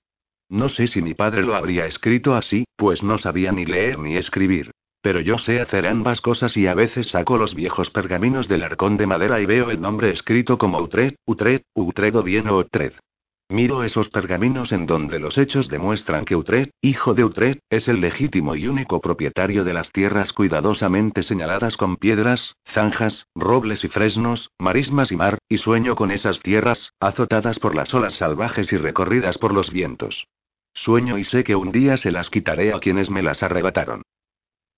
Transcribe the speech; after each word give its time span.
No 0.47 0.69
sé 0.69 0.87
si 0.87 1.01
mi 1.01 1.13
padre 1.13 1.41
lo 1.41 1.53
habría 1.53 1.85
escrito 1.85 2.33
así, 2.33 2.63
pues 2.77 3.03
no 3.03 3.17
sabía 3.17 3.51
ni 3.51 3.65
leer 3.65 3.99
ni 3.99 4.15
escribir. 4.15 4.71
Pero 5.01 5.19
yo 5.19 5.37
sé 5.37 5.59
hacer 5.59 5.85
ambas 5.85 6.21
cosas 6.21 6.55
y 6.55 6.67
a 6.67 6.75
veces 6.75 7.07
saco 7.07 7.37
los 7.37 7.53
viejos 7.53 7.89
pergaminos 7.89 8.47
del 8.47 8.63
arcón 8.63 8.95
de 8.95 9.05
madera 9.05 9.41
y 9.41 9.45
veo 9.45 9.69
el 9.69 9.81
nombre 9.81 10.11
escrito 10.11 10.57
como 10.57 10.79
Utred, 10.79 11.15
Utred, 11.25 11.63
Utred 11.73 12.15
o 12.15 12.23
bien 12.23 12.49
Utred. 12.49 12.93
Miro 13.49 13.83
esos 13.83 14.09
pergaminos 14.09 14.71
en 14.71 14.87
donde 14.87 15.19
los 15.19 15.37
hechos 15.37 15.67
demuestran 15.67 16.25
que 16.25 16.35
Utred, 16.35 16.71
hijo 16.81 17.13
de 17.13 17.23
Utred, 17.23 17.59
es 17.69 17.87
el 17.87 18.01
legítimo 18.01 18.55
y 18.55 18.67
único 18.67 19.01
propietario 19.01 19.63
de 19.63 19.73
las 19.73 19.91
tierras 19.91 20.33
cuidadosamente 20.33 21.21
señaladas 21.21 21.77
con 21.77 21.97
piedras, 21.97 22.55
zanjas, 22.73 23.27
robles 23.35 23.83
y 23.83 23.87
fresnos, 23.87 24.49
marismas 24.57 25.11
y 25.11 25.15
mar, 25.15 25.37
y 25.47 25.59
sueño 25.59 25.95
con 25.95 26.09
esas 26.09 26.39
tierras, 26.39 26.89
azotadas 26.99 27.59
por 27.59 27.75
las 27.75 27.93
olas 27.93 28.15
salvajes 28.15 28.73
y 28.73 28.77
recorridas 28.77 29.37
por 29.37 29.53
los 29.53 29.71
vientos. 29.71 30.25
Sueño 30.73 31.19
y 31.19 31.23
sé 31.23 31.43
que 31.43 31.55
un 31.55 31.71
día 31.71 31.97
se 31.97 32.11
las 32.11 32.31
quitaré 32.31 32.73
a 32.73 32.79
quienes 32.79 33.11
me 33.11 33.21
las 33.21 33.43
arrebataron. 33.43 34.01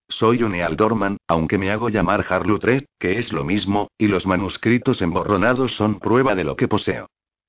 Soy 0.09 0.43
un 0.43 0.55
Ealdorman, 0.55 1.17
aunque 1.27 1.57
me 1.57 1.71
hago 1.71 1.87
llamar 1.87 2.25
Harlutred, 2.27 2.83
que 2.99 3.17
es 3.19 3.31
lo 3.31 3.45
mismo, 3.45 3.87
y 3.97 4.07
los 4.07 4.25
manuscritos 4.25 5.01
emborronados 5.01 5.73
son 5.75 5.99
prueba 5.99 6.35
de 6.35 6.43
lo 6.43 6.57
que 6.57 6.67
poseo. 6.67 7.07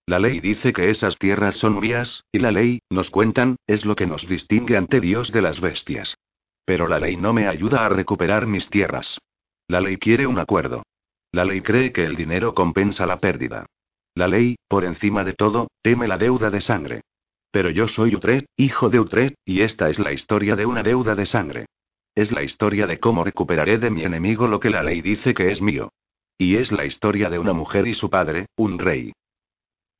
La 0.08 0.18
ley 0.18 0.40
dice 0.40 0.72
que 0.72 0.88
esas 0.88 1.18
tierras 1.18 1.56
son 1.56 1.78
mías, 1.78 2.24
y 2.32 2.38
la 2.38 2.50
ley, 2.50 2.80
nos 2.88 3.10
cuentan, 3.10 3.56
es 3.66 3.84
lo 3.84 3.94
que 3.94 4.06
nos 4.06 4.26
distingue 4.26 4.78
ante 4.78 5.02
Dios 5.02 5.32
de 5.32 5.42
las 5.42 5.60
bestias. 5.60 6.16
Pero 6.64 6.88
la 6.88 6.98
ley 6.98 7.18
no 7.18 7.34
me 7.34 7.46
ayuda 7.46 7.84
a 7.84 7.90
recuperar 7.90 8.46
mis 8.46 8.70
tierras. 8.70 9.18
La 9.66 9.82
ley 9.82 9.98
quiere 9.98 10.26
un 10.26 10.38
acuerdo. 10.38 10.82
La 11.30 11.44
ley 11.44 11.60
cree 11.60 11.92
que 11.92 12.06
el 12.06 12.16
dinero 12.16 12.54
compensa 12.54 13.04
la 13.04 13.18
pérdida. 13.18 13.66
La 14.14 14.28
ley, 14.28 14.56
por 14.66 14.86
encima 14.86 15.24
de 15.24 15.34
todo, 15.34 15.68
teme 15.82 16.08
la 16.08 16.16
deuda 16.16 16.48
de 16.48 16.62
sangre. 16.62 17.02
Pero 17.50 17.68
yo 17.68 17.86
soy 17.86 18.14
Utred, 18.14 18.46
hijo 18.56 18.88
de 18.88 19.00
Utred, 19.00 19.34
y 19.44 19.60
esta 19.60 19.90
es 19.90 19.98
la 19.98 20.14
historia 20.14 20.56
de 20.56 20.64
una 20.64 20.82
deuda 20.82 21.16
de 21.16 21.26
sangre. 21.26 21.66
Es 22.14 22.32
la 22.32 22.42
historia 22.42 22.86
de 22.86 22.98
cómo 22.98 23.24
recuperaré 23.24 23.76
de 23.76 23.90
mi 23.90 24.04
enemigo 24.04 24.48
lo 24.48 24.58
que 24.58 24.70
la 24.70 24.82
ley 24.82 25.02
dice 25.02 25.34
que 25.34 25.52
es 25.52 25.60
mío. 25.60 25.92
Y 26.38 26.56
es 26.56 26.72
la 26.72 26.86
historia 26.86 27.28
de 27.28 27.38
una 27.38 27.52
mujer 27.52 27.86
y 27.86 27.92
su 27.92 28.08
padre, 28.08 28.46
un 28.56 28.78
rey. 28.78 29.12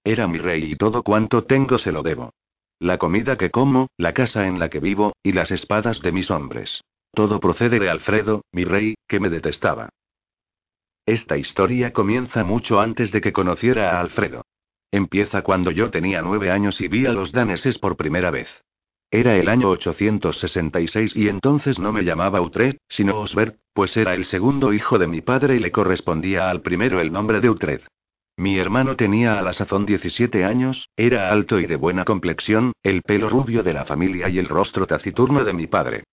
Era 0.09 0.27
mi 0.27 0.39
rey 0.39 0.73
y 0.73 0.77
todo 0.77 1.03
cuanto 1.03 1.45
tengo 1.45 1.77
se 1.77 1.93
lo 1.93 2.03
debo. 2.03 2.33
La 2.81 2.97
comida 2.97 3.37
que 3.37 3.51
como, 3.51 3.89
la 3.99 4.15
casa 4.15 4.47
en 4.47 4.59
la 4.59 4.71
que 4.71 4.81
vivo, 4.81 5.13
y 5.23 5.33
las 5.33 5.51
espadas 5.51 6.01
de 6.01 6.13
mis 6.13 6.31
hombres. 6.31 6.83
Todo 7.13 7.41
procede 7.41 7.79
de 7.79 7.91
Alfredo, 7.91 8.41
mi 8.51 8.65
rey, 8.65 8.95
que 9.07 9.21
me 9.21 9.29
detestaba. 9.29 9.91
Esta 11.05 11.37
historia 11.37 11.93
comienza 11.93 12.43
mucho 12.43 12.81
antes 12.81 13.13
de 13.13 13.21
que 13.21 13.35
conociera 13.35 13.91
a 13.91 14.01
Alfredo. 14.01 14.47
Empieza 14.91 15.43
cuando 15.43 15.71
yo 15.73 15.91
tenía 15.91 16.23
nueve 16.23 16.51
años 16.51 16.81
y 16.81 16.89
vi 16.89 17.05
a 17.05 17.13
los 17.13 17.31
daneses 17.31 17.77
por 17.77 17.99
primera 17.99 18.31
vez. 18.31 18.49
Era 19.11 19.37
el 19.37 19.47
año 19.47 19.69
866 19.69 21.15
y 21.17 21.29
entonces 21.29 21.79
no 21.79 21.93
me 21.93 22.05
llamaba 22.05 22.41
Utred, 22.41 22.79
sino 22.89 23.21
Osbert, 23.21 23.59
pues 23.75 23.95
era 23.95 24.15
el 24.15 24.25
segundo 24.25 24.73
hijo 24.73 24.99
de 24.99 25.07
mi 25.07 25.21
padre 25.21 25.57
y 25.57 25.59
le 25.59 25.71
correspondía 25.71 26.49
al 26.49 26.63
primero 26.63 26.99
el 26.99 27.13
nombre 27.13 27.43
de 27.43 27.51
Utred. 27.51 27.83
Mi 28.39 28.57
hermano 28.57 28.95
tenía 28.95 29.37
a 29.37 29.43
la 29.43 29.53
sazón 29.53 29.85
17 29.85 30.45
años, 30.45 30.91
era 30.97 31.33
alto 31.33 31.59
y 31.59 31.67
de 31.67 31.75
buena 31.75 32.05
complexión, 32.05 32.71
el 32.85 33.03
pelo 33.03 33.29
rubio 33.29 33.65
de 33.65 33.73
la 33.73 33.85
familia 33.85 34.29
y 34.29 34.39
el 34.39 34.49
rostro 34.49 34.87
taciturno 34.87 35.45
de 35.45 35.53
mi 35.53 35.67
padre. 35.67 36.05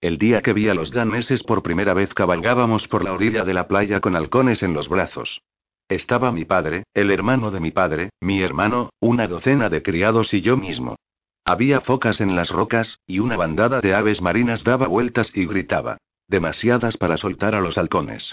El 0.00 0.16
día 0.16 0.40
que 0.40 0.54
vi 0.54 0.70
a 0.70 0.74
los 0.74 0.92
daneses 0.92 1.42
por 1.42 1.62
primera 1.62 1.92
vez 1.92 2.14
cabalgábamos 2.14 2.88
por 2.88 3.04
la 3.04 3.12
orilla 3.12 3.44
de 3.44 3.52
la 3.52 3.68
playa 3.68 4.00
con 4.00 4.16
halcones 4.16 4.62
en 4.62 4.72
los 4.72 4.88
brazos. 4.88 5.42
Estaba 5.90 6.32
mi 6.32 6.46
padre, 6.46 6.84
el 6.94 7.10
hermano 7.10 7.50
de 7.50 7.60
mi 7.60 7.70
padre, 7.70 8.08
mi 8.22 8.40
hermano, 8.40 8.88
una 8.98 9.28
docena 9.28 9.68
de 9.68 9.82
criados 9.82 10.32
y 10.32 10.40
yo 10.40 10.56
mismo. 10.56 10.96
Había 11.44 11.82
focas 11.82 12.22
en 12.22 12.34
las 12.34 12.48
rocas, 12.48 12.98
y 13.06 13.18
una 13.18 13.36
bandada 13.36 13.82
de 13.82 13.94
aves 13.94 14.22
marinas 14.22 14.64
daba 14.64 14.86
vueltas 14.86 15.30
y 15.34 15.44
gritaba. 15.44 15.98
Demasiadas 16.28 16.96
para 16.96 17.18
soltar 17.18 17.54
a 17.54 17.60
los 17.60 17.76
halcones. 17.76 18.32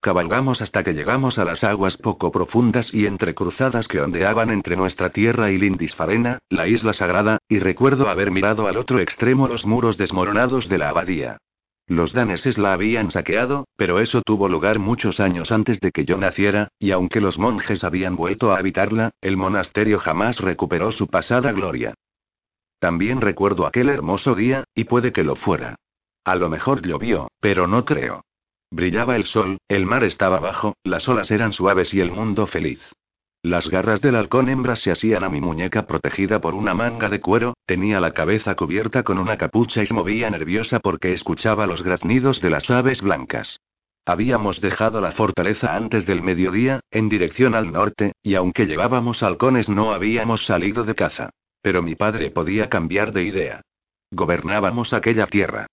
Cabalgamos 0.00 0.62
hasta 0.62 0.84
que 0.84 0.92
llegamos 0.92 1.38
a 1.38 1.44
las 1.44 1.64
aguas 1.64 1.96
poco 1.96 2.30
profundas 2.30 2.92
y 2.94 3.06
entrecruzadas 3.06 3.88
que 3.88 4.00
ondeaban 4.00 4.50
entre 4.50 4.76
nuestra 4.76 5.10
tierra 5.10 5.50
y 5.50 5.58
Lindisfarena, 5.58 6.38
la 6.50 6.68
isla 6.68 6.92
sagrada, 6.92 7.38
y 7.48 7.58
recuerdo 7.58 8.08
haber 8.08 8.30
mirado 8.30 8.68
al 8.68 8.76
otro 8.76 9.00
extremo 9.00 9.48
los 9.48 9.66
muros 9.66 9.98
desmoronados 9.98 10.68
de 10.68 10.78
la 10.78 10.90
abadía. 10.90 11.38
Los 11.88 12.12
daneses 12.12 12.58
la 12.58 12.74
habían 12.74 13.10
saqueado, 13.10 13.66
pero 13.76 13.98
eso 13.98 14.22
tuvo 14.22 14.48
lugar 14.48 14.78
muchos 14.78 15.18
años 15.18 15.50
antes 15.50 15.80
de 15.80 15.90
que 15.90 16.04
yo 16.04 16.16
naciera, 16.16 16.68
y 16.78 16.92
aunque 16.92 17.20
los 17.20 17.38
monjes 17.38 17.82
habían 17.82 18.14
vuelto 18.14 18.52
a 18.52 18.58
habitarla, 18.58 19.10
el 19.20 19.36
monasterio 19.36 19.98
jamás 19.98 20.38
recuperó 20.38 20.92
su 20.92 21.08
pasada 21.08 21.50
gloria. 21.50 21.94
También 22.78 23.20
recuerdo 23.20 23.66
aquel 23.66 23.88
hermoso 23.88 24.36
día, 24.36 24.64
y 24.74 24.84
puede 24.84 25.12
que 25.12 25.24
lo 25.24 25.34
fuera. 25.34 25.74
A 26.24 26.36
lo 26.36 26.48
mejor 26.48 26.86
llovió, 26.86 27.28
pero 27.40 27.66
no 27.66 27.84
creo. 27.84 28.22
Brillaba 28.70 29.16
el 29.16 29.24
sol, 29.24 29.58
el 29.68 29.86
mar 29.86 30.04
estaba 30.04 30.40
bajo, 30.40 30.74
las 30.84 31.08
olas 31.08 31.30
eran 31.30 31.52
suaves 31.52 31.92
y 31.94 32.00
el 32.00 32.10
mundo 32.10 32.46
feliz. 32.46 32.80
Las 33.42 33.68
garras 33.68 34.00
del 34.00 34.16
halcón 34.16 34.48
hembra 34.48 34.76
se 34.76 34.90
hacían 34.90 35.22
a 35.22 35.28
mi 35.28 35.40
muñeca 35.40 35.86
protegida 35.86 36.40
por 36.40 36.54
una 36.54 36.74
manga 36.74 37.08
de 37.08 37.20
cuero, 37.20 37.54
tenía 37.66 38.00
la 38.00 38.12
cabeza 38.12 38.54
cubierta 38.56 39.04
con 39.04 39.18
una 39.18 39.36
capucha 39.38 39.82
y 39.82 39.86
se 39.86 39.94
movía 39.94 40.28
nerviosa 40.28 40.80
porque 40.80 41.12
escuchaba 41.12 41.66
los 41.66 41.82
graznidos 41.82 42.40
de 42.42 42.50
las 42.50 42.68
aves 42.68 43.00
blancas. 43.00 43.60
Habíamos 44.04 44.60
dejado 44.60 45.00
la 45.00 45.12
fortaleza 45.12 45.76
antes 45.76 46.04
del 46.06 46.22
mediodía, 46.22 46.80
en 46.90 47.08
dirección 47.08 47.54
al 47.54 47.70
norte, 47.70 48.12
y 48.22 48.34
aunque 48.34 48.66
llevábamos 48.66 49.22
halcones 49.22 49.68
no 49.68 49.92
habíamos 49.92 50.44
salido 50.44 50.84
de 50.84 50.94
caza. 50.94 51.30
Pero 51.62 51.82
mi 51.82 51.94
padre 51.94 52.30
podía 52.30 52.68
cambiar 52.68 53.12
de 53.12 53.24
idea. 53.24 53.62
Gobernábamos 54.10 54.92
aquella 54.92 55.26
tierra. 55.26 55.66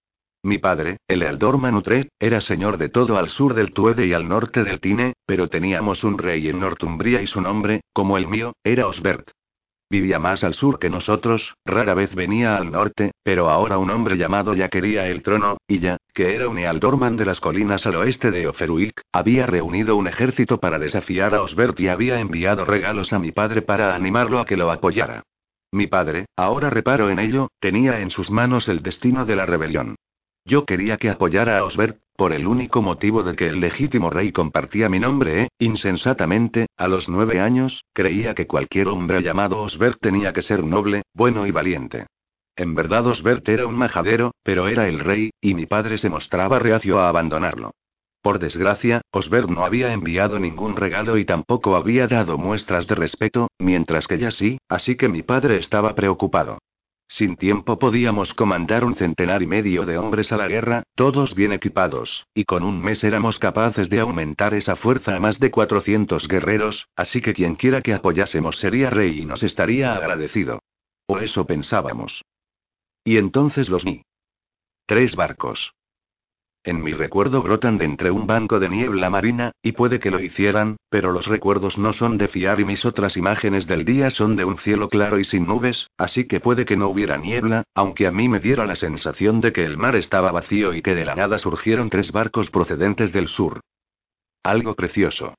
Mi 0.45 0.59
padre, 0.59 0.97
el 1.07 1.23
Ealdor 1.23 1.57
Manutred, 1.57 2.09
era 2.19 2.39
señor 2.39 2.77
de 2.77 2.89
todo 2.89 3.17
al 3.17 3.29
sur 3.29 3.55
del 3.55 3.73
Tuede 3.73 4.05
y 4.05 4.13
al 4.13 4.27
norte 4.27 4.63
del 4.63 4.79
Tine, 4.79 5.13
pero 5.25 5.47
teníamos 5.47 6.03
un 6.03 6.19
rey 6.19 6.47
en 6.47 6.59
Northumbria 6.59 7.19
y 7.23 7.25
su 7.25 7.41
nombre, 7.41 7.81
como 7.93 8.15
el 8.15 8.27
mío, 8.27 8.53
era 8.63 8.85
Osbert. 8.85 9.31
Vivía 9.89 10.19
más 10.19 10.43
al 10.43 10.53
sur 10.53 10.77
que 10.77 10.91
nosotros, 10.91 11.55
rara 11.65 11.95
vez 11.95 12.13
venía 12.13 12.57
al 12.57 12.71
norte, 12.71 13.09
pero 13.23 13.49
ahora 13.49 13.79
un 13.79 13.89
hombre 13.89 14.17
llamado 14.17 14.53
ya 14.53 14.69
quería 14.69 15.07
el 15.07 15.23
trono, 15.23 15.57
y 15.67 15.79
ya, 15.79 15.97
que 16.13 16.35
era 16.35 16.47
un 16.47 16.59
Ealdorman 16.59 17.17
de 17.17 17.25
las 17.25 17.39
colinas 17.39 17.83
al 17.87 17.95
oeste 17.95 18.29
de 18.29 18.47
Oferuik, 18.47 19.01
había 19.11 19.47
reunido 19.47 19.95
un 19.95 20.07
ejército 20.07 20.59
para 20.59 20.77
desafiar 20.77 21.33
a 21.33 21.41
Osbert 21.41 21.79
y 21.79 21.87
había 21.87 22.19
enviado 22.19 22.65
regalos 22.65 23.13
a 23.13 23.17
mi 23.17 23.31
padre 23.31 23.63
para 23.63 23.95
animarlo 23.95 24.37
a 24.37 24.45
que 24.45 24.57
lo 24.57 24.69
apoyara. 24.69 25.23
Mi 25.71 25.87
padre, 25.87 26.27
ahora 26.37 26.69
reparo 26.69 27.09
en 27.09 27.17
ello, 27.17 27.47
tenía 27.59 27.99
en 28.01 28.11
sus 28.11 28.29
manos 28.29 28.69
el 28.69 28.83
destino 28.83 29.25
de 29.25 29.35
la 29.35 29.47
rebelión. 29.47 29.95
Yo 30.47 30.65
quería 30.65 30.97
que 30.97 31.09
apoyara 31.09 31.57
a 31.57 31.63
Osbert, 31.63 31.97
por 32.15 32.31
el 32.31 32.45
único 32.45 32.83
motivo 32.83 33.23
de 33.23 33.35
que 33.35 33.47
el 33.47 33.59
legítimo 33.59 34.11
rey 34.11 34.31
compartía 34.31 34.89
mi 34.89 34.99
nombre, 34.99 35.41
¿eh? 35.41 35.47
Insensatamente, 35.57 36.67
a 36.77 36.87
los 36.87 37.09
nueve 37.09 37.39
años, 37.39 37.83
creía 37.93 38.35
que 38.35 38.45
cualquier 38.45 38.87
hombre 38.87 39.23
llamado 39.23 39.59
Osbert 39.59 39.97
tenía 39.99 40.33
que 40.33 40.43
ser 40.43 40.63
noble, 40.63 41.01
bueno 41.15 41.47
y 41.47 41.51
valiente. 41.51 42.05
En 42.55 42.75
verdad 42.75 43.07
Osbert 43.07 43.49
era 43.49 43.65
un 43.65 43.75
majadero, 43.75 44.31
pero 44.43 44.67
era 44.67 44.87
el 44.87 44.99
rey, 44.99 45.31
y 45.41 45.55
mi 45.55 45.65
padre 45.65 45.97
se 45.97 46.09
mostraba 46.09 46.59
reacio 46.59 46.99
a 46.99 47.09
abandonarlo. 47.09 47.71
Por 48.21 48.37
desgracia, 48.39 49.01
Osbert 49.11 49.49
no 49.49 49.65
había 49.65 49.93
enviado 49.93 50.39
ningún 50.39 50.75
regalo 50.75 51.17
y 51.17 51.25
tampoco 51.25 51.75
había 51.75 52.07
dado 52.07 52.37
muestras 52.37 52.85
de 52.87 52.95
respeto, 52.95 53.49
mientras 53.57 54.07
que 54.07 54.19
ya 54.19 54.31
sí, 54.31 54.59
así 54.69 54.95
que 54.95 55.09
mi 55.09 55.23
padre 55.23 55.57
estaba 55.57 55.95
preocupado. 55.95 56.59
Sin 57.07 57.37
tiempo 57.37 57.77
podíamos 57.77 58.33
comandar 58.33 58.83
un 58.83 58.95
centenar 58.95 59.41
y 59.43 59.47
medio 59.47 59.85
de 59.85 59.97
hombres 59.97 60.31
a 60.31 60.37
la 60.37 60.47
guerra, 60.47 60.83
todos 60.95 61.35
bien 61.35 61.53
equipados, 61.53 62.25
y 62.33 62.45
con 62.45 62.63
un 62.63 62.81
mes 62.81 63.03
éramos 63.03 63.37
capaces 63.39 63.89
de 63.89 63.99
aumentar 63.99 64.53
esa 64.53 64.75
fuerza 64.75 65.15
a 65.15 65.19
más 65.19 65.39
de 65.39 65.51
400 65.51 66.27
guerreros, 66.27 66.87
así 66.95 67.21
que 67.21 67.33
quien 67.33 67.55
quiera 67.55 67.81
que 67.81 67.93
apoyásemos 67.93 68.57
sería 68.57 68.89
rey 68.89 69.21
y 69.21 69.25
nos 69.25 69.43
estaría 69.43 69.95
agradecido. 69.95 70.63
O 71.07 71.19
eso 71.19 71.45
pensábamos. 71.45 72.23
Y 73.03 73.17
entonces 73.17 73.69
los 73.69 73.83
vi. 73.83 74.01
Tres 74.87 75.15
barcos. 75.15 75.73
En 76.65 76.81
mi 76.81 76.93
recuerdo 76.93 77.43
brotan 77.43 77.77
de 77.77 77.85
entre 77.85 78.09
un 78.09 78.25
banco 78.25 78.59
de 78.59 78.69
niebla 78.69 79.11
marina, 79.11 79.51
y 79.61 79.73
puede 79.73 79.99
que 79.99 80.09
lo 80.09 80.19
hicieran, 80.19 80.77
pero 80.89 81.11
los 81.11 81.27
recuerdos 81.27 81.77
no 81.77 81.93
son 81.93 82.17
de 82.17 82.27
fiar 82.27 82.59
y 82.59 82.65
mis 82.65 82.85
otras 82.85 83.15
imágenes 83.17 83.67
del 83.67 83.85
día 83.85 84.09
son 84.09 84.35
de 84.35 84.45
un 84.45 84.57
cielo 84.57 84.89
claro 84.89 85.19
y 85.19 85.25
sin 85.25 85.45
nubes, 85.45 85.87
así 85.95 86.25
que 86.25 86.39
puede 86.39 86.65
que 86.65 86.75
no 86.75 86.87
hubiera 86.87 87.17
niebla, 87.17 87.65
aunque 87.75 88.07
a 88.07 88.11
mí 88.11 88.27
me 88.27 88.39
diera 88.39 88.65
la 88.65 88.75
sensación 88.75 89.41
de 89.41 89.53
que 89.53 89.63
el 89.63 89.77
mar 89.77 89.95
estaba 89.95 90.31
vacío 90.31 90.73
y 90.73 90.81
que 90.81 90.95
de 90.95 91.05
la 91.05 91.13
nada 91.13 91.37
surgieron 91.37 91.91
tres 91.91 92.11
barcos 92.11 92.49
procedentes 92.49 93.13
del 93.13 93.27
sur. 93.27 93.59
Algo 94.41 94.73
precioso. 94.73 95.35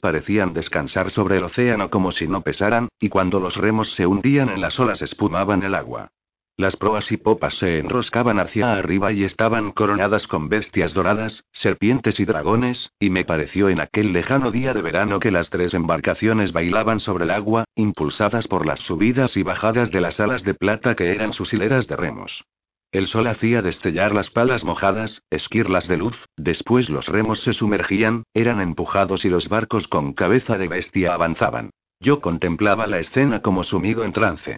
Parecían 0.00 0.54
descansar 0.54 1.10
sobre 1.10 1.38
el 1.38 1.42
océano 1.42 1.90
como 1.90 2.12
si 2.12 2.28
no 2.28 2.42
pesaran, 2.42 2.86
y 3.00 3.08
cuando 3.08 3.40
los 3.40 3.56
remos 3.56 3.92
se 3.94 4.06
hundían 4.06 4.48
en 4.48 4.60
las 4.60 4.78
olas 4.78 5.02
espumaban 5.02 5.64
el 5.64 5.74
agua. 5.74 6.08
Las 6.58 6.74
proas 6.74 7.12
y 7.12 7.16
popas 7.16 7.54
se 7.54 7.78
enroscaban 7.78 8.40
hacia 8.40 8.72
arriba 8.72 9.12
y 9.12 9.22
estaban 9.22 9.70
coronadas 9.70 10.26
con 10.26 10.48
bestias 10.48 10.92
doradas, 10.92 11.44
serpientes 11.52 12.18
y 12.18 12.24
dragones, 12.24 12.90
y 12.98 13.10
me 13.10 13.24
pareció 13.24 13.68
en 13.68 13.78
aquel 13.78 14.12
lejano 14.12 14.50
día 14.50 14.74
de 14.74 14.82
verano 14.82 15.20
que 15.20 15.30
las 15.30 15.50
tres 15.50 15.72
embarcaciones 15.72 16.52
bailaban 16.52 16.98
sobre 16.98 17.26
el 17.26 17.30
agua, 17.30 17.62
impulsadas 17.76 18.48
por 18.48 18.66
las 18.66 18.80
subidas 18.80 19.36
y 19.36 19.44
bajadas 19.44 19.92
de 19.92 20.00
las 20.00 20.18
alas 20.18 20.42
de 20.42 20.54
plata 20.54 20.96
que 20.96 21.12
eran 21.12 21.32
sus 21.32 21.52
hileras 21.52 21.86
de 21.86 21.94
remos. 21.94 22.42
El 22.90 23.06
sol 23.06 23.28
hacía 23.28 23.62
destellar 23.62 24.12
las 24.12 24.28
palas 24.28 24.64
mojadas, 24.64 25.22
esquirlas 25.30 25.86
de 25.86 25.98
luz, 25.98 26.16
después 26.36 26.90
los 26.90 27.06
remos 27.06 27.40
se 27.44 27.52
sumergían, 27.52 28.24
eran 28.34 28.60
empujados 28.60 29.24
y 29.24 29.28
los 29.28 29.48
barcos 29.48 29.86
con 29.86 30.12
cabeza 30.12 30.58
de 30.58 30.66
bestia 30.66 31.14
avanzaban. 31.14 31.70
Yo 32.00 32.20
contemplaba 32.20 32.88
la 32.88 32.98
escena 32.98 33.42
como 33.42 33.62
sumido 33.62 34.02
en 34.02 34.12
trance. 34.12 34.56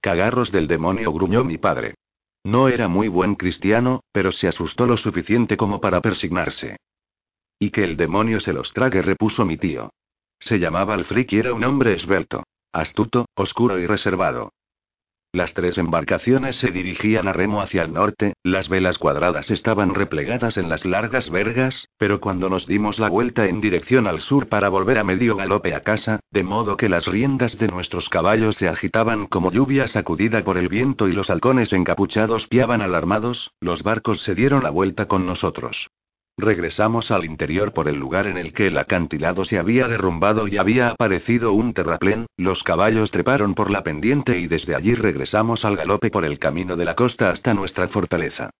Cagarros 0.00 0.52
del 0.52 0.68
demonio, 0.68 1.12
gruñó 1.12 1.44
mi 1.44 1.58
padre. 1.58 1.94
No 2.44 2.68
era 2.68 2.86
muy 2.86 3.08
buen 3.08 3.34
cristiano, 3.34 4.04
pero 4.12 4.30
se 4.30 4.46
asustó 4.46 4.86
lo 4.86 4.96
suficiente 4.96 5.56
como 5.56 5.80
para 5.80 6.00
persignarse. 6.00 6.76
Y 7.58 7.70
que 7.70 7.82
el 7.82 7.96
demonio 7.96 8.40
se 8.40 8.52
los 8.52 8.72
trague, 8.72 9.02
repuso 9.02 9.44
mi 9.44 9.56
tío. 9.56 9.90
Se 10.38 10.58
llamaba 10.58 10.94
Alfric 10.94 11.32
y 11.32 11.38
era 11.38 11.54
un 11.54 11.64
hombre 11.64 11.94
esbelto, 11.94 12.44
astuto, 12.72 13.26
oscuro 13.34 13.78
y 13.78 13.86
reservado. 13.86 14.52
Las 15.32 15.52
tres 15.54 15.76
embarcaciones 15.76 16.56
se 16.56 16.70
dirigían 16.70 17.28
a 17.28 17.32
remo 17.32 17.60
hacia 17.60 17.82
el 17.82 17.92
norte, 17.92 18.34
las 18.42 18.68
velas 18.68 18.96
cuadradas 18.96 19.50
estaban 19.50 19.94
replegadas 19.94 20.56
en 20.56 20.68
las 20.68 20.84
largas 20.84 21.30
vergas, 21.30 21.88
pero 21.98 22.20
cuando 22.20 22.48
nos 22.48 22.66
dimos 22.66 22.98
la 22.98 23.08
vuelta 23.08 23.46
en 23.46 23.60
dirección 23.60 24.06
al 24.06 24.20
sur 24.20 24.48
para 24.48 24.68
volver 24.68 24.98
a 24.98 25.04
medio 25.04 25.36
galope 25.36 25.74
a 25.74 25.80
casa, 25.80 26.20
de 26.30 26.42
modo 26.42 26.76
que 26.76 26.88
las 26.88 27.06
riendas 27.06 27.58
de 27.58 27.68
nuestros 27.68 28.08
caballos 28.08 28.56
se 28.56 28.68
agitaban 28.68 29.26
como 29.26 29.52
lluvia 29.52 29.88
sacudida 29.88 30.42
por 30.42 30.56
el 30.58 30.68
viento 30.68 31.08
y 31.08 31.12
los 31.12 31.28
halcones 31.28 31.72
encapuchados 31.72 32.46
piaban 32.46 32.80
alarmados, 32.80 33.50
los 33.60 33.82
barcos 33.82 34.22
se 34.22 34.34
dieron 34.34 34.62
la 34.62 34.70
vuelta 34.70 35.06
con 35.06 35.26
nosotros. 35.26 35.88
Regresamos 36.38 37.10
al 37.10 37.24
interior 37.24 37.72
por 37.72 37.88
el 37.88 37.96
lugar 37.96 38.26
en 38.26 38.36
el 38.36 38.52
que 38.52 38.66
el 38.66 38.76
acantilado 38.76 39.46
se 39.46 39.58
había 39.58 39.88
derrumbado 39.88 40.46
y 40.48 40.58
había 40.58 40.90
aparecido 40.90 41.54
un 41.54 41.72
terraplén, 41.72 42.26
los 42.36 42.62
caballos 42.62 43.10
treparon 43.10 43.54
por 43.54 43.70
la 43.70 43.82
pendiente 43.82 44.38
y 44.38 44.46
desde 44.46 44.74
allí 44.74 44.94
regresamos 44.94 45.64
al 45.64 45.76
galope 45.76 46.10
por 46.10 46.26
el 46.26 46.38
camino 46.38 46.76
de 46.76 46.84
la 46.84 46.94
costa 46.94 47.30
hasta 47.30 47.54
nuestra 47.54 47.88
fortaleza. 47.88 48.50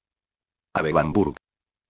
A 0.73 0.81
Bevanburg. 0.81 1.35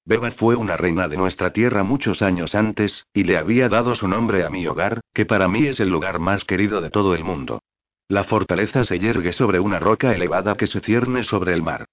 Beba 0.04 0.32
fue 0.32 0.56
una 0.56 0.76
reina 0.76 1.06
de 1.06 1.16
nuestra 1.16 1.52
tierra 1.52 1.84
muchos 1.84 2.20
años 2.20 2.56
antes, 2.56 3.06
y 3.12 3.22
le 3.22 3.36
había 3.38 3.68
dado 3.68 3.94
su 3.94 4.08
nombre 4.08 4.44
a 4.44 4.50
mi 4.50 4.66
hogar, 4.66 5.00
que 5.14 5.24
para 5.24 5.46
mí 5.46 5.66
es 5.66 5.78
el 5.78 5.88
lugar 5.88 6.18
más 6.18 6.44
querido 6.44 6.80
de 6.80 6.90
todo 6.90 7.14
el 7.14 7.22
mundo. 7.22 7.60
La 8.08 8.24
fortaleza 8.24 8.84
se 8.84 8.98
yergue 8.98 9.32
sobre 9.32 9.60
una 9.60 9.78
roca 9.78 10.14
elevada 10.14 10.56
que 10.56 10.66
se 10.66 10.80
cierne 10.80 11.22
sobre 11.24 11.54
el 11.54 11.62
mar. 11.62 11.86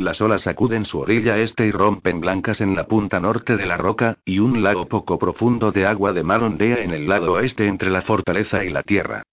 Las 0.00 0.18
olas 0.22 0.44
sacuden 0.44 0.86
su 0.86 0.98
orilla 0.98 1.36
este 1.36 1.66
y 1.66 1.72
rompen 1.72 2.20
blancas 2.20 2.62
en 2.62 2.74
la 2.74 2.84
punta 2.84 3.20
norte 3.20 3.58
de 3.58 3.66
la 3.66 3.76
roca, 3.76 4.16
y 4.24 4.38
un 4.38 4.62
lago 4.62 4.86
poco 4.86 5.18
profundo 5.18 5.72
de 5.72 5.84
agua 5.84 6.14
de 6.14 6.22
mar 6.22 6.42
ondea 6.42 6.82
en 6.82 6.92
el 6.92 7.06
lado 7.06 7.34
oeste 7.34 7.66
entre 7.66 7.90
la 7.90 8.00
fortaleza 8.00 8.64
y 8.64 8.70
la 8.70 8.82
tierra. 8.82 9.24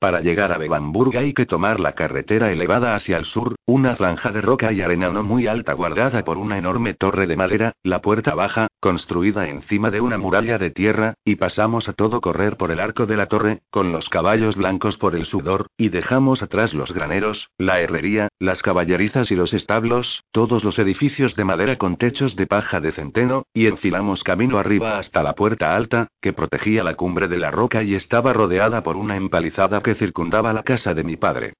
Para 0.00 0.20
llegar 0.20 0.50
a 0.52 0.58
Bebamburg 0.58 1.16
hay 1.16 1.32
que 1.32 1.46
tomar 1.46 1.78
la 1.78 1.92
carretera 1.92 2.50
elevada 2.50 2.96
hacia 2.96 3.18
el 3.18 3.24
sur, 3.24 3.54
una 3.66 3.96
franja 3.96 4.30
de 4.30 4.40
roca 4.40 4.72
y 4.72 4.80
arena 4.80 5.10
no 5.10 5.24
muy 5.24 5.48
alta 5.48 5.72
guardada 5.72 6.24
por 6.24 6.38
una 6.38 6.56
enorme 6.56 6.94
torre 6.94 7.26
de 7.26 7.36
madera, 7.36 7.72
la 7.82 8.00
puerta 8.00 8.34
baja, 8.34 8.68
construida 8.78 9.48
encima 9.48 9.90
de 9.90 10.00
una 10.00 10.18
muralla 10.18 10.56
de 10.56 10.70
tierra, 10.70 11.14
y 11.24 11.34
pasamos 11.34 11.88
a 11.88 11.92
todo 11.92 12.20
correr 12.20 12.56
por 12.56 12.70
el 12.70 12.78
arco 12.78 13.06
de 13.06 13.16
la 13.16 13.26
torre, 13.26 13.62
con 13.70 13.90
los 13.90 14.08
caballos 14.08 14.54
blancos 14.54 14.96
por 14.98 15.16
el 15.16 15.26
sudor, 15.26 15.66
y 15.76 15.88
dejamos 15.88 16.42
atrás 16.42 16.74
los 16.74 16.92
graneros, 16.92 17.48
la 17.58 17.80
herrería, 17.80 18.28
las 18.38 18.62
caballerizas 18.62 19.32
y 19.32 19.34
los 19.34 19.52
establos, 19.52 20.22
todos 20.30 20.62
los 20.62 20.78
edificios 20.78 21.34
de 21.34 21.44
madera 21.44 21.76
con 21.76 21.96
techos 21.96 22.36
de 22.36 22.46
paja 22.46 22.80
de 22.80 22.92
centeno, 22.92 23.46
y 23.52 23.66
enfilamos 23.66 24.22
camino 24.22 24.58
arriba 24.58 24.98
hasta 24.98 25.24
la 25.24 25.34
puerta 25.34 25.74
alta, 25.74 26.06
que 26.22 26.32
protegía 26.32 26.84
la 26.84 26.94
cumbre 26.94 27.26
de 27.26 27.38
la 27.38 27.50
roca 27.50 27.82
y 27.82 27.96
estaba 27.96 28.32
rodeada 28.32 28.84
por 28.84 28.96
una 28.96 29.16
empalizada 29.16 29.80
que 29.80 29.96
circundaba 29.96 30.52
la 30.52 30.62
casa 30.62 30.94
de 30.94 31.02
mi 31.02 31.16
padre. 31.16 31.54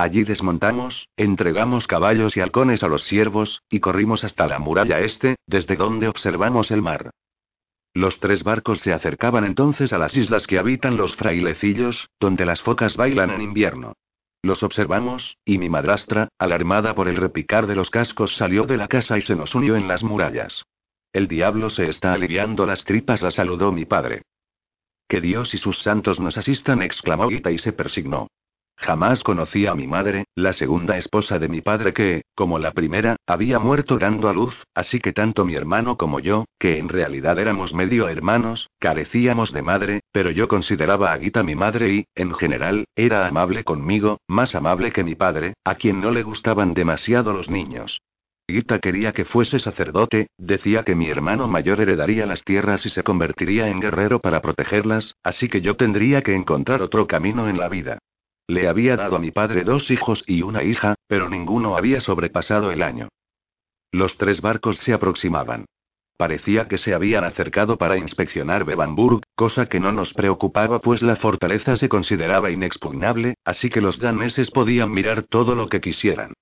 Allí 0.00 0.24
desmontamos, 0.24 1.10
entregamos 1.18 1.86
caballos 1.86 2.34
y 2.34 2.40
halcones 2.40 2.82
a 2.82 2.88
los 2.88 3.04
siervos, 3.04 3.60
y 3.68 3.80
corrimos 3.80 4.24
hasta 4.24 4.46
la 4.46 4.58
muralla 4.58 5.00
este, 5.00 5.36
desde 5.46 5.76
donde 5.76 6.08
observamos 6.08 6.70
el 6.70 6.80
mar. 6.80 7.10
Los 7.92 8.18
tres 8.18 8.42
barcos 8.42 8.78
se 8.78 8.94
acercaban 8.94 9.44
entonces 9.44 9.92
a 9.92 9.98
las 9.98 10.16
islas 10.16 10.46
que 10.46 10.58
habitan 10.58 10.96
los 10.96 11.14
frailecillos, 11.16 12.08
donde 12.18 12.46
las 12.46 12.62
focas 12.62 12.96
bailan 12.96 13.28
en 13.28 13.42
invierno. 13.42 13.92
Los 14.40 14.62
observamos, 14.62 15.36
y 15.44 15.58
mi 15.58 15.68
madrastra, 15.68 16.28
alarmada 16.38 16.94
por 16.94 17.06
el 17.06 17.16
repicar 17.16 17.66
de 17.66 17.74
los 17.74 17.90
cascos, 17.90 18.34
salió 18.36 18.64
de 18.64 18.78
la 18.78 18.88
casa 18.88 19.18
y 19.18 19.20
se 19.20 19.36
nos 19.36 19.54
unió 19.54 19.76
en 19.76 19.86
las 19.86 20.02
murallas. 20.02 20.62
El 21.12 21.28
diablo 21.28 21.68
se 21.68 21.90
está 21.90 22.14
aliviando 22.14 22.64
las 22.64 22.84
tripas, 22.84 23.20
la 23.20 23.32
saludó 23.32 23.70
mi 23.70 23.84
padre. 23.84 24.22
Que 25.06 25.20
Dios 25.20 25.52
y 25.52 25.58
sus 25.58 25.82
santos 25.82 26.18
nos 26.20 26.38
asistan, 26.38 26.80
exclamó 26.80 27.28
Gita 27.28 27.50
y 27.50 27.58
se 27.58 27.74
persignó. 27.74 28.28
Jamás 28.80 29.22
conocí 29.22 29.66
a 29.66 29.74
mi 29.74 29.86
madre, 29.86 30.24
la 30.34 30.54
segunda 30.54 30.96
esposa 30.96 31.38
de 31.38 31.48
mi 31.48 31.60
padre 31.60 31.92
que, 31.92 32.22
como 32.34 32.58
la 32.58 32.72
primera, 32.72 33.16
había 33.26 33.58
muerto 33.58 33.98
dando 33.98 34.30
a 34.30 34.32
luz, 34.32 34.54
así 34.74 35.00
que 35.00 35.12
tanto 35.12 35.44
mi 35.44 35.54
hermano 35.54 35.98
como 35.98 36.18
yo, 36.18 36.46
que 36.58 36.78
en 36.78 36.88
realidad 36.88 37.38
éramos 37.38 37.74
medio 37.74 38.08
hermanos, 38.08 38.70
carecíamos 38.78 39.52
de 39.52 39.60
madre, 39.60 40.00
pero 40.12 40.30
yo 40.30 40.48
consideraba 40.48 41.12
a 41.12 41.18
Gita 41.18 41.42
mi 41.42 41.54
madre 41.54 41.92
y, 41.92 42.06
en 42.14 42.32
general, 42.32 42.86
era 42.96 43.26
amable 43.26 43.64
conmigo, 43.64 44.18
más 44.26 44.54
amable 44.54 44.92
que 44.92 45.04
mi 45.04 45.14
padre, 45.14 45.52
a 45.62 45.74
quien 45.74 46.00
no 46.00 46.10
le 46.10 46.22
gustaban 46.22 46.72
demasiado 46.72 47.34
los 47.34 47.50
niños. 47.50 48.00
Gita 48.48 48.78
quería 48.78 49.12
que 49.12 49.26
fuese 49.26 49.60
sacerdote, 49.60 50.28
decía 50.38 50.84
que 50.84 50.94
mi 50.94 51.10
hermano 51.10 51.48
mayor 51.48 51.82
heredaría 51.82 52.24
las 52.24 52.42
tierras 52.44 52.86
y 52.86 52.88
se 52.88 53.02
convertiría 53.02 53.68
en 53.68 53.78
guerrero 53.78 54.20
para 54.20 54.40
protegerlas, 54.40 55.16
así 55.22 55.50
que 55.50 55.60
yo 55.60 55.76
tendría 55.76 56.22
que 56.22 56.34
encontrar 56.34 56.80
otro 56.80 57.06
camino 57.06 57.46
en 57.46 57.58
la 57.58 57.68
vida. 57.68 57.98
Le 58.50 58.66
había 58.66 58.96
dado 58.96 59.14
a 59.14 59.20
mi 59.20 59.30
padre 59.30 59.62
dos 59.62 59.92
hijos 59.92 60.24
y 60.26 60.42
una 60.42 60.64
hija, 60.64 60.96
pero 61.06 61.30
ninguno 61.30 61.76
había 61.76 62.00
sobrepasado 62.00 62.72
el 62.72 62.82
año. 62.82 63.08
Los 63.92 64.16
tres 64.16 64.40
barcos 64.40 64.76
se 64.78 64.92
aproximaban. 64.92 65.66
Parecía 66.16 66.66
que 66.66 66.76
se 66.76 66.92
habían 66.92 67.22
acercado 67.22 67.78
para 67.78 67.96
inspeccionar 67.96 68.64
Bevanburg, 68.64 69.20
cosa 69.36 69.66
que 69.66 69.78
no 69.78 69.92
nos 69.92 70.12
preocupaba 70.14 70.80
pues 70.80 71.00
la 71.00 71.14
fortaleza 71.14 71.76
se 71.76 71.88
consideraba 71.88 72.50
inexpugnable, 72.50 73.34
así 73.44 73.70
que 73.70 73.80
los 73.80 74.00
daneses 74.00 74.50
podían 74.50 74.90
mirar 74.90 75.22
todo 75.22 75.54
lo 75.54 75.68
que 75.68 75.80
quisieran. 75.80 76.32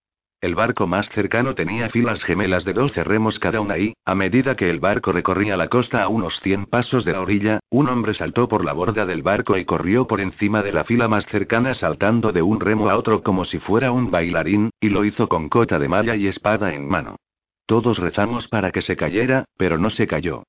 El 0.41 0.55
barco 0.55 0.87
más 0.87 1.09
cercano 1.09 1.57
tenía 1.57 1.91
filas 1.91 2.23
gemelas 2.23 2.65
de 2.65 2.73
12 2.73 3.03
remos 3.03 3.41
cada 3.41 3.61
una 3.61 3.77
y, 3.77 3.95
a 4.05 4.15
medida 4.15 4.55
que 4.55 4.71
el 4.71 4.79
barco 4.79 5.11
recorría 5.11 5.57
la 5.57 5.67
costa 5.67 6.01
a 6.01 6.09
unos 6.09 6.39
100 6.43 6.67
pasos 6.67 7.05
de 7.05 7.13
la 7.13 7.23
orilla, 7.23 7.59
un 7.71 7.89
hombre 7.89 8.15
saltó 8.15 8.47
por 8.47 8.65
la 8.65 8.73
borda 8.73 9.05
del 9.05 9.23
barco 9.23 9.57
y 9.59 9.65
corrió 9.65 10.07
por 10.07 10.21
encima 10.21 10.63
de 10.63 10.73
la 10.73 10.85
fila 10.85 11.09
más 11.09 11.27
cercana 11.27 11.75
saltando 11.75 12.31
de 12.31 12.43
un 12.43 12.61
remo 12.61 12.89
a 12.89 12.97
otro 12.97 13.25
como 13.25 13.45
si 13.47 13.59
fuera 13.59 13.91
un 13.91 14.13
bailarín, 14.13 14.71
y 14.81 14.91
lo 14.91 15.05
hizo 15.05 15.29
con 15.29 15.49
cota 15.49 15.81
de 15.81 15.89
malla 15.89 16.15
y 16.15 16.29
espada 16.29 16.73
en 16.73 16.89
mano. 16.89 17.17
Todos 17.67 17.99
rezamos 17.99 18.47
para 18.47 18.71
que 18.71 18.83
se 18.83 18.97
cayera, 18.97 19.45
pero 19.57 19.77
no 19.77 19.91
se 19.91 20.07
cayó. 20.07 20.45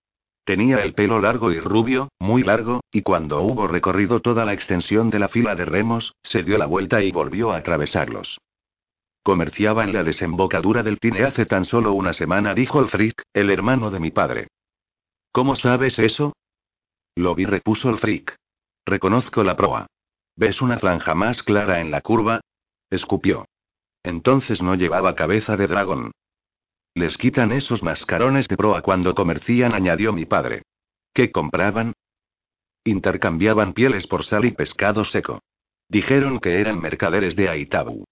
Tenía 0.46 0.84
el 0.84 0.94
pelo 0.94 1.20
largo 1.20 1.52
y 1.52 1.60
rubio, 1.60 2.10
muy 2.20 2.44
largo, 2.44 2.82
y 2.92 3.02
cuando 3.02 3.42
hubo 3.42 3.68
recorrido 3.68 4.20
toda 4.20 4.46
la 4.46 4.54
extensión 4.54 5.10
de 5.10 5.18
la 5.18 5.30
fila 5.30 5.56
de 5.56 5.66
remos, 5.66 6.14
se 6.22 6.44
dio 6.44 6.60
la 6.60 6.68
vuelta 6.68 7.02
y 7.02 7.12
volvió 7.12 7.52
a 7.52 7.58
atravesarlos. 7.58 8.38
Comerciaba 9.30 9.84
en 9.84 9.94
la 9.94 10.04
desembocadura 10.04 10.82
del 10.82 10.98
Tine 10.98 11.24
hace 11.24 11.46
tan 11.46 11.64
solo 11.64 11.94
una 11.94 12.14
semana, 12.14 12.56
dijo 12.56 12.80
el 12.80 12.90
Frick, 12.90 13.22
el 13.32 13.52
hermano 13.52 13.92
de 13.92 14.00
mi 14.00 14.10
padre. 14.10 14.48
¿Cómo 15.32 15.56
sabes 15.56 16.00
eso? 16.00 16.34
Lo 17.14 17.36
vi, 17.36 17.46
repuso 17.46 17.92
el 17.92 18.00
Frick. 18.00 18.36
Reconozco 18.88 19.44
la 19.44 19.56
proa. 19.56 19.86
¿Ves 20.36 20.64
una 20.64 20.80
franja 20.80 21.14
más 21.14 21.44
clara 21.44 21.80
en 21.80 21.92
la 21.92 22.02
curva? 22.02 22.42
Escupió. 22.90 23.46
Entonces 24.02 24.64
no 24.64 24.74
llevaba 24.74 25.14
cabeza 25.14 25.56
de 25.56 25.68
dragón. 25.68 26.12
Les 26.96 27.16
quitan 27.16 27.52
esos 27.52 27.84
mascarones 27.84 28.48
de 28.48 28.58
proa 28.58 28.82
cuando 28.82 29.14
comercian, 29.14 29.76
añadió 29.76 30.12
mi 30.12 30.26
padre. 30.26 30.64
¿Qué 31.14 31.32
compraban? 31.32 31.94
Intercambiaban 32.84 33.74
pieles 33.74 34.08
por 34.08 34.26
sal 34.26 34.46
y 34.46 34.54
pescado 34.54 35.06
seco. 35.06 35.44
Dijeron 35.88 36.40
que 36.40 36.60
eran 36.60 36.82
mercaderes 36.82 37.36
de 37.36 37.48
Aitabu. 37.48 38.06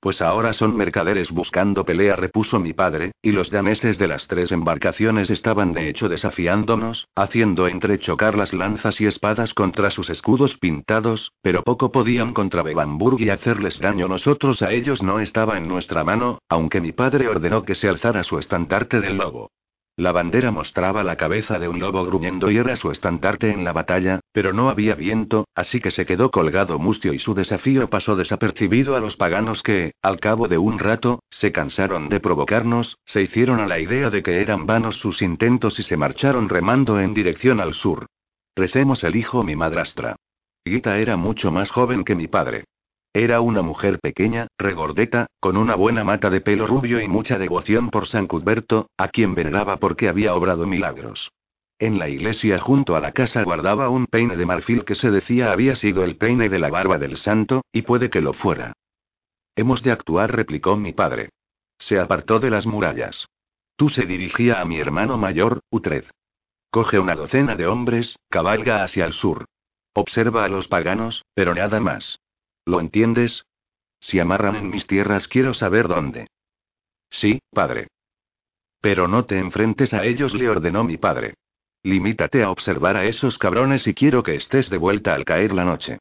Pues 0.00 0.22
ahora 0.22 0.54
son 0.54 0.76
mercaderes 0.76 1.30
buscando 1.30 1.84
pelea, 1.84 2.16
repuso 2.16 2.58
mi 2.58 2.72
padre, 2.72 3.12
y 3.20 3.32
los 3.32 3.50
daneses 3.50 3.98
de 3.98 4.08
las 4.08 4.26
tres 4.28 4.50
embarcaciones 4.50 5.28
estaban 5.28 5.74
de 5.74 5.90
hecho 5.90 6.08
desafiándonos, 6.08 7.06
haciendo 7.14 7.68
entrechocar 7.68 8.34
las 8.34 8.54
lanzas 8.54 8.98
y 9.00 9.06
espadas 9.06 9.52
contra 9.52 9.90
sus 9.90 10.08
escudos 10.08 10.56
pintados, 10.58 11.32
pero 11.42 11.62
poco 11.62 11.92
podían 11.92 12.32
contra 12.32 12.62
Bebamburg 12.62 13.20
y 13.20 13.28
hacerles 13.28 13.78
daño. 13.78 14.08
Nosotros 14.08 14.62
a 14.62 14.72
ellos 14.72 15.02
no 15.02 15.20
estaba 15.20 15.58
en 15.58 15.68
nuestra 15.68 16.02
mano, 16.02 16.38
aunque 16.48 16.80
mi 16.80 16.92
padre 16.92 17.28
ordenó 17.28 17.64
que 17.64 17.74
se 17.74 17.88
alzara 17.88 18.24
su 18.24 18.38
estandarte 18.38 19.00
del 19.00 19.18
lobo. 19.18 19.50
La 20.00 20.12
bandera 20.12 20.50
mostraba 20.50 21.04
la 21.04 21.16
cabeza 21.16 21.58
de 21.58 21.68
un 21.68 21.78
lobo 21.78 22.06
gruñendo 22.06 22.50
y 22.50 22.56
era 22.56 22.74
su 22.76 22.90
estandarte 22.90 23.50
en 23.50 23.64
la 23.64 23.74
batalla, 23.74 24.20
pero 24.32 24.54
no 24.54 24.70
había 24.70 24.94
viento, 24.94 25.46
así 25.54 25.78
que 25.78 25.90
se 25.90 26.06
quedó 26.06 26.30
colgado 26.30 26.78
mustio 26.78 27.12
y 27.12 27.18
su 27.18 27.34
desafío 27.34 27.90
pasó 27.90 28.16
desapercibido 28.16 28.96
a 28.96 29.00
los 29.00 29.16
paganos 29.16 29.62
que, 29.62 29.92
al 30.00 30.18
cabo 30.18 30.48
de 30.48 30.56
un 30.56 30.78
rato, 30.78 31.22
se 31.28 31.52
cansaron 31.52 32.08
de 32.08 32.18
provocarnos, 32.18 32.96
se 33.04 33.20
hicieron 33.20 33.60
a 33.60 33.66
la 33.66 33.78
idea 33.78 34.08
de 34.08 34.22
que 34.22 34.40
eran 34.40 34.64
vanos 34.64 34.96
sus 34.96 35.20
intentos 35.20 35.78
y 35.78 35.82
se 35.82 35.98
marcharon 35.98 36.48
remando 36.48 36.98
en 36.98 37.12
dirección 37.12 37.60
al 37.60 37.74
sur. 37.74 38.06
Recemos 38.56 39.04
el 39.04 39.16
hijo 39.16 39.42
mi 39.42 39.54
madrastra. 39.54 40.16
Gita 40.64 40.96
era 40.96 41.18
mucho 41.18 41.52
más 41.52 41.70
joven 41.70 42.04
que 42.04 42.14
mi 42.14 42.26
padre. 42.26 42.64
Era 43.12 43.40
una 43.40 43.62
mujer 43.62 43.98
pequeña, 43.98 44.46
regordeta, 44.56 45.26
con 45.40 45.56
una 45.56 45.74
buena 45.74 46.04
mata 46.04 46.30
de 46.30 46.40
pelo 46.40 46.68
rubio 46.68 47.00
y 47.00 47.08
mucha 47.08 47.38
devoción 47.38 47.90
por 47.90 48.06
San 48.06 48.28
Cuthberto, 48.28 48.88
a 48.96 49.08
quien 49.08 49.34
veneraba 49.34 49.78
porque 49.78 50.08
había 50.08 50.34
obrado 50.34 50.64
milagros. 50.64 51.30
En 51.80 51.98
la 51.98 52.08
iglesia 52.08 52.58
junto 52.58 52.94
a 52.94 53.00
la 53.00 53.10
casa 53.10 53.42
guardaba 53.42 53.88
un 53.88 54.06
peine 54.06 54.36
de 54.36 54.46
marfil 54.46 54.84
que 54.84 54.94
se 54.94 55.10
decía 55.10 55.50
había 55.50 55.74
sido 55.74 56.04
el 56.04 56.16
peine 56.16 56.48
de 56.48 56.60
la 56.60 56.70
barba 56.70 56.98
del 56.98 57.16
santo, 57.16 57.62
y 57.72 57.82
puede 57.82 58.10
que 58.10 58.20
lo 58.20 58.32
fuera. 58.32 58.74
Hemos 59.56 59.82
de 59.82 59.90
actuar, 59.90 60.34
replicó 60.34 60.76
mi 60.76 60.92
padre. 60.92 61.30
Se 61.78 61.98
apartó 61.98 62.38
de 62.38 62.50
las 62.50 62.66
murallas. 62.66 63.26
Tú 63.76 63.88
se 63.88 64.06
dirigía 64.06 64.60
a 64.60 64.64
mi 64.64 64.78
hermano 64.78 65.16
mayor, 65.18 65.60
Utred. 65.70 66.04
Coge 66.70 67.00
una 67.00 67.16
docena 67.16 67.56
de 67.56 67.66
hombres, 67.66 68.14
cabalga 68.28 68.84
hacia 68.84 69.04
el 69.04 69.14
sur. 69.14 69.46
Observa 69.94 70.44
a 70.44 70.48
los 70.48 70.68
paganos, 70.68 71.24
pero 71.34 71.54
nada 71.54 71.80
más. 71.80 72.20
¿Lo 72.66 72.80
entiendes? 72.80 73.44
Si 74.00 74.18
amarran 74.18 74.56
en 74.56 74.70
mis 74.70 74.86
tierras 74.86 75.28
quiero 75.28 75.54
saber 75.54 75.88
dónde. 75.88 76.28
Sí, 77.10 77.40
padre. 77.52 77.88
Pero 78.80 79.08
no 79.08 79.26
te 79.26 79.38
enfrentes 79.38 79.92
a 79.92 80.04
ellos, 80.04 80.34
le 80.34 80.48
ordenó 80.48 80.84
mi 80.84 80.96
padre. 80.96 81.34
Limítate 81.82 82.42
a 82.42 82.50
observar 82.50 82.96
a 82.96 83.04
esos 83.04 83.38
cabrones 83.38 83.86
y 83.86 83.94
quiero 83.94 84.22
que 84.22 84.36
estés 84.36 84.70
de 84.70 84.78
vuelta 84.78 85.14
al 85.14 85.24
caer 85.24 85.52
la 85.52 85.64
noche. 85.64 85.98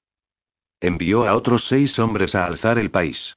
Envió 0.80 1.28
a 1.28 1.36
otros 1.36 1.66
seis 1.68 1.98
hombres 2.00 2.36
a 2.36 2.46
alzar 2.46 2.78
el 2.78 2.92
país. 2.92 3.36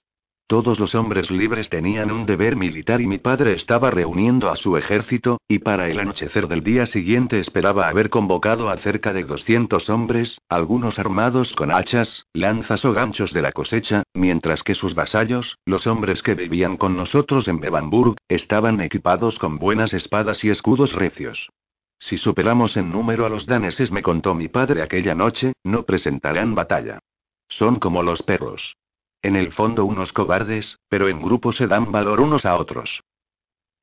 Todos 0.53 0.79
los 0.79 0.95
hombres 0.95 1.31
libres 1.31 1.71
tenían 1.71 2.13
un 2.13 2.27
deber 2.27 2.57
militar 2.57 3.01
y 3.01 3.07
mi 3.07 3.17
padre 3.17 3.55
estaba 3.55 3.91
reuniendo 3.91 4.51
a 4.51 4.57
su 4.57 4.77
ejército, 4.77 5.41
y 5.49 5.61
para 5.61 5.89
el 5.89 5.99
anochecer 5.99 6.47
del 6.47 6.63
día 6.63 6.85
siguiente 6.85 7.41
esperaba 7.41 7.89
haber 7.89 8.11
convocado 8.11 8.69
a 8.69 8.77
cerca 8.77 9.15
de 9.15 9.25
200 9.25 9.89
hombres, 9.89 10.43
algunos 10.51 10.99
armados 10.99 11.55
con 11.57 11.71
hachas, 11.71 12.27
lanzas 12.35 12.85
o 12.85 12.93
ganchos 12.93 13.33
de 13.33 13.41
la 13.41 13.53
cosecha, 13.53 14.03
mientras 14.13 14.63
que 14.63 14.75
sus 14.75 14.95
vasallos, 14.95 15.57
los 15.65 15.87
hombres 15.87 16.23
que 16.23 16.35
vivían 16.35 16.77
con 16.77 16.99
nosotros 16.99 17.49
en 17.49 17.59
Bebamburg, 17.59 18.17
estaban 18.29 18.83
equipados 18.83 19.39
con 19.39 19.57
buenas 19.57 19.95
espadas 19.95 20.45
y 20.45 20.51
escudos 20.51 20.93
recios. 20.93 21.49
Si 21.99 22.19
superamos 22.19 22.77
en 22.77 22.93
número 22.93 23.25
a 23.25 23.31
los 23.31 23.47
daneses, 23.47 23.91
me 23.91 24.03
contó 24.03 24.35
mi 24.35 24.49
padre 24.49 24.83
aquella 24.83 25.15
noche, 25.15 25.55
no 25.65 25.85
presentarán 25.85 26.55
batalla. 26.55 26.99
Son 27.49 27.77
como 27.77 28.03
los 28.03 28.23
perros. 28.23 28.75
En 29.23 29.37
el 29.37 29.53
fondo 29.53 29.85
unos 29.85 30.13
cobardes, 30.13 30.79
pero 30.89 31.09
en 31.09 31.23
grupo 31.23 31.53
se 31.53 31.69
dan 31.69 31.93
valor 31.93 32.21
unos 32.21 32.45
a 32.45 32.57
otros. 32.57 33.01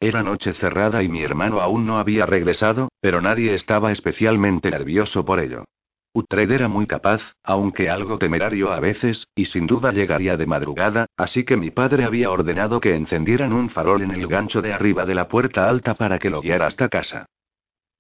Era 0.01 0.21
noche 0.21 0.53
cerrada 0.53 1.01
y 1.01 1.09
mi 1.09 1.23
hermano 1.23 1.61
aún 1.61 1.85
no 1.85 1.97
había 1.97 2.25
regresado, 2.25 2.89
pero 3.01 3.21
nadie 3.21 3.53
estaba 3.53 3.91
especialmente 3.91 4.69
nervioso 4.69 5.25
por 5.25 5.39
ello. 5.39 5.65
Utred 6.13 6.51
era 6.51 6.67
muy 6.67 6.87
capaz, 6.87 7.21
aunque 7.43 7.89
algo 7.89 8.17
temerario 8.17 8.71
a 8.71 8.79
veces, 8.79 9.27
y 9.35 9.45
sin 9.45 9.67
duda 9.67 9.91
llegaría 9.91 10.37
de 10.37 10.45
madrugada, 10.45 11.05
así 11.15 11.45
que 11.45 11.55
mi 11.55 11.69
padre 11.69 12.03
había 12.03 12.31
ordenado 12.31 12.79
que 12.79 12.95
encendieran 12.95 13.53
un 13.53 13.69
farol 13.69 14.01
en 14.01 14.11
el 14.11 14.27
gancho 14.27 14.61
de 14.61 14.73
arriba 14.73 15.05
de 15.05 15.15
la 15.15 15.27
puerta 15.27 15.69
alta 15.69 15.93
para 15.93 16.17
que 16.17 16.29
lo 16.29 16.41
guiara 16.41 16.65
hasta 16.65 16.89
casa. 16.89 17.27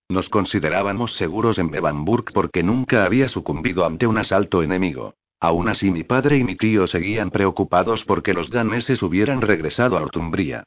Nos 0.09 0.27
considerábamos 0.29 1.13
seguros 1.17 1.59
en 1.59 1.69
Bebamburg 1.69 2.33
porque 2.33 2.63
nunca 2.63 3.05
había 3.05 3.29
sucumbido 3.29 3.85
ante 3.85 4.07
un 4.07 4.17
asalto 4.17 4.63
enemigo. 4.63 5.13
Aún 5.39 5.69
así 5.69 5.89
mi 5.89 6.03
padre 6.03 6.37
y 6.37 6.43
mi 6.43 6.55
tío 6.55 6.87
seguían 6.87 7.31
preocupados 7.31 8.03
porque 8.05 8.33
los 8.33 8.49
daneses 8.49 9.01
hubieran 9.01 9.41
regresado 9.41 9.97
a 9.97 10.01
Ortumbría. 10.01 10.63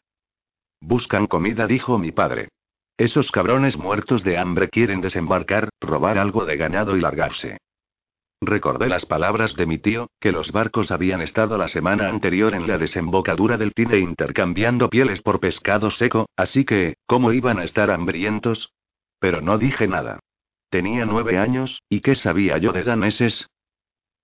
Buscan 0.80 1.26
comida, 1.26 1.66
dijo 1.66 1.98
mi 1.98 2.10
padre. 2.10 2.48
Esos 2.96 3.30
cabrones 3.30 3.76
muertos 3.76 4.24
de 4.24 4.38
hambre 4.38 4.68
quieren 4.68 5.00
desembarcar, 5.00 5.68
robar 5.80 6.18
algo 6.18 6.44
de 6.44 6.56
ganado 6.56 6.96
y 6.96 7.00
largarse. 7.00 7.58
Recordé 8.40 8.88
las 8.88 9.06
palabras 9.06 9.54
de 9.54 9.66
mi 9.66 9.78
tío, 9.78 10.08
que 10.18 10.32
los 10.32 10.50
barcos 10.50 10.90
habían 10.90 11.20
estado 11.20 11.56
la 11.56 11.68
semana 11.68 12.08
anterior 12.08 12.54
en 12.54 12.66
la 12.66 12.76
desembocadura 12.76 13.56
del 13.56 13.72
Tine 13.72 13.98
intercambiando 13.98 14.90
pieles 14.90 15.22
por 15.22 15.38
pescado 15.38 15.92
seco, 15.92 16.28
así 16.36 16.64
que, 16.64 16.96
¿cómo 17.06 17.32
iban 17.32 17.60
a 17.60 17.64
estar 17.64 17.90
hambrientos? 17.92 18.72
Pero 19.20 19.40
no 19.42 19.58
dije 19.58 19.86
nada. 19.86 20.18
Tenía 20.70 21.06
nueve 21.06 21.38
años, 21.38 21.82
¿y 21.88 22.00
qué 22.00 22.16
sabía 22.16 22.58
yo 22.58 22.72
de 22.72 22.82
daneses? 22.82 23.46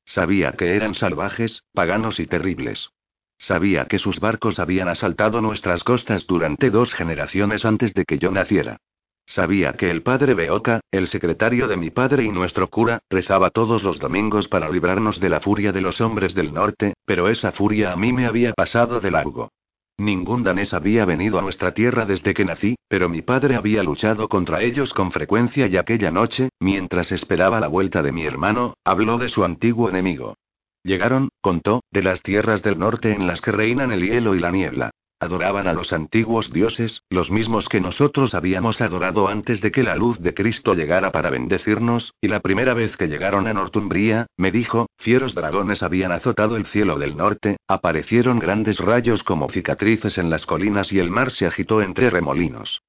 Sabía 0.08 0.52
que 0.52 0.74
eran 0.74 0.94
salvajes, 0.94 1.64
paganos 1.74 2.18
y 2.18 2.26
terribles. 2.26 2.88
Sabía 3.36 3.84
que 3.84 3.98
sus 3.98 4.20
barcos 4.20 4.58
habían 4.58 4.88
asaltado 4.88 5.42
nuestras 5.42 5.84
costas 5.84 6.26
durante 6.26 6.70
dos 6.70 6.94
generaciones 6.94 7.66
antes 7.66 7.92
de 7.92 8.06
que 8.06 8.18
yo 8.18 8.30
naciera. 8.30 8.78
Sabía 9.26 9.74
que 9.74 9.90
el 9.90 10.02
padre 10.02 10.32
Beoca, 10.32 10.80
el 10.90 11.08
secretario 11.08 11.68
de 11.68 11.76
mi 11.76 11.90
padre 11.90 12.24
y 12.24 12.30
nuestro 12.30 12.68
cura, 12.68 13.00
rezaba 13.10 13.50
todos 13.50 13.82
los 13.82 13.98
domingos 13.98 14.48
para 14.48 14.70
librarnos 14.70 15.20
de 15.20 15.28
la 15.28 15.40
furia 15.40 15.72
de 15.72 15.82
los 15.82 16.00
hombres 16.00 16.34
del 16.34 16.54
norte, 16.54 16.94
pero 17.04 17.28
esa 17.28 17.52
furia 17.52 17.92
a 17.92 17.96
mí 17.96 18.10
me 18.14 18.26
había 18.26 18.54
pasado 18.54 19.00
de 19.00 19.10
largo. 19.10 19.50
Ningún 19.98 20.44
danés 20.44 20.72
había 20.72 21.04
venido 21.04 21.40
a 21.40 21.42
nuestra 21.42 21.74
tierra 21.74 22.06
desde 22.06 22.32
que 22.32 22.44
nací, 22.44 22.76
pero 22.86 23.08
mi 23.08 23.20
padre 23.20 23.56
había 23.56 23.82
luchado 23.82 24.28
contra 24.28 24.62
ellos 24.62 24.94
con 24.94 25.10
frecuencia 25.10 25.66
y 25.66 25.76
aquella 25.76 26.12
noche, 26.12 26.50
mientras 26.60 27.10
esperaba 27.10 27.58
la 27.58 27.66
vuelta 27.66 28.00
de 28.00 28.12
mi 28.12 28.24
hermano, 28.24 28.74
habló 28.84 29.18
de 29.18 29.28
su 29.28 29.44
antiguo 29.44 29.88
enemigo. 29.88 30.36
Llegaron, 30.84 31.30
contó, 31.40 31.82
de 31.90 32.02
las 32.04 32.22
tierras 32.22 32.62
del 32.62 32.78
norte 32.78 33.12
en 33.12 33.26
las 33.26 33.40
que 33.40 33.50
reinan 33.50 33.90
el 33.90 34.08
hielo 34.08 34.36
y 34.36 34.38
la 34.38 34.52
niebla. 34.52 34.90
Adoraban 35.20 35.66
a 35.66 35.72
los 35.72 35.92
antiguos 35.92 36.52
dioses, 36.52 37.02
los 37.10 37.28
mismos 37.28 37.68
que 37.68 37.80
nosotros 37.80 38.34
habíamos 38.34 38.80
adorado 38.80 39.26
antes 39.26 39.60
de 39.60 39.72
que 39.72 39.82
la 39.82 39.96
luz 39.96 40.16
de 40.20 40.32
Cristo 40.32 40.75
llegara 40.75 41.10
para 41.10 41.28
bendecirnos, 41.28 42.14
y 42.20 42.28
la 42.28 42.38
primera 42.38 42.72
vez 42.72 42.96
que 42.96 43.08
llegaron 43.08 43.48
a 43.48 43.52
Northumbria, 43.52 44.28
me 44.37 44.52
dijo, 44.52 44.87
fieros 44.98 45.34
dragones 45.34 45.82
habían 45.82 46.12
azotado 46.12 46.56
el 46.56 46.66
cielo 46.66 47.00
del 47.00 47.16
norte, 47.16 47.56
aparecieron 47.66 48.38
grandes 48.38 48.78
rayos 48.78 49.25
como 49.25 49.50
cicatrices 49.50 50.18
en 50.18 50.30
las 50.30 50.46
colinas 50.46 50.92
y 50.92 51.00
el 51.00 51.10
mar 51.10 51.32
se 51.32 51.46
agitó 51.46 51.82
entre 51.82 52.10
remolinos. 52.10 52.80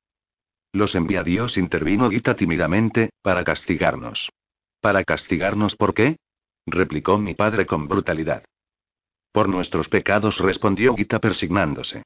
Los 0.72 0.94
envía 0.94 1.24
Dios, 1.24 1.58
intervino 1.58 2.12
Gita 2.12 2.36
tímidamente, 2.36 3.10
para 3.24 3.44
castigarnos. 3.44 4.30
¿Para 4.82 5.04
castigarnos 5.04 5.76
por 5.76 5.96
qué? 5.96 6.18
replicó 6.68 7.18
mi 7.18 7.34
padre 7.34 7.66
con 7.66 7.88
brutalidad. 7.88 8.44
Por 9.32 9.50
nuestros 9.50 9.90
pecados, 9.90 10.38
respondió 10.38 10.96
Gita 10.96 11.18
persignándose. 11.18 12.04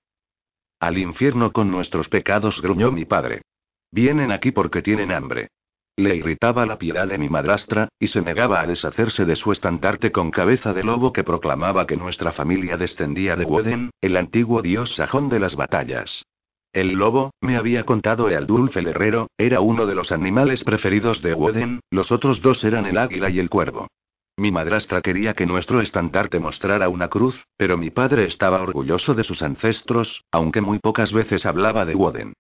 Al 0.84 0.98
infierno 0.98 1.54
con 1.54 1.72
nuestros 1.72 2.10
pecados, 2.10 2.62
gruñó 2.62 2.92
mi 2.92 3.06
padre. 3.06 3.44
Vienen 3.90 4.34
aquí 4.34 4.52
porque 4.52 4.82
tienen 4.82 5.14
hambre. 5.14 5.48
Le 5.96 6.14
irritaba 6.14 6.66
la 6.66 6.78
piedad 6.78 7.08
de 7.08 7.18
mi 7.18 7.30
madrastra, 7.30 7.88
y 8.00 8.10
se 8.10 8.22
negaba 8.22 8.60
a 8.60 8.68
deshacerse 8.68 9.24
de 9.24 9.38
su 9.38 9.54
estandarte 9.54 10.12
con 10.12 10.30
cabeza 10.30 10.74
de 10.74 10.84
lobo 10.84 11.14
que 11.14 11.24
proclamaba 11.24 11.88
que 11.88 11.96
nuestra 11.96 12.34
familia 12.34 12.76
descendía 12.76 13.38
de 13.38 13.46
Woden, 13.46 13.92
el 14.02 14.18
antiguo 14.18 14.62
dios 14.62 14.94
sajón 14.98 15.30
de 15.30 15.40
las 15.40 15.56
batallas. 15.56 16.26
El 16.74 16.92
lobo, 16.96 17.32
me 17.40 17.56
había 17.56 17.86
contado 17.86 18.30
Ealdulf 18.30 18.76
el 18.76 18.88
herrero, 18.88 19.28
era 19.38 19.62
uno 19.62 19.86
de 19.86 19.96
los 19.96 20.12
animales 20.12 20.66
preferidos 20.66 21.22
de 21.22 21.34
Woden, 21.34 21.80
los 21.92 22.12
otros 22.12 22.42
dos 22.42 22.62
eran 22.66 22.86
el 22.88 22.98
águila 22.98 23.30
y 23.30 23.40
el 23.40 23.50
cuervo. 23.50 23.88
Mi 24.36 24.52
madrastra 24.52 25.02
quería 25.02 25.36
que 25.36 25.46
nuestro 25.46 25.80
estandarte 25.80 26.40
mostrara 26.40 26.90
una 26.90 27.08
cruz, 27.08 27.36
pero 27.56 27.78
mi 27.78 27.92
padre 27.92 28.26
estaba 28.26 28.64
orgulloso 28.64 29.14
de 29.14 29.24
sus 29.24 29.44
ancestros, 29.44 30.26
aunque 30.32 30.60
muy 30.60 30.80
pocas 30.80 31.14
veces 31.14 31.46
hablaba 31.46 31.86
de 31.86 31.94
Woden. 31.94 32.34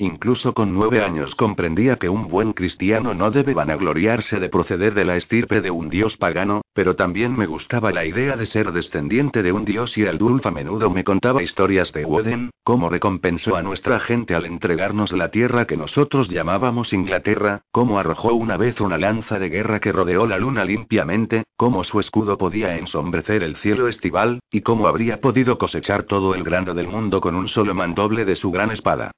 Incluso 0.00 0.54
con 0.54 0.74
nueve 0.74 1.02
años 1.02 1.34
comprendía 1.34 1.96
que 1.96 2.08
un 2.08 2.28
buen 2.28 2.52
cristiano 2.52 3.14
no 3.14 3.32
debe 3.32 3.52
vanagloriarse 3.52 4.38
de 4.38 4.48
proceder 4.48 4.94
de 4.94 5.04
la 5.04 5.16
estirpe 5.16 5.60
de 5.60 5.72
un 5.72 5.88
dios 5.88 6.16
pagano, 6.16 6.62
pero 6.72 6.94
también 6.94 7.36
me 7.36 7.46
gustaba 7.46 7.90
la 7.90 8.04
idea 8.04 8.36
de 8.36 8.46
ser 8.46 8.70
descendiente 8.70 9.42
de 9.42 9.50
un 9.50 9.64
dios 9.64 9.98
y 9.98 10.04
el 10.04 10.16
Dulf 10.16 10.46
a 10.46 10.52
menudo 10.52 10.88
me 10.88 11.02
contaba 11.02 11.42
historias 11.42 11.92
de 11.92 12.04
Woden, 12.04 12.50
cómo 12.62 12.90
recompensó 12.90 13.56
a 13.56 13.62
nuestra 13.62 13.98
gente 13.98 14.36
al 14.36 14.46
entregarnos 14.46 15.10
la 15.10 15.32
tierra 15.32 15.64
que 15.64 15.76
nosotros 15.76 16.28
llamábamos 16.28 16.92
Inglaterra, 16.92 17.62
cómo 17.72 17.98
arrojó 17.98 18.34
una 18.34 18.56
vez 18.56 18.80
una 18.80 18.98
lanza 18.98 19.40
de 19.40 19.48
guerra 19.48 19.80
que 19.80 19.90
rodeó 19.90 20.28
la 20.28 20.38
luna 20.38 20.64
limpiamente, 20.64 21.42
cómo 21.56 21.82
su 21.82 21.98
escudo 21.98 22.38
podía 22.38 22.78
ensombrecer 22.78 23.42
el 23.42 23.56
cielo 23.56 23.88
estival, 23.88 24.38
y 24.52 24.60
cómo 24.60 24.86
habría 24.86 25.20
podido 25.20 25.58
cosechar 25.58 26.04
todo 26.04 26.36
el 26.36 26.44
grano 26.44 26.72
del 26.72 26.86
mundo 26.86 27.20
con 27.20 27.34
un 27.34 27.48
solo 27.48 27.74
mandoble 27.74 28.24
de 28.24 28.36
su 28.36 28.52
gran 28.52 28.70
espada. 28.70 29.10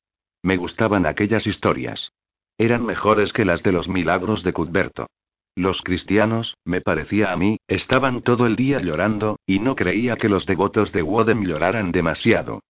Me 0.43 0.57
gustaban 0.57 1.07
aquellas 1.07 1.47
historias. 1.47 2.13
Eran 2.59 2.85
mejores 2.85 3.33
que 3.33 3.45
las 3.45 3.63
de 3.63 3.73
los 3.73 3.89
milagros 3.89 4.43
de 4.43 4.53
Cuthberto. 4.53 5.07
Los 5.57 5.83
cristianos, 5.83 6.57
me 6.65 6.81
parecía 6.81 7.33
a 7.33 7.37
mí, 7.37 7.59
estaban 7.67 8.23
todo 8.23 8.47
el 8.47 8.57
día 8.57 8.81
llorando, 8.81 9.39
y 9.47 9.59
no 9.59 9.75
creía 9.77 10.17
que 10.17 10.29
los 10.29 10.47
devotos 10.47 10.93
de 10.93 11.03
Woden 11.03 11.45
lloraran 11.45 11.93
demasiado. 11.93 12.61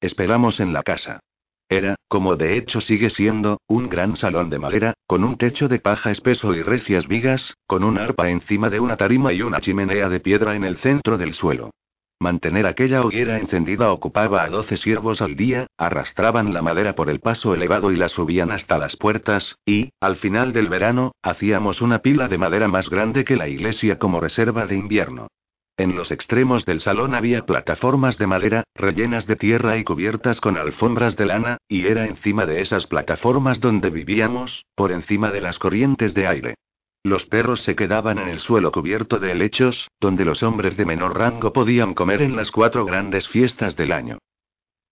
Esperamos 0.00 0.60
en 0.60 0.72
la 0.72 0.82
casa. 0.82 1.20
Era, 1.68 1.96
como 2.08 2.36
de 2.36 2.56
hecho 2.56 2.80
sigue 2.80 3.10
siendo, 3.10 3.60
un 3.66 3.88
gran 3.88 4.16
salón 4.16 4.48
de 4.48 4.58
madera, 4.58 4.94
con 5.06 5.22
un 5.22 5.36
techo 5.36 5.68
de 5.68 5.80
paja 5.80 6.10
espeso 6.10 6.54
y 6.54 6.62
recias 6.62 7.06
vigas, 7.06 7.54
con 7.66 7.84
un 7.84 7.98
arpa 7.98 8.30
encima 8.30 8.70
de 8.70 8.80
una 8.80 8.96
tarima 8.96 9.32
y 9.32 9.42
una 9.42 9.60
chimenea 9.60 10.08
de 10.08 10.20
piedra 10.20 10.56
en 10.56 10.64
el 10.64 10.78
centro 10.78 11.18
del 11.18 11.34
suelo. 11.34 11.70
Mantener 12.20 12.66
aquella 12.66 13.02
hoguera 13.02 13.38
encendida 13.38 13.92
ocupaba 13.92 14.42
a 14.42 14.48
doce 14.48 14.76
siervos 14.76 15.22
al 15.22 15.36
día, 15.36 15.68
arrastraban 15.76 16.52
la 16.52 16.62
madera 16.62 16.96
por 16.96 17.10
el 17.10 17.20
paso 17.20 17.54
elevado 17.54 17.92
y 17.92 17.96
la 17.96 18.08
subían 18.08 18.50
hasta 18.50 18.76
las 18.76 18.96
puertas, 18.96 19.56
y, 19.64 19.90
al 20.00 20.16
final 20.16 20.52
del 20.52 20.68
verano, 20.68 21.12
hacíamos 21.22 21.80
una 21.80 22.00
pila 22.00 22.26
de 22.26 22.36
madera 22.36 22.66
más 22.66 22.90
grande 22.90 23.24
que 23.24 23.36
la 23.36 23.46
iglesia 23.46 24.00
como 24.00 24.20
reserva 24.20 24.66
de 24.66 24.74
invierno. 24.74 25.28
En 25.76 25.94
los 25.94 26.10
extremos 26.10 26.64
del 26.64 26.80
salón 26.80 27.14
había 27.14 27.46
plataformas 27.46 28.18
de 28.18 28.26
madera, 28.26 28.64
rellenas 28.74 29.28
de 29.28 29.36
tierra 29.36 29.76
y 29.76 29.84
cubiertas 29.84 30.40
con 30.40 30.56
alfombras 30.56 31.14
de 31.14 31.26
lana, 31.26 31.58
y 31.68 31.86
era 31.86 32.06
encima 32.06 32.46
de 32.46 32.62
esas 32.62 32.88
plataformas 32.88 33.60
donde 33.60 33.90
vivíamos, 33.90 34.64
por 34.74 34.90
encima 34.90 35.30
de 35.30 35.40
las 35.40 35.60
corrientes 35.60 36.14
de 36.14 36.26
aire. 36.26 36.54
Los 37.04 37.26
perros 37.26 37.62
se 37.62 37.76
quedaban 37.76 38.18
en 38.18 38.28
el 38.28 38.40
suelo 38.40 38.72
cubierto 38.72 39.18
de 39.18 39.32
helechos, 39.32 39.88
donde 40.00 40.24
los 40.24 40.42
hombres 40.42 40.76
de 40.76 40.84
menor 40.84 41.16
rango 41.16 41.52
podían 41.52 41.94
comer 41.94 42.22
en 42.22 42.36
las 42.36 42.50
cuatro 42.50 42.84
grandes 42.84 43.28
fiestas 43.28 43.76
del 43.76 43.92
año. 43.92 44.18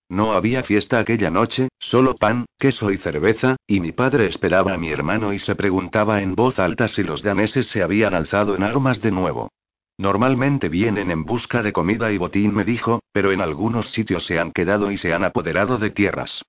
No 0.08 0.34
había 0.34 0.62
fiesta 0.62 1.00
aquella 1.00 1.30
noche, 1.30 1.68
solo 1.80 2.14
pan, 2.14 2.46
queso 2.58 2.92
y 2.92 2.98
cerveza, 2.98 3.56
y 3.66 3.80
mi 3.80 3.90
padre 3.90 4.26
esperaba 4.26 4.74
a 4.74 4.78
mi 4.78 4.90
hermano 4.90 5.32
y 5.32 5.40
se 5.40 5.56
preguntaba 5.56 6.22
en 6.22 6.36
voz 6.36 6.60
alta 6.60 6.86
si 6.86 7.02
los 7.02 7.22
daneses 7.22 7.66
se 7.68 7.82
habían 7.82 8.14
alzado 8.14 8.54
en 8.54 8.62
armas 8.62 9.00
de 9.02 9.10
nuevo. 9.10 9.50
Normalmente 9.98 10.68
vienen 10.68 11.10
en 11.10 11.24
busca 11.24 11.62
de 11.62 11.72
comida 11.72 12.12
y 12.12 12.18
botín, 12.18 12.54
me 12.54 12.64
dijo, 12.64 13.00
pero 13.12 13.32
en 13.32 13.40
algunos 13.40 13.90
sitios 13.90 14.26
se 14.26 14.38
han 14.38 14.52
quedado 14.52 14.92
y 14.92 14.98
se 14.98 15.12
han 15.12 15.24
apoderado 15.24 15.78
de 15.78 15.90
tierras. 15.90 16.42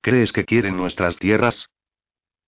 ¿Crees 0.00 0.32
que 0.32 0.44
quieren 0.44 0.76
nuestras 0.76 1.16
tierras? 1.16 1.66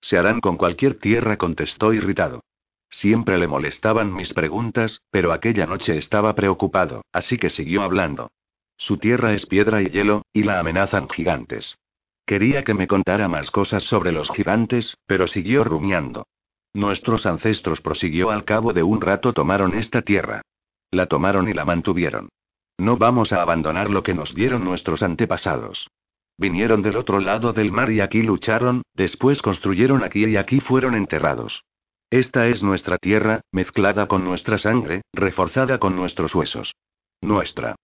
Se 0.03 0.19
harán 0.19 0.41
con 0.41 0.59
cualquier 0.59 0.99
tierra, 0.99 1.39
contestó 1.39 1.95
irritado. 1.95 2.43
Siempre 2.91 3.39
le 3.39 3.49
molestaban 3.49 4.13
mis 4.13 4.35
preguntas, 4.35 5.01
pero 5.11 5.33
aquella 5.33 5.67
noche 5.67 5.97
estaba 5.97 6.35
preocupado, 6.35 7.03
así 7.13 7.39
que 7.39 7.49
siguió 7.49 7.83
hablando. 7.83 8.31
Su 8.77 8.99
tierra 8.99 9.33
es 9.33 9.47
piedra 9.47 9.81
y 9.81 9.87
hielo, 9.87 10.27
y 10.33 10.43
la 10.43 10.59
amenazan 10.59 11.09
gigantes. 11.09 11.77
Quería 12.27 12.65
que 12.65 12.75
me 12.75 12.87
contara 12.87 13.29
más 13.29 13.51
cosas 13.51 13.83
sobre 13.85 14.13
los 14.13 14.29
gigantes, 14.31 14.97
pero 15.07 15.27
siguió 15.27 15.65
rumiando. 15.65 16.27
Nuestros 16.75 17.27
ancestros 17.27 17.81
prosiguió 17.81 18.31
al 18.31 18.45
cabo 18.45 18.73
de 18.73 18.83
un 18.83 19.01
rato 19.01 19.33
tomaron 19.33 19.75
esta 19.75 20.03
tierra. 20.03 20.43
La 20.91 21.07
tomaron 21.07 21.49
y 21.49 21.53
la 21.53 21.65
mantuvieron. 21.65 22.29
No 22.79 22.97
vamos 22.97 23.33
a 23.33 23.43
abandonar 23.43 23.91
lo 23.91 24.03
que 24.03 24.15
nos 24.15 24.35
dieron 24.35 24.65
nuestros 24.65 25.03
antepasados. 25.03 25.89
Vinieron 26.39 26.83
del 26.83 26.97
otro 26.97 27.21
lado 27.21 27.53
del 27.53 27.73
mar 27.73 27.91
y 27.91 28.01
aquí 28.01 28.23
lucharon, 28.23 28.83
después 28.95 29.43
construyeron 29.43 30.03
aquí 30.03 30.25
y 30.25 30.37
aquí 30.37 30.61
fueron 30.61 30.95
enterrados. 30.95 31.63
Esta 32.11 32.49
es 32.49 32.63
nuestra 32.63 32.99
tierra, 32.99 33.41
mezclada 33.53 34.07
con 34.07 34.25
nuestra 34.25 34.59
sangre, 34.59 35.03
reforzada 35.13 35.79
con 35.79 35.97
nuestros 35.97 36.35
huesos. 36.35 36.73
Nuestra. 37.23 37.75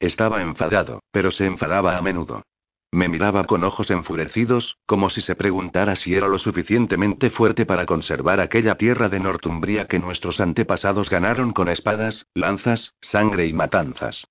Estaba 0.00 0.42
enfadado, 0.42 1.00
pero 1.12 1.30
se 1.30 1.46
enfadaba 1.46 1.96
a 1.96 2.02
menudo. 2.02 2.42
Me 2.90 3.08
miraba 3.08 3.44
con 3.44 3.64
ojos 3.64 3.90
enfurecidos, 3.90 4.78
como 4.86 5.10
si 5.10 5.20
se 5.20 5.36
preguntara 5.36 5.94
si 5.96 6.14
era 6.14 6.26
lo 6.26 6.38
suficientemente 6.38 7.30
fuerte 7.30 7.66
para 7.66 7.84
conservar 7.84 8.40
aquella 8.40 8.76
tierra 8.76 9.08
de 9.08 9.20
Northumbria 9.20 9.86
que 9.86 9.98
nuestros 9.98 10.40
antepasados 10.40 11.10
ganaron 11.10 11.52
con 11.52 11.68
espadas, 11.68 12.26
lanzas, 12.34 12.94
sangre 13.02 13.46
y 13.46 13.52
matanzas. 13.52 14.24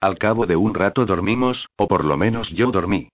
Al 0.00 0.16
cabo 0.18 0.46
de 0.46 0.54
un 0.54 0.74
rato 0.74 1.06
dormimos, 1.06 1.66
o 1.76 1.88
por 1.88 2.04
lo 2.04 2.16
menos 2.16 2.50
yo 2.50 2.70
dormí. 2.70 3.08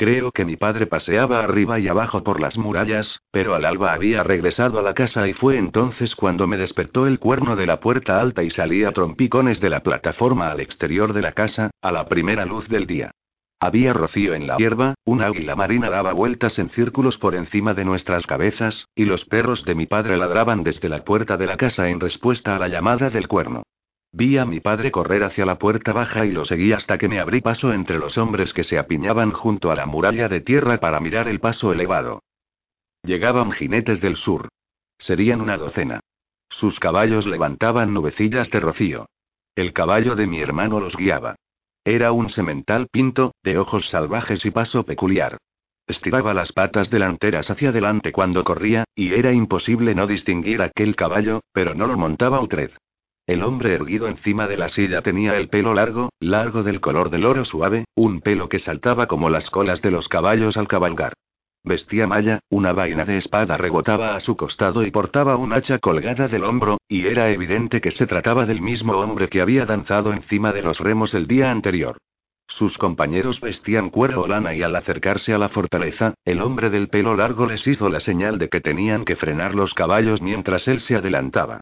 Creo 0.00 0.32
que 0.32 0.46
mi 0.46 0.56
padre 0.56 0.86
paseaba 0.86 1.40
arriba 1.40 1.78
y 1.78 1.86
abajo 1.86 2.24
por 2.24 2.40
las 2.40 2.56
murallas, 2.56 3.20
pero 3.30 3.54
al 3.54 3.66
alba 3.66 3.92
había 3.92 4.22
regresado 4.22 4.78
a 4.78 4.82
la 4.82 4.94
casa 4.94 5.28
y 5.28 5.34
fue 5.34 5.58
entonces 5.58 6.16
cuando 6.16 6.46
me 6.46 6.56
despertó 6.56 7.06
el 7.06 7.18
cuerno 7.18 7.54
de 7.54 7.66
la 7.66 7.80
puerta 7.80 8.18
alta 8.18 8.42
y 8.42 8.48
salí 8.48 8.82
a 8.82 8.92
trompicones 8.92 9.60
de 9.60 9.68
la 9.68 9.82
plataforma 9.82 10.50
al 10.50 10.60
exterior 10.60 11.12
de 11.12 11.20
la 11.20 11.32
casa, 11.32 11.70
a 11.82 11.92
la 11.92 12.06
primera 12.06 12.46
luz 12.46 12.66
del 12.68 12.86
día. 12.86 13.10
Había 13.60 13.92
rocío 13.92 14.32
en 14.32 14.46
la 14.46 14.56
hierba, 14.56 14.94
un 15.04 15.20
águila 15.20 15.54
marina 15.54 15.90
daba 15.90 16.14
vueltas 16.14 16.58
en 16.58 16.70
círculos 16.70 17.18
por 17.18 17.34
encima 17.34 17.74
de 17.74 17.84
nuestras 17.84 18.26
cabezas, 18.26 18.86
y 18.94 19.04
los 19.04 19.26
perros 19.26 19.66
de 19.66 19.74
mi 19.74 19.84
padre 19.84 20.16
ladraban 20.16 20.62
desde 20.62 20.88
la 20.88 21.04
puerta 21.04 21.36
de 21.36 21.46
la 21.46 21.58
casa 21.58 21.90
en 21.90 22.00
respuesta 22.00 22.56
a 22.56 22.58
la 22.58 22.68
llamada 22.68 23.10
del 23.10 23.28
cuerno. 23.28 23.64
Vi 24.12 24.38
a 24.38 24.44
mi 24.44 24.60
padre 24.60 24.90
correr 24.90 25.22
hacia 25.22 25.46
la 25.46 25.58
puerta 25.58 25.92
baja 25.92 26.26
y 26.26 26.32
lo 26.32 26.44
seguí 26.44 26.72
hasta 26.72 26.98
que 26.98 27.08
me 27.08 27.20
abrí 27.20 27.40
paso 27.40 27.72
entre 27.72 27.98
los 27.98 28.18
hombres 28.18 28.52
que 28.52 28.64
se 28.64 28.78
apiñaban 28.78 29.32
junto 29.32 29.70
a 29.70 29.76
la 29.76 29.86
muralla 29.86 30.28
de 30.28 30.40
tierra 30.40 30.78
para 30.78 30.98
mirar 30.98 31.28
el 31.28 31.38
paso 31.38 31.72
elevado. 31.72 32.22
Llegaban 33.02 33.52
jinetes 33.52 34.00
del 34.00 34.16
sur. 34.16 34.48
Serían 34.98 35.40
una 35.40 35.56
docena. 35.56 36.00
Sus 36.48 36.80
caballos 36.80 37.26
levantaban 37.26 37.94
nubecillas 37.94 38.50
de 38.50 38.60
rocío. 38.60 39.06
El 39.54 39.72
caballo 39.72 40.16
de 40.16 40.26
mi 40.26 40.40
hermano 40.40 40.80
los 40.80 40.96
guiaba. 40.96 41.36
Era 41.84 42.12
un 42.12 42.30
semental 42.30 42.88
pinto, 42.90 43.32
de 43.42 43.58
ojos 43.58 43.88
salvajes 43.88 44.44
y 44.44 44.50
paso 44.50 44.84
peculiar. 44.84 45.38
Estiraba 45.86 46.34
las 46.34 46.52
patas 46.52 46.90
delanteras 46.90 47.50
hacia 47.50 47.70
adelante 47.70 48.12
cuando 48.12 48.44
corría, 48.44 48.84
y 48.94 49.14
era 49.14 49.32
imposible 49.32 49.94
no 49.94 50.06
distinguir 50.06 50.62
aquel 50.62 50.94
caballo, 50.94 51.40
pero 51.52 51.74
no 51.74 51.86
lo 51.86 51.96
montaba 51.96 52.40
Utrecht. 52.40 52.76
El 53.30 53.44
hombre 53.44 53.74
erguido 53.74 54.08
encima 54.08 54.48
de 54.48 54.56
la 54.56 54.68
silla 54.68 55.02
tenía 55.02 55.36
el 55.36 55.48
pelo 55.48 55.72
largo, 55.72 56.10
largo 56.18 56.64
del 56.64 56.80
color 56.80 57.10
del 57.10 57.24
oro 57.24 57.44
suave, 57.44 57.84
un 57.94 58.22
pelo 58.22 58.48
que 58.48 58.58
saltaba 58.58 59.06
como 59.06 59.30
las 59.30 59.50
colas 59.50 59.80
de 59.82 59.92
los 59.92 60.08
caballos 60.08 60.56
al 60.56 60.66
cabalgar. 60.66 61.12
Vestía 61.62 62.08
malla, 62.08 62.40
una 62.48 62.72
vaina 62.72 63.04
de 63.04 63.18
espada 63.18 63.56
rebotaba 63.56 64.16
a 64.16 64.20
su 64.20 64.36
costado 64.36 64.84
y 64.84 64.90
portaba 64.90 65.36
un 65.36 65.52
hacha 65.52 65.78
colgada 65.78 66.26
del 66.26 66.42
hombro, 66.42 66.78
y 66.88 67.06
era 67.06 67.30
evidente 67.30 67.80
que 67.80 67.92
se 67.92 68.08
trataba 68.08 68.46
del 68.46 68.60
mismo 68.60 68.94
hombre 68.94 69.28
que 69.28 69.40
había 69.40 69.64
danzado 69.64 70.12
encima 70.12 70.52
de 70.52 70.62
los 70.62 70.80
remos 70.80 71.14
el 71.14 71.28
día 71.28 71.52
anterior. 71.52 71.98
Sus 72.48 72.78
compañeros 72.78 73.40
vestían 73.40 73.90
cuero 73.90 74.22
o 74.22 74.26
lana 74.26 74.56
y 74.56 74.62
al 74.64 74.74
acercarse 74.74 75.32
a 75.32 75.38
la 75.38 75.50
fortaleza, 75.50 76.14
el 76.24 76.42
hombre 76.42 76.68
del 76.68 76.88
pelo 76.88 77.14
largo 77.14 77.46
les 77.46 77.64
hizo 77.64 77.90
la 77.90 78.00
señal 78.00 78.38
de 78.40 78.48
que 78.48 78.60
tenían 78.60 79.04
que 79.04 79.14
frenar 79.14 79.54
los 79.54 79.72
caballos 79.72 80.20
mientras 80.20 80.66
él 80.66 80.80
se 80.80 80.96
adelantaba. 80.96 81.60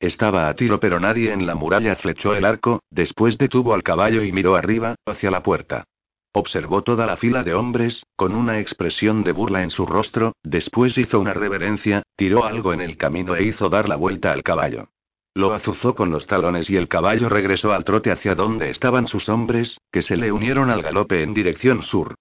Estaba 0.00 0.48
a 0.48 0.54
tiro 0.54 0.80
pero 0.80 0.98
nadie 0.98 1.30
en 1.30 1.46
la 1.46 1.54
muralla 1.54 1.94
flechó 1.96 2.34
el 2.34 2.46
arco, 2.46 2.82
después 2.90 3.36
detuvo 3.36 3.74
al 3.74 3.82
caballo 3.82 4.24
y 4.24 4.32
miró 4.32 4.56
arriba, 4.56 4.94
hacia 5.04 5.30
la 5.30 5.42
puerta. 5.42 5.84
Observó 6.32 6.82
toda 6.82 7.06
la 7.06 7.18
fila 7.18 7.42
de 7.42 7.54
hombres, 7.54 8.06
con 8.16 8.34
una 8.34 8.60
expresión 8.60 9.24
de 9.24 9.32
burla 9.32 9.62
en 9.62 9.70
su 9.70 9.84
rostro, 9.84 10.32
después 10.42 10.96
hizo 10.96 11.20
una 11.20 11.34
reverencia, 11.34 12.02
tiró 12.16 12.44
algo 12.44 12.72
en 12.72 12.80
el 12.80 12.96
camino 12.96 13.36
e 13.36 13.42
hizo 13.42 13.68
dar 13.68 13.88
la 13.88 13.96
vuelta 13.96 14.32
al 14.32 14.42
caballo. 14.42 14.88
Lo 15.34 15.52
azuzó 15.52 15.94
con 15.94 16.10
los 16.10 16.26
talones 16.26 16.70
y 16.70 16.76
el 16.76 16.88
caballo 16.88 17.28
regresó 17.28 17.72
al 17.72 17.84
trote 17.84 18.10
hacia 18.10 18.34
donde 18.34 18.70
estaban 18.70 19.06
sus 19.06 19.28
hombres, 19.28 19.78
que 19.92 20.02
se 20.02 20.16
le 20.16 20.32
unieron 20.32 20.70
al 20.70 20.82
galope 20.82 21.22
en 21.22 21.34
dirección 21.34 21.82
sur. 21.82 22.14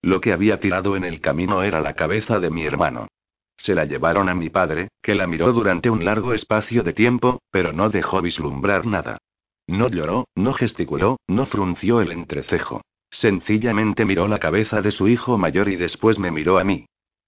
Lo 0.00 0.20
que 0.20 0.32
había 0.32 0.58
tirado 0.58 0.96
en 0.96 1.04
el 1.04 1.20
camino 1.20 1.62
era 1.62 1.80
la 1.80 1.94
cabeza 1.94 2.40
de 2.40 2.50
mi 2.50 2.64
hermano. 2.64 3.08
Se 3.64 3.74
la 3.74 3.86
llevaron 3.86 4.28
a 4.28 4.34
mi 4.34 4.50
padre, 4.50 4.88
que 5.00 5.14
la 5.14 5.26
miró 5.26 5.50
durante 5.54 5.88
un 5.88 6.04
largo 6.04 6.34
espacio 6.34 6.82
de 6.82 6.92
tiempo, 6.92 7.40
pero 7.50 7.72
no 7.72 7.88
dejó 7.88 8.20
vislumbrar 8.20 8.84
nada. 8.84 9.16
No 9.66 9.88
lloró, 9.88 10.28
no 10.34 10.52
gesticuló, 10.52 11.16
no 11.28 11.46
frunció 11.46 12.02
el 12.02 12.12
entrecejo. 12.12 12.82
Sencillamente 13.10 14.04
miró 14.04 14.28
la 14.28 14.38
cabeza 14.38 14.82
de 14.82 14.90
su 14.90 15.08
hijo 15.08 15.38
mayor 15.38 15.70
y 15.70 15.76
después 15.76 16.18
me 16.18 16.30
miró 16.30 16.58
a 16.58 16.64
mí. 16.64 16.84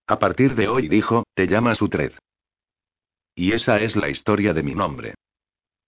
A 0.07 0.19
partir 0.19 0.55
de 0.57 0.69
hoy 0.69 0.89
dijo, 0.89 1.25
te 1.35 1.47
llamas 1.47 1.81
Utred. 1.81 2.13
Y 3.35 3.53
esa 3.53 3.81
es 3.81 3.97
la 3.97 4.11
historia 4.11 4.53
de 4.53 4.63
mi 4.63 4.75
nombre. 4.75 5.15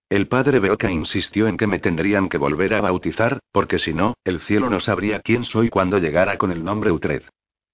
El 0.08 0.28
padre 0.28 0.60
Beoka 0.60 0.90
insistió 0.90 1.46
en 1.46 1.58
que 1.58 1.66
me 1.66 1.78
tendrían 1.78 2.30
que 2.30 2.38
volver 2.38 2.72
a 2.72 2.80
bautizar, 2.80 3.38
porque 3.52 3.78
si 3.78 3.92
no, 3.92 4.14
el 4.24 4.40
cielo 4.40 4.70
no 4.70 4.80
sabría 4.80 5.20
quién 5.20 5.44
soy 5.44 5.68
cuando 5.68 5.98
llegara 5.98 6.38
con 6.38 6.52
el 6.52 6.64
nombre 6.64 6.90
Utred. 6.90 7.24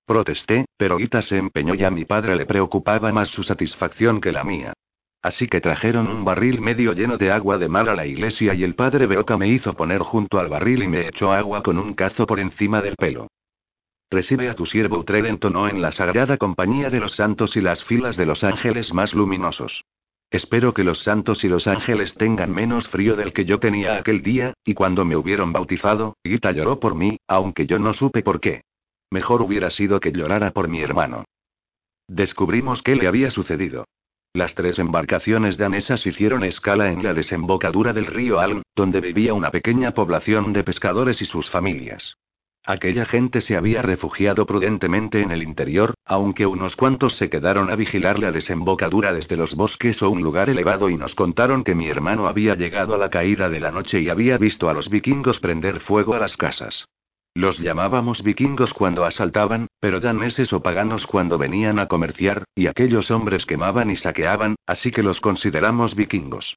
Protesté, 0.07 0.67
pero 0.77 1.01
Ita 1.01 1.23
se 1.23 1.39
empeñó 1.39 1.75
y 1.75 1.85
a 1.85 1.91
mi 1.91 2.05
padre 2.05 2.37
le 2.37 2.45
preocupaba 2.45 3.13
más 3.13 3.29
su 3.31 3.43
satisfacción 3.43 4.21
que 4.21 4.33
la 4.33 4.45
mía. 4.45 4.75
Así 5.23 5.49
que 5.49 5.63
trajeron 5.63 6.09
un 6.09 6.23
barril 6.23 6.61
medio 6.61 6.93
lleno 6.93 7.17
de 7.17 7.33
agua 7.33 7.57
de 7.57 7.71
mar 7.71 7.89
a 7.89 7.95
la 7.95 8.05
iglesia 8.05 8.53
y 8.53 8.63
el 8.63 8.75
padre 8.75 9.07
Beoka 9.07 9.39
me 9.39 9.49
hizo 9.49 9.73
poner 9.73 10.01
junto 10.03 10.39
al 10.39 10.49
barril 10.49 10.83
y 10.83 10.89
me 10.89 11.09
echó 11.09 11.33
agua 11.33 11.63
con 11.63 11.79
un 11.79 11.95
cazo 11.95 12.27
por 12.27 12.39
encima 12.39 12.83
del 12.83 12.97
pelo. 12.97 13.29
Recibe 14.11 14.51
a 14.51 14.55
tu 14.55 14.67
siervo 14.67 14.99
Utred 14.99 15.25
entonó 15.25 15.67
en 15.67 15.81
la 15.81 15.93
sagrada 15.93 16.37
compañía 16.37 16.91
de 16.91 17.01
los 17.01 17.17
santos 17.17 17.57
y 17.57 17.63
las 17.63 17.83
filas 17.85 18.19
de 18.19 18.27
los 18.27 18.45
ángeles 18.45 18.93
más 18.93 19.15
luminosos. 19.15 19.83
Espero 20.31 20.75
que 20.75 20.85
los 20.85 21.03
santos 21.03 21.43
y 21.45 21.49
los 21.49 21.67
ángeles 21.67 22.13
tengan 22.15 22.53
menos 22.53 22.87
frío 22.89 23.17
del 23.17 23.33
que 23.33 23.47
yo 23.47 23.59
tenía 23.59 23.97
aquel 23.97 24.23
día, 24.23 24.53
y 24.65 24.75
cuando 24.75 25.07
me 25.07 25.17
hubieron 25.17 25.53
bautizado, 25.53 26.19
Gita 26.23 26.53
lloró 26.53 26.81
por 26.81 26.95
mí, 26.95 27.17
aunque 27.27 27.67
yo 27.67 27.79
no 27.79 27.95
supe 27.95 28.23
por 28.23 28.41
qué. 28.41 28.63
Mejor 29.15 29.43
hubiera 29.43 29.71
sido 29.71 30.01
que 30.01 30.11
llorara 30.11 30.51
por 30.51 30.67
mi 30.67 30.81
hermano. 30.81 31.25
Descubrimos 32.09 32.83
qué 32.83 32.97
le 32.97 33.07
había 33.07 33.31
sucedido. 33.31 33.85
Las 34.33 34.57
tres 34.57 34.81
embarcaciones 34.81 35.57
danesas 35.57 36.05
hicieron 36.05 36.43
escala 36.43 36.91
en 36.91 37.05
la 37.05 37.15
desembocadura 37.15 37.93
del 37.93 38.07
río 38.07 38.41
Alm, 38.41 38.63
donde 38.75 39.01
vivía 39.01 39.33
una 39.33 39.53
pequeña 39.53 39.93
población 39.93 40.53
de 40.53 40.65
pescadores 40.65 41.23
y 41.23 41.27
sus 41.27 41.49
familias. 41.49 42.17
Aquella 42.67 43.05
gente 43.05 43.41
se 43.41 43.57
había 43.57 43.83
refugiado 43.83 44.47
prudentemente 44.47 45.23
en 45.23 45.31
el 45.31 45.45
interior, 45.45 45.95
aunque 46.05 46.47
unos 46.47 46.75
cuantos 46.75 47.15
se 47.17 47.31
quedaron 47.31 47.71
a 47.71 47.77
vigilar 47.77 48.19
la 48.19 48.33
desembocadura 48.33 49.13
desde 49.13 49.37
los 49.37 49.55
bosques 49.55 50.03
o 50.03 50.11
un 50.11 50.23
lugar 50.23 50.51
elevado 50.51 50.91
y 50.91 50.97
nos 50.97 51.15
contaron 51.15 51.63
que 51.63 51.77
mi 51.77 51.87
hermano 51.87 52.27
había 52.27 52.57
llegado 52.57 52.97
a 52.97 52.99
la 52.99 53.11
caída 53.11 53.49
de 53.49 53.61
la 53.61 53.71
noche 53.71 54.01
y 54.01 54.09
había 54.09 54.39
visto 54.39 54.69
a 54.69 54.75
los 54.75 54.91
vikingos 54.91 55.39
prender 55.39 55.79
fuego 55.83 56.15
a 56.15 56.19
las 56.19 56.37
casas. 56.37 56.87
Los 57.35 57.59
llamábamos 57.59 58.23
vikingos 58.23 58.73
cuando 58.73 59.05
asaltaban, 59.05 59.67
pero 59.81 59.99
daneses 59.99 60.53
o 60.53 60.63
paganos 60.63 61.05
cuando 61.09 61.37
venían 61.37 61.81
a 61.81 61.89
comerciar, 61.89 62.45
y 62.55 62.69
aquellos 62.69 63.11
hombres 63.11 63.45
quemaban 63.45 63.91
y 63.91 63.97
saqueaban, 63.97 64.55
así 64.67 64.93
que 64.93 65.03
los 65.03 65.21
consideramos 65.21 65.97
vikingos. 65.97 66.57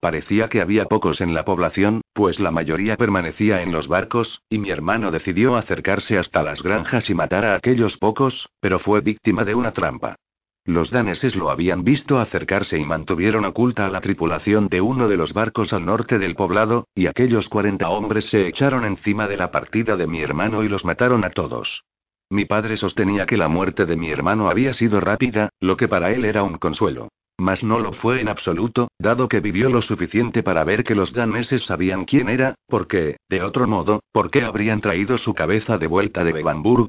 Parecía 0.00 0.50
que 0.50 0.60
había 0.60 0.84
pocos 0.84 1.22
en 1.22 1.32
la 1.32 1.46
población, 1.46 2.02
pues 2.12 2.38
la 2.40 2.50
mayoría 2.50 2.98
permanecía 2.98 3.62
en 3.62 3.72
los 3.72 3.88
barcos, 3.88 4.42
y 4.50 4.58
mi 4.58 4.68
hermano 4.68 5.10
decidió 5.10 5.56
acercarse 5.56 6.18
hasta 6.18 6.42
las 6.42 6.62
granjas 6.62 7.08
y 7.08 7.14
matar 7.14 7.46
a 7.46 7.54
aquellos 7.54 7.96
pocos, 7.96 8.50
pero 8.60 8.78
fue 8.78 9.00
víctima 9.00 9.44
de 9.44 9.54
una 9.54 9.72
trampa. 9.72 10.16
Los 10.64 10.90
daneses 10.90 11.34
lo 11.34 11.50
habían 11.50 11.82
visto 11.82 12.18
acercarse 12.18 12.78
y 12.78 12.84
mantuvieron 12.84 13.44
oculta 13.44 13.86
a 13.86 13.90
la 13.90 14.00
tripulación 14.00 14.68
de 14.68 14.80
uno 14.80 15.08
de 15.08 15.16
los 15.16 15.32
barcos 15.32 15.72
al 15.72 15.86
norte 15.86 16.18
del 16.18 16.34
poblado, 16.34 16.86
y 16.94 17.06
aquellos 17.06 17.48
40 17.48 17.88
hombres 17.88 18.26
se 18.26 18.46
echaron 18.46 18.84
encima 18.84 19.26
de 19.28 19.36
la 19.36 19.50
partida 19.50 19.96
de 19.96 20.06
mi 20.06 20.20
hermano 20.20 20.62
y 20.62 20.68
los 20.68 20.84
mataron 20.84 21.24
a 21.24 21.30
todos. 21.30 21.84
Mi 22.30 22.44
padre 22.44 22.76
sostenía 22.76 23.24
que 23.24 23.38
la 23.38 23.48
muerte 23.48 23.86
de 23.86 23.96
mi 23.96 24.10
hermano 24.10 24.50
había 24.50 24.74
sido 24.74 25.00
rápida, 25.00 25.48
lo 25.60 25.78
que 25.78 25.88
para 25.88 26.10
él 26.12 26.26
era 26.26 26.42
un 26.42 26.58
consuelo. 26.58 27.08
Mas 27.38 27.62
no 27.62 27.78
lo 27.78 27.92
fue 27.92 28.20
en 28.20 28.28
absoluto, 28.28 28.88
dado 28.98 29.28
que 29.28 29.40
vivió 29.40 29.70
lo 29.70 29.80
suficiente 29.80 30.42
para 30.42 30.64
ver 30.64 30.82
que 30.82 30.96
los 30.96 31.12
daneses 31.12 31.62
sabían 31.64 32.04
quién 32.04 32.28
era, 32.28 32.56
porque, 32.66 33.16
de 33.30 33.42
otro 33.42 33.68
modo, 33.68 34.00
¿por 34.12 34.30
qué 34.30 34.42
habrían 34.42 34.80
traído 34.80 35.16
su 35.18 35.34
cabeza 35.34 35.78
de 35.78 35.86
vuelta 35.86 36.24
de 36.24 36.32
Bevanburg? 36.32 36.88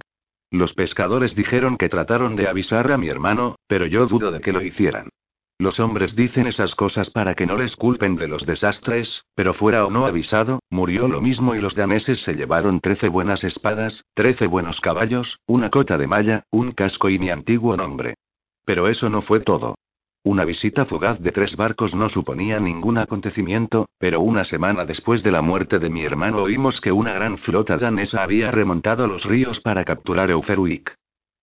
Los 0.52 0.74
pescadores 0.74 1.36
dijeron 1.36 1.78
que 1.78 1.90
trataron 1.90 2.36
de 2.36 2.48
avisar 2.48 2.92
a 2.92 2.98
mi 2.98 3.08
hermano, 3.08 3.56
pero 3.68 3.86
yo 3.86 4.08
dudo 4.08 4.32
de 4.32 4.42
que 4.42 4.52
lo 4.52 4.62
hicieran. 4.62 5.10
Los 5.60 5.80
hombres 5.80 6.16
dicen 6.16 6.48
esas 6.48 6.74
cosas 6.74 7.10
para 7.10 7.36
que 7.36 7.46
no 7.46 7.58
les 7.58 7.76
culpen 7.76 8.16
de 8.16 8.30
los 8.30 8.46
desastres, 8.46 9.26
pero 9.36 9.54
fuera 9.54 9.86
o 9.86 9.92
no 9.92 10.06
avisado, 10.06 10.60
murió 10.70 11.10
lo 11.10 11.22
mismo 11.22 11.54
y 11.54 11.60
los 11.60 11.76
daneses 11.76 12.24
se 12.24 12.34
llevaron 12.34 12.80
trece 12.80 13.10
buenas 13.10 13.44
espadas, 13.44 14.06
trece 14.14 14.48
buenos 14.48 14.80
caballos, 14.80 15.38
una 15.46 15.70
cota 15.70 15.98
de 15.98 16.08
malla, 16.08 16.44
un 16.50 16.72
casco 16.72 17.10
y 17.10 17.20
mi 17.20 17.30
antiguo 17.30 17.76
nombre. 17.76 18.16
Pero 18.64 18.88
eso 18.88 19.10
no 19.10 19.22
fue 19.22 19.42
todo. 19.42 19.76
Una 20.24 20.44
visita 20.44 20.86
fugaz 20.86 21.18
de 21.22 21.32
tres 21.32 21.56
barcos 21.56 21.96
no 21.96 22.10
suponía 22.10 22.60
ningún 22.60 22.98
acontecimiento, 22.98 23.88
pero 23.98 24.20
una 24.20 24.44
semana 24.44 24.84
después 24.84 25.24
de 25.24 25.32
la 25.32 25.42
muerte 25.42 25.80
de 25.80 25.90
mi 25.90 26.04
hermano 26.04 26.44
oímos 26.44 26.82
que 26.82 26.92
una 26.92 27.14
gran 27.14 27.38
flota 27.38 27.78
danesa 27.78 28.22
había 28.22 28.52
remontado 28.52 29.08
los 29.08 29.24
ríos 29.24 29.62
para 29.62 29.86
capturar 29.86 30.30
Euferuik. 30.30 30.94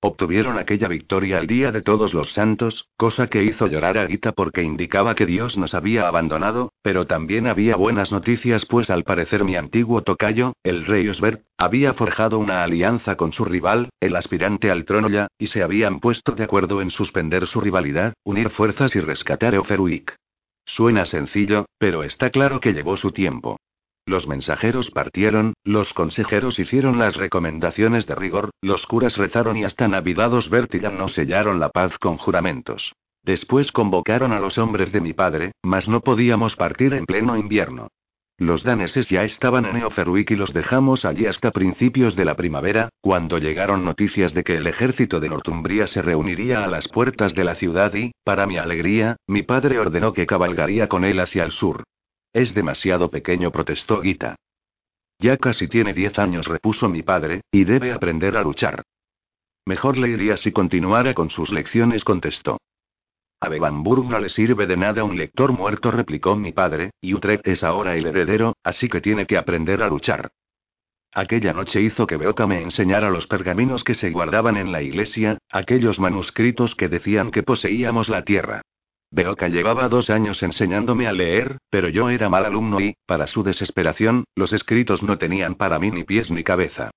Obtuvieron 0.01 0.59
aquella 0.59 0.89
victoria 0.89 1.39
al 1.39 1.47
día 1.47 1.73
de 1.73 1.81
todos 1.81 2.13
los 2.13 2.33
santos, 2.33 2.89
cosa 2.97 3.29
que 3.29 3.43
hizo 3.43 3.67
llorar 3.67 3.97
a 3.97 4.07
Gita 4.07 4.33
porque 4.33 4.63
indicaba 4.63 5.15
que 5.15 5.25
Dios 5.25 5.57
nos 5.57 5.75
había 5.75 6.07
abandonado, 6.07 6.73
pero 6.83 7.07
también 7.07 7.47
había 7.47 7.77
buenas 7.77 8.13
noticias 8.13 8.67
pues 8.67 8.91
al 8.91 9.05
parecer 9.05 9.45
mi 9.45 9.57
antiguo 9.57 10.03
tocayo, 10.03 10.53
el 10.63 10.85
rey 10.85 11.09
Osbert, 11.09 11.43
había 11.57 11.95
forjado 11.95 12.39
una 12.39 12.63
alianza 12.63 13.17
con 13.17 13.33
su 13.33 13.45
rival, 13.47 13.89
el 14.01 14.17
aspirante 14.17 14.71
al 14.71 14.85
trono 14.85 15.09
ya, 15.09 15.29
y 15.39 15.47
se 15.47 15.63
habían 15.63 16.01
puesto 16.01 16.33
de 16.33 16.45
acuerdo 16.45 16.83
en 16.83 16.91
suspender 16.91 17.47
su 17.47 17.61
rivalidad, 17.61 18.13
unir 18.23 18.51
fuerzas 18.51 18.95
y 18.95 19.01
rescatar 19.01 19.55
Euferuik. 19.55 20.15
Suena 20.67 21.07
sencillo, 21.07 21.67
pero 21.79 22.03
está 22.03 22.31
claro 22.31 22.61
que 22.61 22.75
llevó 22.75 22.97
su 22.97 23.13
tiempo. 23.13 23.57
Los 24.09 24.29
mensajeros 24.29 24.93
partieron, 24.93 25.55
los 25.65 25.93
consejeros 25.93 26.61
hicieron 26.61 26.97
las 26.97 27.17
recomendaciones 27.17 28.07
de 28.07 28.15
rigor, 28.15 28.51
los 28.63 28.87
curas 28.87 29.17
rezaron 29.17 29.57
y 29.57 29.65
hasta 29.65 29.89
navidados 29.89 30.49
no 30.49 31.09
sellaron 31.09 31.59
la 31.59 31.71
paz 31.71 31.99
con 31.99 32.17
juramentos. 32.17 32.93
Después 33.25 33.73
convocaron 33.73 34.33
a 34.33 34.39
los 34.39 34.59
hombres 34.59 34.93
de 34.93 35.01
mi 35.01 35.13
padre, 35.13 35.51
mas 35.65 35.89
no 35.89 36.03
podíamos 36.03 36.55
partir 36.55 36.95
en 36.95 37.05
pleno 37.05 37.37
invierno. 37.37 37.89
Los 38.39 38.63
daneses 38.63 39.09
ya 39.09 39.25
estaban 39.25 39.65
en 39.65 39.79
Eoferwick 39.79 40.31
y 40.31 40.37
los 40.37 40.53
dejamos 40.53 41.05
allí 41.05 41.27
hasta 41.27 41.51
principios 41.51 42.15
de 42.15 42.27
la 42.27 42.37
primavera, 42.37 42.91
cuando 43.01 43.39
llegaron 43.39 43.85
noticias 43.85 44.35
de 44.35 44.45
que 44.45 44.57
el 44.59 44.69
ejército 44.69 45.19
de 45.19 45.31
Northumbria 45.31 45.89
se 45.89 46.03
reuniría 46.03 46.63
a 46.63 46.69
las 46.69 46.87
puertas 46.87 47.35
de 47.35 47.43
la 47.43 47.57
ciudad 47.57 47.93
y, 47.95 48.13
para 48.23 48.47
mi 48.47 48.57
alegría, 48.57 49.17
mi 49.27 49.43
padre 49.43 49.81
ordenó 49.81 50.13
que 50.13 50.27
cabalgaría 50.27 50.87
con 50.87 51.05
él 51.05 51.19
hacia 51.19 51.43
el 51.43 51.51
sur. 51.51 51.83
Es 52.37 52.53
demasiado 52.53 53.11
pequeño, 53.11 53.51
protestó 53.51 54.03
Gita. 54.03 54.37
Ya 55.19 55.39
casi 55.39 55.69
tiene 55.69 55.95
diez 55.95 56.19
años, 56.19 56.47
repuso 56.47 56.87
mi 56.87 57.03
padre, 57.03 57.41
y 57.51 57.65
debe 57.65 57.93
aprender 57.93 58.37
a 58.37 58.43
luchar. 58.43 58.83
Mejor 59.65 59.97
le 59.97 60.11
iría 60.11 60.37
si 60.37 60.53
continuara 60.53 61.15
con 61.15 61.31
sus 61.31 61.51
lecciones, 61.51 62.05
contestó. 62.05 62.59
A 63.41 63.49
Bevanburg 63.49 64.05
no 64.05 64.21
le 64.21 64.29
sirve 64.29 64.67
de 64.67 64.77
nada 64.77 65.03
un 65.03 65.17
lector 65.17 65.51
muerto, 65.51 65.91
replicó 65.91 66.37
mi 66.37 66.53
padre, 66.53 66.91
y 67.01 67.15
Utrecht 67.15 67.49
es 67.49 67.65
ahora 67.65 67.97
el 67.97 68.05
heredero, 68.05 68.55
así 68.63 68.91
que 68.91 69.01
tiene 69.01 69.25
que 69.25 69.39
aprender 69.39 69.83
a 69.83 69.89
luchar. 69.89 70.29
Aquella 71.15 71.55
noche 71.55 71.81
hizo 71.81 72.07
que 72.07 72.19
Beoka 72.19 72.47
me 72.47 72.61
enseñara 72.61 73.09
los 73.09 73.27
pergaminos 73.27 73.83
que 73.83 73.95
se 73.95 74.11
guardaban 74.11 74.59
en 74.59 74.73
la 74.73 74.83
iglesia, 74.83 75.39
aquellos 75.49 75.99
manuscritos 75.99 76.75
que 76.75 76.91
decían 76.91 77.31
que 77.31 77.43
poseíamos 77.43 78.11
la 78.11 78.27
tierra. 78.27 78.61
Beoka 79.11 79.49
llevaba 79.49 79.89
dos 79.89 80.11
años 80.11 80.43
enseñándome 80.43 81.07
a 81.07 81.13
leer, 81.13 81.59
pero 81.71 81.89
yo 81.89 82.11
era 82.11 82.29
mal 82.29 82.45
alumno 82.45 82.81
y, 82.81 82.95
para 83.07 83.27
su 83.27 83.43
desesperación, 83.43 84.25
los 84.35 84.53
escritos 84.53 85.03
no 85.03 85.19
tenían 85.19 85.55
para 85.55 85.79
mí 85.79 85.91
ni 85.91 86.05
pies 86.05 86.31
ni 86.31 86.43
cabeza. 86.43 86.91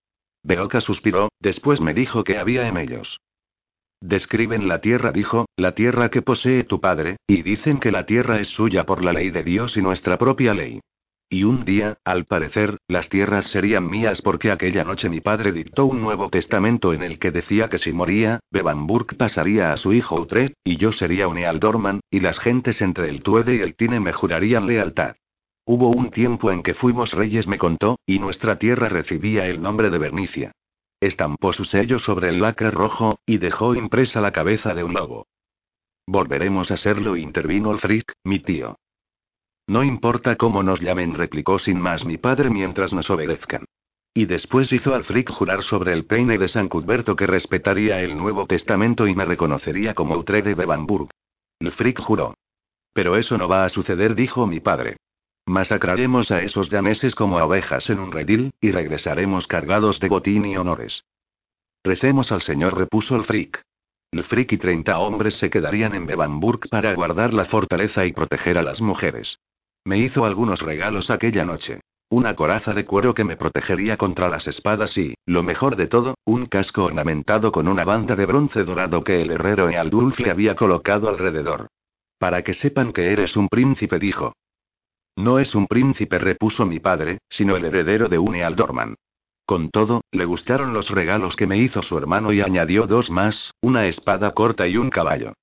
Beoka 0.44 0.82
suspiró, 0.82 1.30
después 1.40 1.82
me 1.82 1.94
dijo 1.94 2.24
que 2.24 2.38
había 2.38 2.68
en 2.68 2.78
ellos. 2.78 3.20
Describen 4.02 4.68
la 4.68 4.80
tierra, 4.80 5.12
dijo, 5.12 5.46
la 5.58 5.76
tierra 5.76 6.10
que 6.10 6.22
posee 6.22 6.64
tu 6.64 6.80
padre, 6.80 7.18
y 7.28 7.42
dicen 7.42 7.80
que 7.80 7.92
la 7.92 8.06
tierra 8.06 8.40
es 8.40 8.48
suya 8.50 8.86
por 8.86 9.04
la 9.04 9.12
ley 9.12 9.30
de 9.30 9.44
Dios 9.44 9.76
y 9.76 9.82
nuestra 9.82 10.18
propia 10.18 10.54
ley. 10.54 10.80
Y 11.32 11.44
un 11.44 11.64
día, 11.64 12.00
al 12.06 12.26
parecer, 12.26 12.80
las 12.88 13.08
tierras 13.08 13.46
serían 13.52 13.88
mías 13.88 14.20
porque 14.24 14.50
aquella 14.52 14.84
noche 14.84 15.10
mi 15.10 15.22
padre 15.22 15.52
dictó 15.52 15.86
un 15.86 16.02
nuevo 16.02 16.30
testamento 16.30 16.92
en 16.92 17.04
el 17.04 17.20
que 17.20 17.30
decía 17.30 17.70
que 17.70 17.78
si 17.78 17.94
moría, 17.94 18.40
Bevanburg 18.50 19.16
pasaría 19.16 19.72
a 19.72 19.78
su 19.78 19.94
hijo 19.94 20.20
Utrecht, 20.20 20.56
y 20.64 20.78
yo 20.78 20.92
sería 20.92 21.28
un 21.28 21.38
Ealdorman, 21.38 22.00
y 22.10 22.22
las 22.22 22.40
gentes 22.40 22.82
entre 22.82 23.10
el 23.10 23.22
Tuede 23.22 23.58
y 23.58 23.60
el 23.60 23.76
Tine 23.76 24.00
me 24.00 24.12
jurarían 24.12 24.66
lealtad. 24.66 25.18
Hubo 25.66 25.90
un 25.90 26.10
tiempo 26.10 26.52
en 26.52 26.64
que 26.64 26.74
fuimos 26.74 27.12
reyes, 27.12 27.46
me 27.46 27.60
contó, 27.60 28.00
y 28.08 28.18
nuestra 28.18 28.58
tierra 28.58 28.90
recibía 28.90 29.46
el 29.46 29.62
nombre 29.62 29.92
de 29.92 30.00
Bernicia. 30.00 30.52
Estampó 31.00 31.54
su 31.54 31.64
sello 31.64 32.00
sobre 32.00 32.30
el 32.30 32.42
lacre 32.42 32.72
rojo, 32.72 33.20
y 33.28 33.38
dejó 33.38 33.76
impresa 33.76 34.20
la 34.20 34.32
cabeza 34.32 34.74
de 34.74 34.84
un 34.84 34.94
lobo. 34.94 35.28
Volveremos 36.08 36.72
a 36.72 36.78
serlo, 36.78 37.16
intervino 37.16 37.72
el 37.72 38.04
mi 38.24 38.40
tío. 38.40 38.80
No 39.70 39.84
importa 39.84 40.36
cómo 40.36 40.64
nos 40.64 40.82
llamen, 40.82 41.14
replicó 41.14 41.60
sin 41.60 41.80
más 41.80 42.04
mi 42.04 42.18
padre 42.18 42.50
mientras 42.50 42.92
nos 42.92 43.08
obedezcan. 43.12 43.66
Y 44.16 44.26
después 44.26 44.74
hizo 44.74 44.96
al 44.96 45.04
Frick 45.04 45.30
jurar 45.30 45.62
sobre 45.62 45.94
el 45.94 46.06
peine 46.06 46.40
de 46.40 46.48
San 46.48 46.70
Cuthberto 46.70 47.16
que 47.16 47.28
respetaría 47.28 48.02
el 48.02 48.18
Nuevo 48.18 48.48
Testamento 48.48 49.06
y 49.06 49.14
me 49.14 49.26
reconocería 49.26 49.94
como 49.94 50.16
Utre 50.16 50.42
de 50.42 50.56
Bevanburg. 50.56 51.10
El 51.60 51.72
Frick 51.72 52.02
juró. 52.02 52.34
Pero 52.94 53.16
eso 53.16 53.38
no 53.38 53.48
va 53.48 53.64
a 53.64 53.70
suceder, 53.70 54.16
dijo 54.16 54.48
mi 54.48 54.60
padre. 54.60 54.98
Masacraremos 55.46 56.32
a 56.32 56.42
esos 56.42 56.72
daneses 56.72 57.14
como 57.14 57.38
a 57.38 57.46
ovejas 57.46 57.92
en 57.92 58.00
un 58.00 58.12
redil, 58.12 58.50
y 58.60 58.72
regresaremos 58.72 59.46
cargados 59.46 60.00
de 60.00 60.10
botín 60.10 60.48
y 60.48 60.58
honores. 60.58 61.04
Recemos 61.84 62.32
al 62.32 62.42
Señor, 62.42 62.76
repuso 62.76 63.16
el 63.16 63.26
Frick. 63.26 63.62
El 64.12 64.24
Frick 64.24 64.52
y 64.52 64.58
treinta 64.58 64.98
hombres 64.98 65.38
se 65.38 65.52
quedarían 65.52 65.94
en 65.94 66.08
Bevanburg 66.08 66.68
para 66.72 66.92
guardar 66.96 67.36
la 67.36 67.46
fortaleza 67.46 68.08
y 68.08 68.14
proteger 68.14 68.58
a 68.58 68.64
las 68.64 68.82
mujeres. 68.82 69.38
Me 69.86 69.98
hizo 69.98 70.26
algunos 70.26 70.62
regalos 70.62 71.10
aquella 71.10 71.46
noche. 71.46 71.82
Una 72.12 72.36
coraza 72.36 72.74
de 72.74 72.86
cuero 72.86 73.14
que 73.14 73.24
me 73.24 73.38
protegería 73.38 73.96
contra 73.98 74.30
las 74.30 74.48
espadas 74.48 74.98
y, 74.98 75.14
lo 75.28 75.44
mejor 75.44 75.76
de 75.76 75.88
todo, 75.88 76.16
un 76.26 76.48
casco 76.48 76.86
ornamentado 76.86 77.52
con 77.52 77.68
una 77.68 77.84
banda 77.86 78.16
de 78.16 78.26
bronce 78.26 78.64
dorado 78.64 79.04
que 79.04 79.22
el 79.22 79.30
herrero 79.30 79.70
Ealdulf 79.70 80.20
le 80.20 80.32
había 80.32 80.56
colocado 80.56 81.08
alrededor. 81.08 81.68
Para 82.18 82.44
que 82.44 82.56
sepan 82.56 82.94
que 82.94 83.14
eres 83.14 83.38
un 83.38 83.48
príncipe, 83.48 84.00
dijo. 84.00 84.34
No 85.16 85.38
es 85.38 85.54
un 85.54 85.68
príncipe, 85.68 86.18
repuso 86.18 86.66
mi 86.66 86.80
padre, 86.80 87.20
sino 87.30 87.56
el 87.56 87.66
heredero 87.66 88.10
de 88.10 88.18
un 88.18 88.36
Ealdorman. 88.36 88.96
Con 89.46 89.70
todo, 89.70 90.02
le 90.12 90.26
gustaron 90.26 90.74
los 90.74 90.90
regalos 90.90 91.36
que 91.36 91.48
me 91.48 91.58
hizo 91.58 91.82
su 91.82 91.98
hermano 91.98 92.32
y 92.34 92.42
añadió 92.42 92.88
dos 92.88 93.10
más, 93.10 93.52
una 93.62 93.88
espada 93.88 94.32
corta 94.34 94.68
y 94.68 94.78
un 94.78 94.90
caballo. 94.90 95.34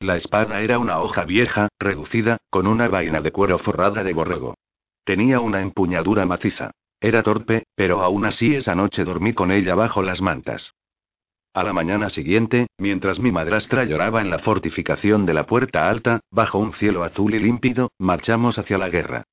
La 0.00 0.16
espada 0.16 0.60
era 0.60 0.78
una 0.78 1.00
hoja 1.00 1.24
vieja, 1.24 1.68
reducida, 1.80 2.36
con 2.50 2.66
una 2.66 2.88
vaina 2.88 3.22
de 3.22 3.32
cuero 3.32 3.58
forrada 3.58 4.04
de 4.04 4.12
borrego. 4.12 4.54
Tenía 5.04 5.40
una 5.40 5.62
empuñadura 5.62 6.26
maciza. 6.26 6.72
Era 7.00 7.22
torpe, 7.22 7.64
pero 7.74 8.02
aún 8.02 8.26
así 8.26 8.54
esa 8.54 8.74
noche 8.74 9.04
dormí 9.04 9.32
con 9.32 9.50
ella 9.50 9.74
bajo 9.74 10.02
las 10.02 10.20
mantas. 10.20 10.72
A 11.54 11.62
la 11.62 11.72
mañana 11.72 12.10
siguiente, 12.10 12.66
mientras 12.76 13.18
mi 13.18 13.32
madrastra 13.32 13.84
lloraba 13.84 14.20
en 14.20 14.28
la 14.28 14.40
fortificación 14.40 15.24
de 15.24 15.32
la 15.32 15.46
Puerta 15.46 15.88
Alta, 15.88 16.20
bajo 16.30 16.58
un 16.58 16.74
cielo 16.74 17.02
azul 17.02 17.34
y 17.34 17.38
límpido, 17.38 17.90
marchamos 17.98 18.58
hacia 18.58 18.76
la 18.76 18.90
guerra. 18.90 19.24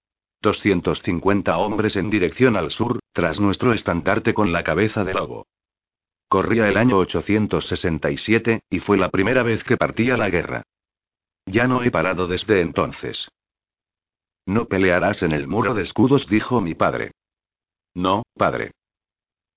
250 0.42 1.58
hombres 1.58 1.98
en 1.98 2.10
dirección 2.10 2.56
al 2.56 2.72
sur, 2.72 3.00
tras 3.12 3.40
nuestro 3.40 3.74
estandarte 3.74 4.34
con 4.34 4.54
la 4.54 4.64
cabeza 4.64 5.04
de 5.04 5.14
lobo. 5.14 5.46
Corría 6.34 6.68
el 6.68 6.78
año 6.78 6.98
867, 6.98 8.62
y 8.68 8.80
fue 8.80 8.98
la 8.98 9.10
primera 9.10 9.44
vez 9.44 9.64
que 9.64 9.78
partí 9.78 10.10
a 10.10 10.18
la 10.18 10.32
guerra. 10.32 10.64
Ya 11.46 11.68
no 11.68 11.84
he 11.84 11.92
parado 11.92 12.26
desde 12.26 12.60
entonces. 12.62 13.30
No 14.48 14.66
pelearás 14.66 15.22
en 15.22 15.32
el 15.32 15.46
muro 15.46 15.76
de 15.76 15.84
escudos, 15.84 16.28
dijo 16.28 16.60
mi 16.60 16.74
padre. 16.74 17.12
No, 17.94 18.24
padre. 18.36 18.72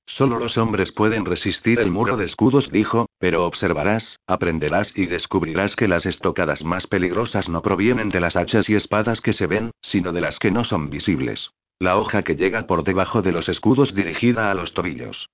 Solo 0.04 0.38
los 0.38 0.58
hombres 0.58 0.92
pueden 0.92 1.24
resistir 1.24 1.80
el 1.80 1.90
muro 1.90 2.18
de 2.18 2.26
escudos, 2.26 2.70
dijo, 2.70 3.06
pero 3.18 3.46
observarás, 3.46 4.18
aprenderás 4.26 4.92
y 4.94 5.06
descubrirás 5.06 5.76
que 5.76 5.88
las 5.88 6.04
estocadas 6.04 6.62
más 6.62 6.86
peligrosas 6.86 7.48
no 7.48 7.62
provienen 7.62 8.10
de 8.10 8.20
las 8.20 8.36
hachas 8.36 8.68
y 8.68 8.74
espadas 8.74 9.22
que 9.22 9.32
se 9.32 9.46
ven, 9.46 9.70
sino 9.80 10.12
de 10.12 10.20
las 10.20 10.38
que 10.38 10.50
no 10.50 10.62
son 10.64 10.90
visibles. 10.90 11.52
La 11.78 11.96
hoja 11.96 12.22
que 12.22 12.36
llega 12.36 12.66
por 12.66 12.84
debajo 12.84 13.22
de 13.22 13.32
los 13.32 13.48
escudos 13.48 13.94
dirigida 13.94 14.50
a 14.50 14.54
los 14.54 14.74
tobillos. 14.74 15.30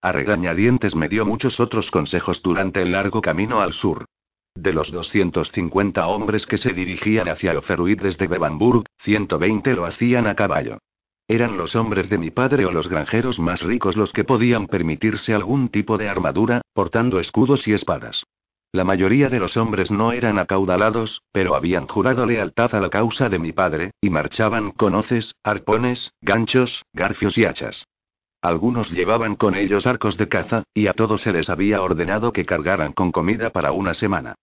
A 0.00 0.12
regañadientes 0.12 0.94
me 0.94 1.08
dio 1.08 1.26
muchos 1.26 1.58
otros 1.58 1.90
consejos 1.90 2.40
durante 2.42 2.82
el 2.82 2.92
largo 2.92 3.20
camino 3.20 3.60
al 3.60 3.72
sur. 3.72 4.04
De 4.54 4.72
los 4.72 4.92
250 4.92 6.06
hombres 6.06 6.46
que 6.46 6.58
se 6.58 6.72
dirigían 6.72 7.28
hacia 7.28 7.58
Oferuid 7.58 8.00
desde 8.00 8.28
Bebamburg, 8.28 8.84
120 9.02 9.74
lo 9.74 9.86
hacían 9.86 10.28
a 10.28 10.36
caballo. 10.36 10.78
Eran 11.26 11.56
los 11.56 11.74
hombres 11.74 12.08
de 12.08 12.16
mi 12.16 12.30
padre 12.30 12.64
o 12.64 12.70
los 12.70 12.88
granjeros 12.88 13.40
más 13.40 13.60
ricos 13.60 13.96
los 13.96 14.12
que 14.12 14.24
podían 14.24 14.68
permitirse 14.68 15.34
algún 15.34 15.68
tipo 15.68 15.98
de 15.98 16.08
armadura, 16.08 16.62
portando 16.74 17.18
escudos 17.18 17.66
y 17.66 17.72
espadas. 17.72 18.24
La 18.70 18.84
mayoría 18.84 19.28
de 19.28 19.40
los 19.40 19.56
hombres 19.56 19.90
no 19.90 20.12
eran 20.12 20.38
acaudalados, 20.38 21.22
pero 21.32 21.54
habían 21.56 21.88
jurado 21.88 22.24
lealtad 22.24 22.74
a 22.74 22.80
la 22.80 22.88
causa 22.88 23.28
de 23.28 23.38
mi 23.38 23.52
padre, 23.52 23.90
y 24.00 24.10
marchaban 24.10 24.70
con 24.70 24.94
hoces, 24.94 25.34
arpones, 25.42 26.12
ganchos, 26.20 26.84
garfios 26.92 27.36
y 27.36 27.46
hachas. 27.46 27.84
Algunos 28.42 28.90
llevaban 28.90 29.36
con 29.36 29.54
ellos 29.54 29.86
arcos 29.86 30.16
de 30.16 30.28
caza, 30.28 30.64
y 30.74 30.86
a 30.86 30.92
todos 30.92 31.22
se 31.22 31.32
les 31.32 31.48
había 31.48 31.82
ordenado 31.82 32.32
que 32.32 32.46
cargaran 32.46 32.92
con 32.92 33.12
comida 33.12 33.50
para 33.50 33.72
una 33.72 33.94
semana 33.94 34.36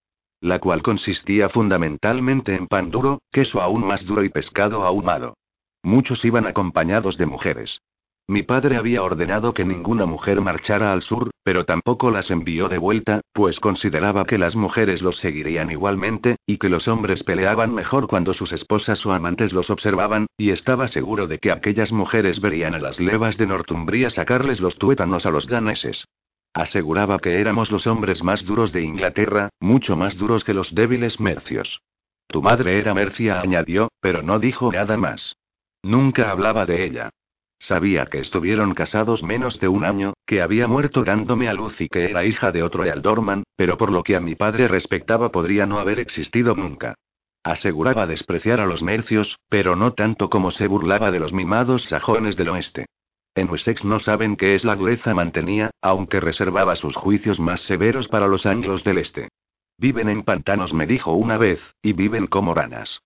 la 0.45 0.59
cual 0.59 0.83
consistía 0.83 1.49
fundamentalmente 1.49 2.53
en 2.53 2.67
pan 2.67 2.91
duro, 2.91 3.21
queso 3.31 3.61
aún 3.61 3.85
más 3.85 4.05
duro 4.05 4.23
y 4.23 4.29
pescado 4.29 4.85
ahumado. 4.85 5.37
Muchos 5.81 6.23
iban 6.23 6.45
acompañados 6.45 7.17
de 7.17 7.25
mujeres. 7.25 7.81
Mi 8.27 8.41
padre 8.41 8.75
había 8.75 9.03
ordenado 9.03 9.53
que 9.53 9.65
ninguna 9.65 10.07
mujer 10.07 10.41
marchara 10.41 10.91
al 10.91 11.03
sur, 11.03 11.29
pero 11.43 11.63
tampoco 11.65 12.09
las 12.09 12.31
envió 12.31 12.67
de 12.69 12.79
vuelta, 12.79 13.21
pues 13.33 13.59
consideraba 13.59 14.25
que 14.25 14.39
las 14.39 14.55
mujeres 14.55 15.03
los 15.03 15.17
seguirían 15.17 15.69
igualmente, 15.69 16.37
y 16.47 16.57
que 16.57 16.69
los 16.69 16.87
hombres 16.87 17.21
peleaban 17.23 17.75
mejor 17.75 18.07
cuando 18.07 18.33
sus 18.33 18.51
esposas 18.51 19.05
o 19.05 19.13
amantes 19.13 19.53
los 19.53 19.69
observaban, 19.69 20.25
y 20.37 20.49
estaba 20.49 20.87
seguro 20.87 21.27
de 21.27 21.37
que 21.37 21.51
aquellas 21.51 21.91
mujeres 21.91 22.41
verían 22.41 22.73
a 22.73 22.79
las 22.79 22.99
levas 22.99 23.37
de 23.37 23.45
Northumbria 23.45 24.09
sacarles 24.09 24.59
los 24.59 24.75
tuétanos 24.79 25.27
a 25.27 25.29
los 25.29 25.45
daneses. 25.45 26.05
Aseguraba 26.51 27.19
que 27.19 27.39
éramos 27.39 27.69
los 27.69 27.85
hombres 27.85 28.23
más 28.23 28.43
duros 28.43 28.71
de 28.71 28.81
Inglaterra, 28.81 29.49
mucho 29.59 29.95
más 29.95 30.17
duros 30.17 30.43
que 30.43 30.55
los 30.55 30.73
débiles 30.73 31.19
mercios. 31.19 31.81
Tu 32.27 32.41
madre 32.41 32.79
era 32.79 32.95
mercia, 32.95 33.39
añadió, 33.39 33.89
pero 34.01 34.23
no 34.23 34.39
dijo 34.39 34.71
nada 34.71 34.97
más. 34.97 35.35
Nunca 35.83 36.31
hablaba 36.31 36.65
de 36.65 36.85
ella. 36.85 37.11
Sabía 37.59 38.05
que 38.07 38.19
estuvieron 38.19 38.73
casados 38.73 39.23
menos 39.23 39.59
de 39.59 39.67
un 39.67 39.85
año, 39.85 40.13
que 40.25 40.41
había 40.41 40.67
muerto 40.67 41.03
dándome 41.03 41.47
a 41.47 41.53
luz 41.53 41.79
y 41.79 41.87
que 41.87 42.05
era 42.05 42.25
hija 42.25 42.51
de 42.51 42.63
otro 42.63 42.85
Ealdorman, 42.85 43.43
pero 43.55 43.77
por 43.77 43.91
lo 43.91 44.03
que 44.03 44.15
a 44.15 44.19
mi 44.19 44.35
padre 44.35 44.67
respectaba 44.67 45.31
podría 45.31 45.65
no 45.65 45.79
haber 45.79 45.99
existido 45.99 46.55
nunca. 46.55 46.95
Aseguraba 47.43 48.07
despreciar 48.07 48.59
a 48.59 48.65
los 48.65 48.81
mercios, 48.81 49.37
pero 49.49 49.75
no 49.75 49.93
tanto 49.93 50.29
como 50.29 50.51
se 50.51 50.67
burlaba 50.67 51.11
de 51.11 51.19
los 51.19 51.31
mimados 51.31 51.83
sajones 51.85 52.35
del 52.35 52.49
oeste. 52.49 52.87
En 53.35 53.49
Wessex 53.49 53.83
no 53.83 53.99
saben 53.99 54.35
qué 54.35 54.55
es 54.55 54.63
la 54.63 54.75
dureza 54.75 55.13
mantenía, 55.13 55.71
aunque 55.81 56.19
reservaba 56.19 56.75
sus 56.75 56.95
juicios 56.95 57.39
más 57.39 57.61
severos 57.61 58.07
para 58.07 58.27
los 58.27 58.45
anglos 58.45 58.83
del 58.83 58.97
este. 58.97 59.29
Viven 59.77 60.07
en 60.07 60.23
pantanos, 60.23 60.73
me 60.73 60.87
dijo 60.87 61.11
una 61.11 61.37
vez, 61.37 61.59
y 61.81 61.93
viven 61.93 62.27
como 62.27 62.53
ranas. 62.53 63.01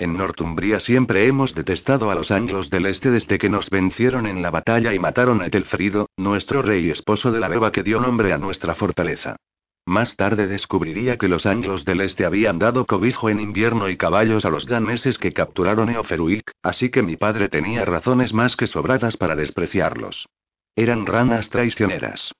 En 0.00 0.16
Northumbria 0.16 0.80
siempre 0.80 1.26
hemos 1.26 1.54
detestado 1.54 2.10
a 2.10 2.14
los 2.14 2.30
anglos 2.30 2.70
del 2.70 2.86
este 2.86 3.10
desde 3.10 3.38
que 3.38 3.50
nos 3.50 3.68
vencieron 3.68 4.26
en 4.26 4.40
la 4.40 4.50
batalla 4.50 4.94
y 4.94 4.98
mataron 4.98 5.42
a 5.42 5.46
Etelfrido, 5.46 6.08
nuestro 6.16 6.62
rey 6.62 6.86
y 6.86 6.90
esposo 6.90 7.30
de 7.30 7.38
la 7.38 7.48
beba 7.48 7.70
que 7.70 7.82
dio 7.82 8.00
nombre 8.00 8.32
a 8.32 8.38
nuestra 8.38 8.74
fortaleza. 8.74 9.36
Más 9.84 10.16
tarde 10.16 10.46
descubriría 10.46 11.18
que 11.18 11.28
los 11.28 11.44
anglos 11.44 11.84
del 11.84 12.00
este 12.00 12.24
habían 12.24 12.58
dado 12.58 12.86
cobijo 12.86 13.28
en 13.28 13.40
invierno 13.40 13.90
y 13.90 13.98
caballos 13.98 14.46
a 14.46 14.48
los 14.48 14.64
daneses 14.64 15.18
que 15.18 15.34
capturaron 15.34 15.90
Eoferuik, 15.90 16.50
así 16.62 16.88
que 16.88 17.02
mi 17.02 17.18
padre 17.18 17.50
tenía 17.50 17.84
razones 17.84 18.32
más 18.32 18.56
que 18.56 18.68
sobradas 18.68 19.18
para 19.18 19.36
despreciarlos. 19.36 20.30
Eran 20.76 21.04
ranas 21.04 21.50
traicioneras. 21.50 22.32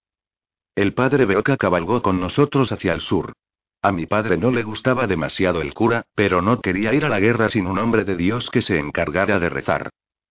El 0.74 0.94
padre 0.94 1.26
Beoka 1.26 1.58
cabalgó 1.58 2.00
con 2.00 2.20
nosotros 2.20 2.72
hacia 2.72 2.94
el 2.94 3.02
sur. 3.02 3.34
A 3.82 3.92
mi 3.92 4.04
padre 4.04 4.36
no 4.36 4.50
le 4.50 4.62
gustaba 4.62 5.06
demasiado 5.06 5.62
el 5.62 5.72
cura, 5.72 6.04
pero 6.14 6.42
no 6.42 6.60
quería 6.60 6.92
ir 6.92 7.06
a 7.06 7.08
la 7.08 7.18
guerra 7.18 7.48
sin 7.48 7.66
un 7.66 7.78
hombre 7.78 8.04
de 8.04 8.14
Dios 8.14 8.50
que 8.50 8.60
se 8.60 8.78
encargara 8.78 9.38
de 9.38 9.48
rezar. 9.48 9.88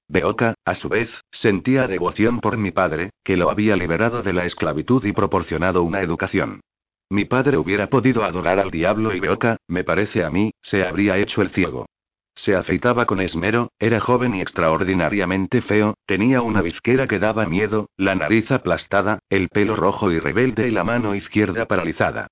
Beoka, 0.08 0.54
a 0.66 0.76
su 0.76 0.88
vez, 0.88 1.10
sentía 1.32 1.88
devoción 1.88 2.42
por 2.42 2.58
mi 2.58 2.72
padre, 2.72 3.10
que 3.24 3.38
lo 3.38 3.50
había 3.50 3.76
liberado 3.76 4.22
de 4.22 4.34
la 4.34 4.46
esclavitud 4.46 5.04
y 5.04 5.14
proporcionado 5.14 5.82
una 5.82 6.02
educación. 6.02 6.62
Mi 7.10 7.26
padre 7.26 7.58
hubiera 7.58 7.88
podido 7.88 8.24
adorar 8.24 8.60
al 8.60 8.70
diablo 8.70 9.16
y 9.16 9.20
Beoka, 9.20 9.58
me 9.68 9.84
parece 9.84 10.24
a 10.24 10.30
mí, 10.30 10.52
se 10.62 10.84
habría 10.84 11.18
hecho 11.18 11.42
el 11.42 11.50
ciego. 11.50 11.88
Se 12.36 12.56
afeitaba 12.56 13.06
con 13.06 13.20
esmero, 13.20 13.72
era 13.80 14.00
joven 14.00 14.36
y 14.36 14.42
extraordinariamente 14.42 15.62
feo, 15.62 15.96
tenía 16.06 16.42
una 16.42 16.62
bizquera 16.62 17.08
que 17.08 17.18
daba 17.18 17.48
miedo, 17.48 17.90
la 17.98 18.14
nariz 18.14 18.50
aplastada, 18.52 19.20
el 19.30 19.50
pelo 19.50 19.76
rojo 19.76 20.12
y 20.12 20.20
rebelde 20.20 20.68
y 20.68 20.72
la 20.72 20.84
mano 20.84 21.16
izquierda 21.16 21.66
paralizada. 21.66 22.28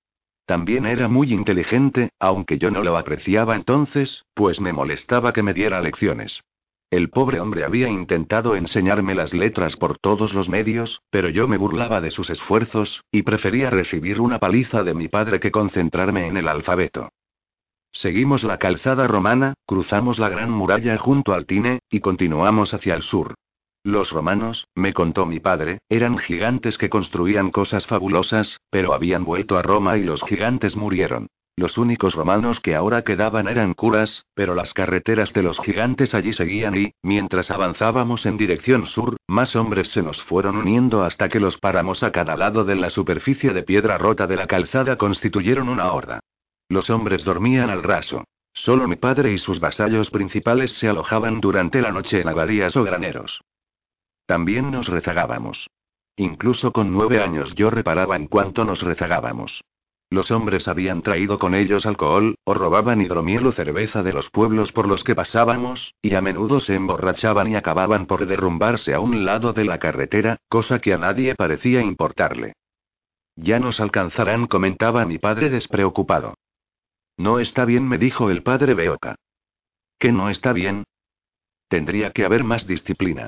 También 0.47 0.85
era 0.85 1.09
muy 1.09 1.33
inteligente, 1.33 2.11
aunque 2.19 2.57
yo 2.57 2.71
no 2.71 2.81
lo 2.81 2.95
apreciaba 2.95 3.53
entonces, 3.53 4.23
pues 4.33 4.61
me 4.61 4.71
molestaba 4.71 5.33
que 5.33 5.43
me 5.43 5.53
diera 5.53 5.81
lecciones. 5.81 6.41
El 6.89 7.09
pobre 7.09 7.41
hombre 7.41 7.65
había 7.65 7.89
intentado 7.89 8.55
enseñarme 8.55 9.13
las 9.13 9.33
letras 9.33 9.75
por 9.75 9.97
todos 9.97 10.33
los 10.33 10.47
medios, 10.47 11.01
pero 11.09 11.27
yo 11.27 11.49
me 11.49 11.57
burlaba 11.57 11.99
de 11.99 12.11
sus 12.11 12.29
esfuerzos, 12.29 13.03
y 13.11 13.23
prefería 13.23 13.69
recibir 13.69 14.21
una 14.21 14.39
paliza 14.39 14.85
de 14.85 14.93
mi 14.93 15.09
padre 15.09 15.41
que 15.41 15.51
concentrarme 15.51 16.27
en 16.27 16.37
el 16.37 16.47
alfabeto. 16.47 17.09
Seguimos 17.91 18.45
la 18.45 18.57
calzada 18.57 19.05
romana, 19.05 19.53
cruzamos 19.65 20.17
la 20.17 20.29
gran 20.29 20.49
muralla 20.49 20.97
junto 20.97 21.33
al 21.33 21.45
Tine, 21.45 21.79
y 21.89 21.99
continuamos 21.99 22.73
hacia 22.73 22.95
el 22.95 23.03
sur. 23.03 23.35
Los 23.87 24.11
romanos, 24.11 24.67
me 24.75 24.93
contó 24.93 25.25
mi 25.25 25.39
padre, 25.39 25.79
eran 25.87 26.17
gigantes 26.17 26.77
que 26.77 26.89
construían 26.89 27.51
cosas 27.51 27.87
fabulosas, 27.87 28.59
pero 28.69 28.93
habían 28.93 29.23
vuelto 29.23 29.57
a 29.57 29.61
Roma 29.61 29.97
y 29.97 30.03
los 30.03 30.21
gigantes 30.23 30.75
murieron. 30.75 31.27
Los 31.55 31.77
únicos 31.77 32.13
romanos 32.13 32.59
que 32.59 32.75
ahora 32.75 33.03
quedaban 33.03 33.47
eran 33.47 33.73
curas, 33.73 34.25
pero 34.33 34.55
las 34.55 34.73
carreteras 34.73 35.31
de 35.31 35.41
los 35.41 35.57
gigantes 35.61 36.13
allí 36.13 36.33
seguían 36.33 36.75
y, 36.75 36.91
mientras 37.01 37.49
avanzábamos 37.49 38.25
en 38.25 38.35
dirección 38.35 38.87
sur, 38.87 39.15
más 39.25 39.55
hombres 39.55 39.87
se 39.91 40.03
nos 40.03 40.21
fueron 40.23 40.57
uniendo 40.57 41.03
hasta 41.03 41.29
que 41.29 41.39
los 41.39 41.57
páramos 41.57 42.03
a 42.03 42.11
cada 42.11 42.35
lado 42.35 42.65
de 42.65 42.75
la 42.75 42.89
superficie 42.89 43.53
de 43.53 43.63
piedra 43.63 43.97
rota 43.97 44.27
de 44.27 44.35
la 44.35 44.47
calzada 44.47 44.97
constituyeron 44.97 45.69
una 45.69 45.93
horda. 45.93 46.19
Los 46.67 46.89
hombres 46.89 47.23
dormían 47.23 47.69
al 47.69 47.83
raso. 47.83 48.25
Solo 48.51 48.85
mi 48.85 48.97
padre 48.97 49.31
y 49.31 49.37
sus 49.37 49.61
vasallos 49.61 50.09
principales 50.09 50.73
se 50.73 50.89
alojaban 50.89 51.39
durante 51.39 51.81
la 51.81 51.93
noche 51.93 52.19
en 52.19 52.27
abadías 52.27 52.75
o 52.75 52.83
graneros. 52.83 53.39
También 54.27 54.71
nos 54.71 54.87
rezagábamos. 54.87 55.69
Incluso 56.17 56.73
con 56.73 56.91
nueve 56.91 57.23
años 57.23 57.55
yo 57.55 57.69
reparaba 57.69 58.15
en 58.17 58.27
cuanto 58.27 58.65
nos 58.65 58.81
rezagábamos. 58.81 59.63
Los 60.09 60.31
hombres 60.31 60.67
habían 60.67 61.01
traído 61.01 61.39
con 61.39 61.55
ellos 61.55 61.85
alcohol, 61.85 62.35
o 62.43 62.53
robaban 62.53 63.01
hidromiel 63.01 63.47
o 63.47 63.51
cerveza 63.51 64.03
de 64.03 64.13
los 64.13 64.29
pueblos 64.29 64.71
por 64.71 64.87
los 64.87 65.03
que 65.03 65.15
pasábamos, 65.15 65.93
y 66.01 66.13
a 66.15 66.21
menudo 66.21 66.59
se 66.59 66.75
emborrachaban 66.75 67.47
y 67.49 67.55
acababan 67.55 68.05
por 68.05 68.25
derrumbarse 68.25 68.93
a 68.93 68.99
un 68.99 69.25
lado 69.25 69.53
de 69.53 69.63
la 69.63 69.79
carretera, 69.79 70.37
cosa 70.49 70.79
que 70.79 70.93
a 70.93 70.97
nadie 70.97 71.35
parecía 71.35 71.81
importarle. 71.81 72.53
Ya 73.35 73.59
nos 73.59 73.79
alcanzarán, 73.79 74.47
comentaba 74.47 75.05
mi 75.05 75.19
padre 75.19 75.49
despreocupado. 75.49 76.33
No 77.17 77.39
está 77.39 77.65
bien, 77.65 77.87
me 77.87 77.97
dijo 77.97 78.29
el 78.29 78.43
padre 78.43 78.73
Beoca. 78.73 79.15
¿Qué 79.99 80.11
no 80.11 80.29
está 80.29 80.53
bien? 80.53 80.83
Tendría 81.69 82.11
que 82.11 82.25
haber 82.25 82.43
más 82.43 82.67
disciplina. 82.67 83.27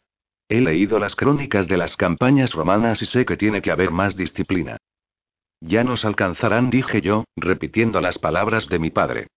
He 0.49 0.61
leído 0.61 0.97
las 0.97 1.15
crónicas 1.15 1.67
de 1.67 1.77
las 1.77 1.95
campañas 1.95 2.53
romanas 2.53 3.01
y 3.03 3.05
sé 3.05 3.23
que 3.23 3.37
tiene 3.37 3.61
que 3.61 3.71
haber 3.71 3.91
más 3.91 4.15
disciplina. 4.15 4.77
Ya 5.61 5.83
nos 5.83 6.03
alcanzarán, 6.05 6.71
dije 6.71 7.01
yo, 7.01 7.25
repitiendo 7.35 8.01
las 8.01 8.17
palabras 8.17 8.67
de 8.67 8.79
mi 8.79 8.89
padre. 8.89 9.27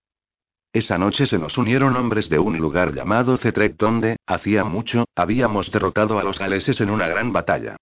Esa 0.72 0.96
noche 0.96 1.26
se 1.26 1.38
nos 1.38 1.58
unieron 1.58 1.96
hombres 1.96 2.30
de 2.30 2.38
un 2.38 2.56
lugar 2.56 2.94
llamado 2.94 3.36
Cetrec 3.36 3.76
donde, 3.76 4.16
hacía 4.26 4.64
mucho, 4.64 5.04
habíamos 5.14 5.70
derrotado 5.70 6.18
a 6.18 6.24
los 6.24 6.38
galeses 6.38 6.80
en 6.80 6.88
una 6.88 7.08
gran 7.08 7.30
batalla. 7.30 7.76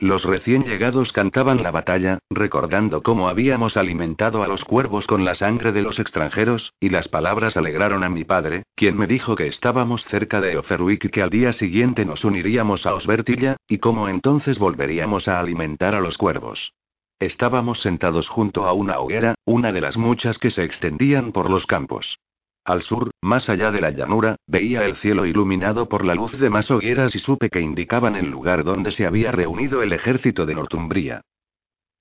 Los 0.00 0.24
recién 0.24 0.64
llegados 0.64 1.12
cantaban 1.12 1.62
la 1.62 1.70
batalla, 1.70 2.18
recordando 2.28 3.02
cómo 3.02 3.28
habíamos 3.28 3.76
alimentado 3.76 4.42
a 4.42 4.48
los 4.48 4.64
cuervos 4.64 5.06
con 5.06 5.24
la 5.24 5.36
sangre 5.36 5.70
de 5.70 5.82
los 5.82 6.00
extranjeros, 6.00 6.72
y 6.80 6.88
las 6.88 7.06
palabras 7.08 7.56
alegraron 7.56 8.02
a 8.02 8.08
mi 8.08 8.24
padre, 8.24 8.64
quien 8.74 8.96
me 8.96 9.06
dijo 9.06 9.36
que 9.36 9.46
estábamos 9.46 10.04
cerca 10.06 10.40
de 10.40 10.58
Oferwick 10.58 11.04
y 11.04 11.08
que 11.10 11.22
al 11.22 11.30
día 11.30 11.52
siguiente 11.52 12.04
nos 12.04 12.24
uniríamos 12.24 12.86
a 12.86 12.94
Osbertilla, 12.94 13.56
y 13.68 13.78
cómo 13.78 14.08
entonces 14.08 14.58
volveríamos 14.58 15.28
a 15.28 15.38
alimentar 15.38 15.94
a 15.94 16.00
los 16.00 16.18
cuervos. 16.18 16.72
Estábamos 17.20 17.80
sentados 17.80 18.28
junto 18.28 18.66
a 18.66 18.72
una 18.72 18.98
hoguera, 18.98 19.36
una 19.44 19.70
de 19.72 19.80
las 19.80 19.96
muchas 19.96 20.38
que 20.38 20.50
se 20.50 20.64
extendían 20.64 21.30
por 21.30 21.48
los 21.48 21.66
campos. 21.66 22.18
Al 22.64 22.82
sur, 22.82 23.10
más 23.20 23.48
allá 23.48 23.70
de 23.70 23.80
la 23.80 23.90
llanura, 23.90 24.36
veía 24.46 24.84
el 24.84 24.96
cielo 24.96 25.26
iluminado 25.26 25.88
por 25.88 26.04
la 26.04 26.14
luz 26.14 26.32
de 26.38 26.48
más 26.48 26.70
hogueras 26.70 27.14
y 27.14 27.18
supe 27.18 27.50
que 27.50 27.60
indicaban 27.60 28.16
el 28.16 28.30
lugar 28.30 28.64
donde 28.64 28.92
se 28.92 29.04
había 29.04 29.32
reunido 29.32 29.82
el 29.82 29.92
ejército 29.92 30.46
de 30.46 30.54
Northumbria. 30.54 31.20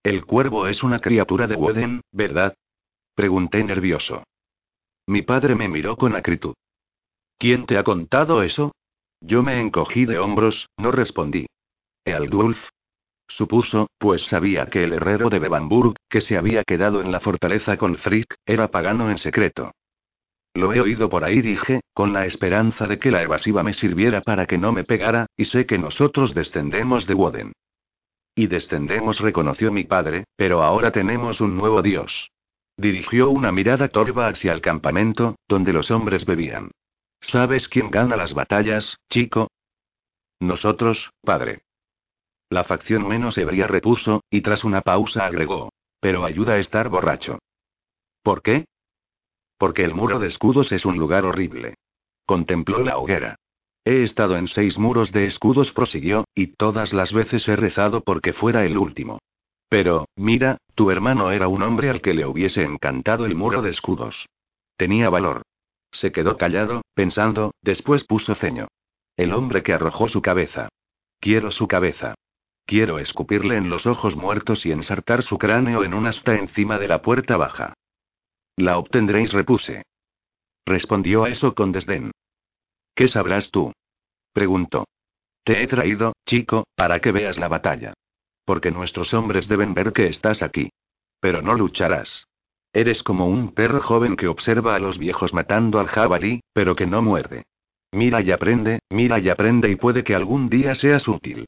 El 0.04 0.26
cuervo 0.26 0.68
es 0.68 0.82
una 0.82 1.00
criatura 1.00 1.48
de 1.48 1.56
Woden, 1.56 2.02
¿verdad? 2.12 2.56
Pregunté 3.14 3.64
nervioso. 3.64 4.24
Mi 5.08 5.22
padre 5.22 5.56
me 5.56 5.68
miró 5.68 5.98
con 5.98 6.16
acritud. 6.16 6.54
¿Quién 7.38 7.66
te 7.66 7.78
ha 7.78 7.84
contado 7.84 8.42
eso? 8.42 8.72
Yo 9.20 9.44
me 9.44 9.60
encogí 9.60 10.06
de 10.06 10.18
hombros, 10.18 10.68
no 10.78 10.92
respondí. 10.92 11.46
Ealdulf, 12.06 12.58
Supuso, 13.28 13.88
pues 13.98 14.22
sabía 14.28 14.68
que 14.68 14.84
el 14.84 14.94
herrero 14.94 15.30
de 15.30 15.40
Bebamburg, 15.40 15.96
que 16.10 16.22
se 16.22 16.38
había 16.38 16.64
quedado 16.64 17.02
en 17.02 17.12
la 17.12 17.20
fortaleza 17.20 17.78
con 17.78 17.98
Frick, 17.98 18.36
era 18.46 18.70
pagano 18.70 19.10
en 19.10 19.18
secreto. 19.18 19.72
Lo 20.56 20.72
he 20.74 20.80
oído 20.80 21.10
por 21.10 21.24
ahí, 21.24 21.42
dije, 21.42 21.82
con 21.94 22.14
la 22.14 22.26
esperanza 22.26 22.86
de 22.86 23.00
que 23.00 23.10
la 23.10 23.24
evasiva 23.24 23.64
me 23.64 23.74
sirviera 23.74 24.22
para 24.22 24.46
que 24.46 24.58
no 24.58 24.72
me 24.72 24.84
pegara, 24.84 25.26
y 25.36 25.46
sé 25.46 25.66
que 25.66 25.80
nosotros 25.80 26.36
descendemos 26.36 27.08
de 27.08 27.14
Woden. 27.16 27.54
Y 28.36 28.48
descendemos, 28.48 29.20
reconoció 29.20 29.72
mi 29.72 29.84
padre, 29.84 30.26
pero 30.36 30.64
ahora 30.64 30.92
tenemos 30.92 31.42
un 31.42 31.58
nuevo 31.58 31.82
dios. 31.82 32.30
Dirigió 32.78 33.30
una 33.30 33.52
mirada 33.52 33.88
torva 33.90 34.28
hacia 34.28 34.54
el 34.54 34.62
campamento, 34.62 35.36
donde 35.48 35.74
los 35.74 35.92
hombres 35.92 36.26
bebían. 36.26 36.72
¿Sabes 37.22 37.68
quién 37.68 37.90
gana 37.90 38.16
las 38.16 38.34
batallas, 38.34 38.98
chico? 39.10 39.50
Nosotros, 40.40 41.12
padre. 41.22 41.62
La 42.50 42.64
facción 42.64 43.08
menos 43.08 43.38
ebria 43.38 43.66
repuso, 43.66 44.24
y 44.30 44.42
tras 44.42 44.64
una 44.64 44.82
pausa 44.82 45.26
agregó. 45.26 45.72
Pero 46.00 46.26
ayuda 46.26 46.54
a 46.54 46.60
estar 46.60 46.90
borracho. 46.90 47.40
¿Por 48.24 48.42
qué? 48.42 48.66
Porque 49.58 49.84
el 49.84 49.94
muro 49.94 50.20
de 50.20 50.28
escudos 50.28 50.72
es 50.72 50.86
un 50.86 50.98
lugar 50.98 51.26
horrible. 51.26 51.76
Contempló 52.26 52.80
la 52.80 52.98
hoguera. 52.98 53.36
He 53.86 54.04
estado 54.04 54.38
en 54.38 54.48
seis 54.48 54.78
muros 54.78 55.12
de 55.12 55.26
escudos, 55.26 55.74
prosiguió, 55.74 56.26
y 56.34 56.48
todas 56.48 56.94
las 56.94 57.12
veces 57.12 57.48
he 57.48 57.56
rezado 57.56 58.02
porque 58.02 58.34
fuera 58.34 58.66
el 58.66 58.78
último. 58.78 59.20
Pero, 59.68 60.08
mira, 60.16 60.58
tu 60.76 60.92
hermano 60.92 61.32
era 61.32 61.48
un 61.48 61.64
hombre 61.64 61.90
al 61.90 62.02
que 62.02 62.14
le 62.14 62.26
hubiese 62.26 62.64
encantado 62.64 63.26
el 63.26 63.36
muro 63.36 63.62
de 63.62 63.72
escudos. 63.72 64.28
Tenía 64.78 65.10
valor. 65.10 65.42
Se 65.92 66.12
quedó 66.12 66.38
callado, 66.38 66.82
pensando, 66.94 67.52
después 67.62 68.04
puso 68.04 68.36
ceño. 68.36 68.68
El 69.18 69.34
hombre 69.34 69.64
que 69.64 69.74
arrojó 69.74 70.08
su 70.08 70.22
cabeza. 70.22 70.70
Quiero 71.20 71.52
su 71.52 71.68
cabeza. 71.68 72.16
Quiero 72.66 73.00
escupirle 73.00 73.58
en 73.58 73.70
los 73.70 73.86
ojos 73.86 74.16
muertos 74.16 74.66
y 74.66 74.72
ensartar 74.72 75.24
su 75.24 75.38
cráneo 75.38 75.84
en 75.84 75.94
un 75.94 76.08
asta 76.08 76.36
encima 76.36 76.80
de 76.80 76.88
la 76.88 77.02
puerta 77.02 77.36
baja. 77.36 77.74
La 78.56 78.78
obtendréis, 78.78 79.34
repuse. 79.34 79.84
Respondió 80.66 81.24
a 81.24 81.30
eso 81.30 81.54
con 81.56 81.72
desdén. 81.72 82.12
¿Qué 82.96 83.08
sabrás 83.08 83.50
tú? 83.52 83.74
preguntó. 84.34 84.86
Te 85.44 85.62
he 85.62 85.68
traído, 85.68 86.14
chico, 86.26 86.66
para 86.76 87.00
que 87.00 87.12
veas 87.12 87.38
la 87.38 87.48
batalla. 87.48 87.94
Porque 88.46 88.72
nuestros 88.72 89.14
hombres 89.14 89.48
deben 89.48 89.74
ver 89.74 89.92
que 89.94 90.08
estás 90.08 90.42
aquí. 90.42 90.70
Pero 91.20 91.42
no 91.42 91.54
lucharás. 91.54 92.28
Eres 92.72 93.04
como 93.04 93.28
un 93.28 93.54
perro 93.54 93.82
joven 93.82 94.16
que 94.16 94.28
observa 94.28 94.76
a 94.76 94.80
los 94.80 94.98
viejos 94.98 95.34
matando 95.34 95.80
al 95.80 95.88
jabalí, 95.88 96.42
pero 96.54 96.76
que 96.76 96.88
no 96.88 97.02
muerde. 97.02 97.44
Mira 97.92 98.22
y 98.22 98.32
aprende, 98.32 98.80
mira 98.90 99.20
y 99.20 99.30
aprende 99.30 99.70
y 99.70 99.76
puede 99.76 100.04
que 100.04 100.16
algún 100.16 100.50
día 100.50 100.74
seas 100.76 101.08
útil. 101.08 101.46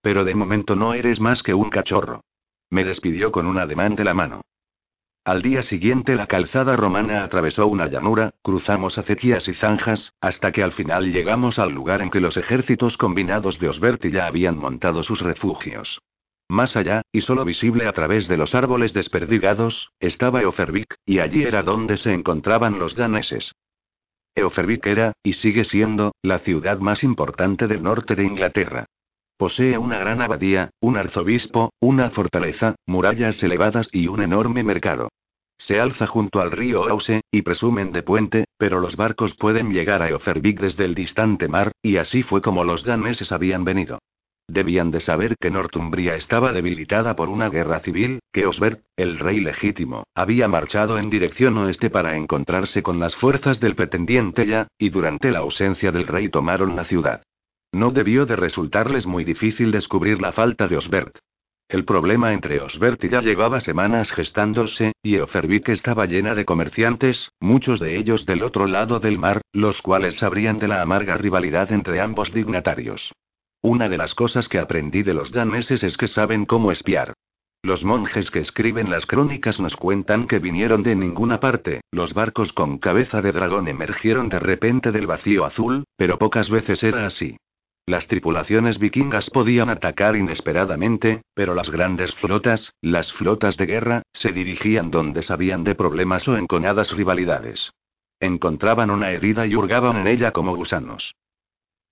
Pero 0.00 0.24
de 0.24 0.34
momento 0.34 0.76
no 0.76 0.94
eres 0.94 1.18
más 1.18 1.42
que 1.42 1.54
un 1.54 1.70
cachorro. 1.70 2.22
Me 2.70 2.84
despidió 2.84 3.32
con 3.32 3.46
un 3.46 3.58
ademán 3.58 3.96
de 3.96 4.04
la 4.04 4.14
mano. 4.14 4.42
Al 5.28 5.42
día 5.42 5.62
siguiente 5.62 6.16
la 6.16 6.26
calzada 6.26 6.74
romana 6.74 7.22
atravesó 7.22 7.66
una 7.66 7.86
llanura, 7.86 8.32
cruzamos 8.40 8.96
acequias 8.96 9.46
y 9.46 9.52
zanjas, 9.52 10.14
hasta 10.22 10.52
que 10.52 10.62
al 10.62 10.72
final 10.72 11.12
llegamos 11.12 11.58
al 11.58 11.70
lugar 11.70 12.00
en 12.00 12.10
que 12.10 12.22
los 12.22 12.38
ejércitos 12.38 12.96
combinados 12.96 13.58
de 13.58 13.68
Osberti 13.68 14.10
ya 14.10 14.26
habían 14.26 14.56
montado 14.56 15.02
sus 15.02 15.20
refugios. 15.20 16.00
Más 16.48 16.76
allá, 16.76 17.02
y 17.12 17.20
solo 17.20 17.44
visible 17.44 17.86
a 17.86 17.92
través 17.92 18.26
de 18.26 18.38
los 18.38 18.54
árboles 18.54 18.94
desperdigados, 18.94 19.90
estaba 20.00 20.40
Eofervik, 20.40 20.94
y 21.04 21.18
allí 21.18 21.42
era 21.42 21.62
donde 21.62 21.98
se 21.98 22.14
encontraban 22.14 22.78
los 22.78 22.94
daneses. 22.94 23.52
Eofervik 24.34 24.86
era, 24.86 25.12
y 25.22 25.34
sigue 25.34 25.64
siendo, 25.64 26.12
la 26.22 26.38
ciudad 26.38 26.78
más 26.78 27.04
importante 27.04 27.66
del 27.66 27.82
norte 27.82 28.14
de 28.14 28.24
Inglaterra. 28.24 28.86
Posee 29.38 29.78
una 29.78 30.00
gran 30.00 30.20
abadía, 30.20 30.70
un 30.80 30.96
arzobispo, 30.96 31.72
una 31.78 32.10
fortaleza, 32.10 32.74
murallas 32.86 33.40
elevadas 33.40 33.88
y 33.92 34.08
un 34.08 34.20
enorme 34.20 34.64
mercado. 34.64 35.10
Se 35.58 35.78
alza 35.78 36.08
junto 36.08 36.40
al 36.40 36.50
río 36.50 36.82
Ouse, 36.82 37.20
y 37.30 37.42
presumen 37.42 37.92
de 37.92 38.02
puente, 38.02 38.46
pero 38.58 38.80
los 38.80 38.96
barcos 38.96 39.34
pueden 39.34 39.70
llegar 39.70 40.02
a 40.02 40.12
Ofervik 40.12 40.58
desde 40.58 40.84
el 40.86 40.96
distante 40.96 41.46
mar, 41.46 41.70
y 41.82 41.98
así 41.98 42.24
fue 42.24 42.42
como 42.42 42.64
los 42.64 42.82
daneses 42.82 43.30
habían 43.30 43.62
venido. 43.62 44.00
Debían 44.48 44.90
de 44.90 44.98
saber 44.98 45.36
que 45.38 45.52
Northumbria 45.52 46.16
estaba 46.16 46.52
debilitada 46.52 47.14
por 47.14 47.28
una 47.28 47.48
guerra 47.48 47.78
civil, 47.78 48.18
que 48.32 48.44
Osbert, 48.44 48.82
el 48.96 49.20
rey 49.20 49.38
legítimo, 49.38 50.02
había 50.16 50.48
marchado 50.48 50.98
en 50.98 51.10
dirección 51.10 51.56
oeste 51.58 51.90
para 51.90 52.16
encontrarse 52.16 52.82
con 52.82 52.98
las 52.98 53.14
fuerzas 53.14 53.60
del 53.60 53.76
pretendiente 53.76 54.48
ya, 54.48 54.66
y 54.78 54.88
durante 54.88 55.30
la 55.30 55.38
ausencia 55.40 55.92
del 55.92 56.08
rey 56.08 56.28
tomaron 56.28 56.74
la 56.74 56.86
ciudad. 56.86 57.22
No 57.72 57.90
debió 57.90 58.26
de 58.26 58.36
resultarles 58.36 59.06
muy 59.06 59.24
difícil 59.24 59.70
descubrir 59.70 60.20
la 60.20 60.32
falta 60.32 60.68
de 60.68 60.76
Osbert. 60.76 61.18
El 61.68 61.84
problema 61.84 62.32
entre 62.32 62.62
Osbert 62.62 63.04
y 63.04 63.10
ya 63.10 63.20
llevaba 63.20 63.60
semanas 63.60 64.10
gestándose, 64.10 64.92
y 65.02 65.18
Ofervik 65.18 65.68
estaba 65.68 66.06
llena 66.06 66.34
de 66.34 66.46
comerciantes, 66.46 67.30
muchos 67.40 67.78
de 67.78 67.98
ellos 67.98 68.24
del 68.24 68.42
otro 68.42 68.66
lado 68.66 69.00
del 69.00 69.18
mar, 69.18 69.42
los 69.52 69.82
cuales 69.82 70.16
sabrían 70.16 70.58
de 70.58 70.68
la 70.68 70.80
amarga 70.80 71.18
rivalidad 71.18 71.70
entre 71.70 72.00
ambos 72.00 72.32
dignatarios. 72.32 73.12
Una 73.60 73.90
de 73.90 73.98
las 73.98 74.14
cosas 74.14 74.48
que 74.48 74.58
aprendí 74.58 75.02
de 75.02 75.12
los 75.12 75.30
daneses 75.30 75.82
es 75.82 75.98
que 75.98 76.08
saben 76.08 76.46
cómo 76.46 76.72
espiar. 76.72 77.12
Los 77.62 77.84
monjes 77.84 78.30
que 78.30 78.38
escriben 78.38 78.88
las 78.88 79.04
crónicas 79.04 79.60
nos 79.60 79.76
cuentan 79.76 80.26
que 80.26 80.38
vinieron 80.38 80.82
de 80.82 80.94
ninguna 80.94 81.38
parte, 81.38 81.82
los 81.90 82.14
barcos 82.14 82.52
con 82.54 82.78
cabeza 82.78 83.20
de 83.20 83.32
dragón 83.32 83.68
emergieron 83.68 84.30
de 84.30 84.38
repente 84.38 84.90
del 84.90 85.06
vacío 85.06 85.44
azul, 85.44 85.84
pero 85.96 86.18
pocas 86.18 86.48
veces 86.48 86.82
era 86.82 87.04
así. 87.04 87.36
Las 87.88 88.06
tripulaciones 88.06 88.78
vikingas 88.78 89.30
podían 89.30 89.70
atacar 89.70 90.14
inesperadamente, 90.14 91.22
pero 91.32 91.54
las 91.54 91.70
grandes 91.70 92.14
flotas, 92.16 92.74
las 92.82 93.10
flotas 93.14 93.56
de 93.56 93.64
guerra, 93.64 94.02
se 94.12 94.30
dirigían 94.30 94.90
donde 94.90 95.22
sabían 95.22 95.64
de 95.64 95.74
problemas 95.74 96.28
o 96.28 96.36
enconadas 96.36 96.92
rivalidades. 96.92 97.70
Encontraban 98.20 98.90
una 98.90 99.10
herida 99.10 99.46
y 99.46 99.56
hurgaban 99.56 99.96
en 99.96 100.06
ella 100.06 100.32
como 100.32 100.54
gusanos. 100.54 101.14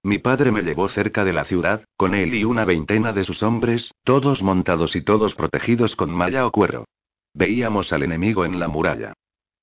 Mi 0.02 0.18
padre 0.18 0.52
me 0.52 0.61
llevó 0.61 0.90
cerca 0.90 1.24
de 1.24 1.32
la 1.32 1.46
ciudad, 1.46 1.87
con 1.96 2.14
él 2.14 2.35
y 2.35 2.44
una 2.44 2.66
veintena 2.66 3.14
de 3.14 3.24
sus 3.24 3.42
hombres, 3.42 3.90
todos 4.04 4.42
montados 4.42 4.96
y 4.96 5.00
todos 5.00 5.35
protegidos 5.35 5.96
con 5.96 6.11
malla 6.11 6.46
o 6.46 6.50
cuero. 6.50 6.85
Veíamos 7.32 7.90
al 7.94 8.02
enemigo 8.02 8.44
en 8.44 8.61
la 8.61 8.68
muralla. 8.68 9.14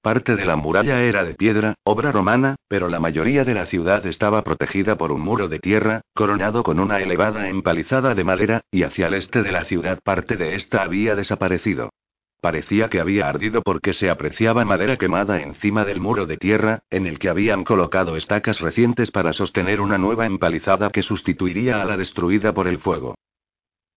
Parte 0.04 0.36
de 0.36 0.44
la 0.46 0.58
muralla 0.58 1.02
era 1.02 1.24
de 1.24 1.34
piedra, 1.34 1.76
obra 1.86 2.12
romana, 2.12 2.58
pero 2.68 2.90
la 2.90 3.00
mayoría 3.00 3.46
de 3.46 3.54
la 3.54 3.68
ciudad 3.68 4.06
estaba 4.06 4.42
protegida 4.42 4.98
por 4.98 5.14
un 5.14 5.22
muro 5.22 5.48
de 5.48 5.60
tierra, 5.60 6.02
coronado 6.14 6.62
con 6.62 6.82
una 6.82 7.00
elevada 7.00 7.48
empalizada 7.48 8.14
de 8.14 8.26
madera, 8.26 8.66
y 8.70 8.84
hacia 8.84 9.08
el 9.08 9.14
este 9.14 9.44
de 9.44 9.54
la 9.54 9.64
ciudad 9.64 10.00
parte 10.04 10.36
de 10.36 10.56
esta 10.56 10.84
había 10.84 11.16
desaparecido. 11.16 11.90
parecía 12.42 12.90
que 12.90 13.00
había 13.00 13.30
ardido 13.30 13.62
porque 13.62 13.94
se 13.94 14.10
apreciaba 14.10 14.66
madera 14.66 14.98
quemada 14.98 15.42
encima 15.42 15.86
del 15.86 16.02
muro 16.02 16.26
de 16.26 16.36
tierra, 16.36 16.82
en 16.90 17.08
el 17.08 17.18
que 17.18 17.30
habían 17.30 17.64
colocado 17.64 18.18
estacas 18.18 18.60
recientes 18.60 19.10
para 19.10 19.32
sostener 19.32 19.80
una 19.80 19.98
nueva 19.98 20.26
empalizada 20.26 20.90
que 20.90 21.02
sustituiría 21.02 21.82
a 21.82 21.86
la 21.86 21.96
destruida 21.96 22.54
por 22.54 22.68
el 22.68 22.80
fuego. 22.80 23.16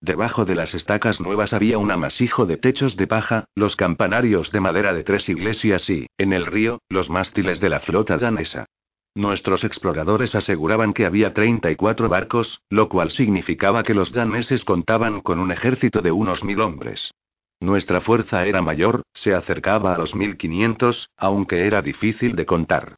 Debajo 0.00 0.44
de 0.44 0.54
las 0.54 0.74
estacas 0.74 1.20
nuevas 1.20 1.52
había 1.52 1.78
un 1.78 1.90
amasijo 1.90 2.46
de 2.46 2.58
techos 2.58 2.96
de 2.96 3.06
paja, 3.06 3.46
los 3.54 3.76
campanarios 3.76 4.52
de 4.52 4.60
madera 4.60 4.92
de 4.92 5.04
tres 5.04 5.28
iglesias 5.28 5.88
y, 5.88 6.06
en 6.18 6.32
el 6.32 6.46
río, 6.46 6.80
los 6.88 7.08
mástiles 7.08 7.60
de 7.60 7.70
la 7.70 7.80
flota 7.80 8.18
danesa. 8.18 8.66
Nuestros 9.14 9.64
exploradores 9.64 10.34
aseguraban 10.34 10.92
que 10.92 11.06
había 11.06 11.32
34 11.32 12.10
barcos, 12.10 12.60
lo 12.68 12.90
cual 12.90 13.10
significaba 13.10 13.82
que 13.82 13.94
los 13.94 14.12
daneses 14.12 14.62
contaban 14.64 15.22
con 15.22 15.38
un 15.38 15.50
ejército 15.50 16.02
de 16.02 16.12
unos 16.12 16.44
mil 16.44 16.60
hombres. 16.60 17.12
Nuestra 17.58 18.02
fuerza 18.02 18.44
era 18.44 18.60
mayor, 18.60 19.02
se 19.14 19.32
acercaba 19.32 19.94
a 19.94 19.98
los 19.98 20.14
1500, 20.14 21.08
aunque 21.16 21.66
era 21.66 21.80
difícil 21.80 22.36
de 22.36 22.44
contar. 22.44 22.96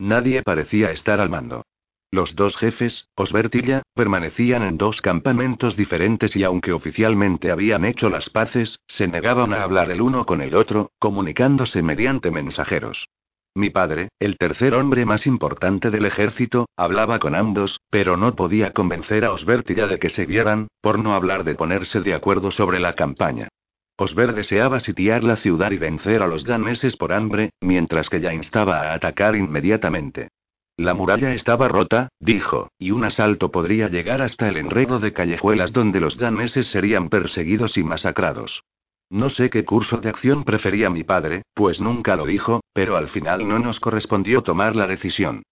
Nadie 0.00 0.42
parecía 0.42 0.90
estar 0.90 1.20
al 1.20 1.30
mando. 1.30 1.62
Los 2.12 2.34
dos 2.34 2.56
jefes, 2.56 3.06
Osbertilla, 3.14 3.82
permanecían 3.94 4.64
en 4.64 4.78
dos 4.78 5.00
campamentos 5.00 5.76
diferentes 5.76 6.34
y 6.34 6.42
aunque 6.42 6.72
oficialmente 6.72 7.52
habían 7.52 7.84
hecho 7.84 8.10
las 8.10 8.28
paces, 8.30 8.80
se 8.88 9.06
negaban 9.06 9.54
a 9.54 9.62
hablar 9.62 9.92
el 9.92 10.00
uno 10.00 10.26
con 10.26 10.40
el 10.42 10.56
otro, 10.56 10.90
comunicándose 10.98 11.82
mediante 11.82 12.32
mensajeros. 12.32 13.08
Mi 13.54 13.70
padre, 13.70 14.08
el 14.18 14.38
tercer 14.38 14.74
hombre 14.74 15.04
más 15.04 15.24
importante 15.26 15.90
del 15.90 16.04
ejército, 16.04 16.66
hablaba 16.76 17.20
con 17.20 17.36
ambos, 17.36 17.80
pero 17.90 18.16
no 18.16 18.34
podía 18.34 18.72
convencer 18.72 19.24
a 19.24 19.32
Osbertilla 19.32 19.86
de 19.86 20.00
que 20.00 20.08
se 20.08 20.26
vieran, 20.26 20.66
por 20.80 20.98
no 20.98 21.14
hablar 21.14 21.44
de 21.44 21.54
ponerse 21.54 22.00
de 22.00 22.14
acuerdo 22.14 22.50
sobre 22.50 22.80
la 22.80 22.94
campaña. 22.94 23.48
Osber 23.96 24.34
deseaba 24.34 24.80
sitiar 24.80 25.22
la 25.22 25.36
ciudad 25.36 25.70
y 25.70 25.78
vencer 25.78 26.22
a 26.22 26.26
los 26.26 26.44
daneses 26.44 26.96
por 26.96 27.12
hambre, 27.12 27.50
mientras 27.60 28.08
que 28.08 28.20
ya 28.20 28.34
instaba 28.34 28.80
a 28.80 28.94
atacar 28.94 29.36
inmediatamente. 29.36 30.28
La 30.80 30.94
muralla 30.94 31.34
estaba 31.34 31.68
rota, 31.68 32.08
dijo, 32.20 32.70
y 32.78 32.90
un 32.90 33.04
asalto 33.04 33.50
podría 33.50 33.88
llegar 33.88 34.22
hasta 34.22 34.48
el 34.48 34.56
enredo 34.56 34.98
de 34.98 35.12
callejuelas 35.12 35.74
donde 35.74 36.00
los 36.00 36.16
daneses 36.16 36.68
serían 36.68 37.10
perseguidos 37.10 37.76
y 37.76 37.84
masacrados. 37.84 38.62
No 39.10 39.28
sé 39.28 39.50
qué 39.50 39.66
curso 39.66 39.98
de 39.98 40.08
acción 40.08 40.42
prefería 40.44 40.88
mi 40.88 41.04
padre, 41.04 41.42
pues 41.52 41.82
nunca 41.82 42.16
lo 42.16 42.24
dijo, 42.24 42.62
pero 42.72 42.96
al 42.96 43.10
final 43.10 43.46
no 43.46 43.58
nos 43.58 43.78
correspondió 43.78 44.40
tomar 44.40 44.74
la 44.74 44.86
decisión. 44.86 45.42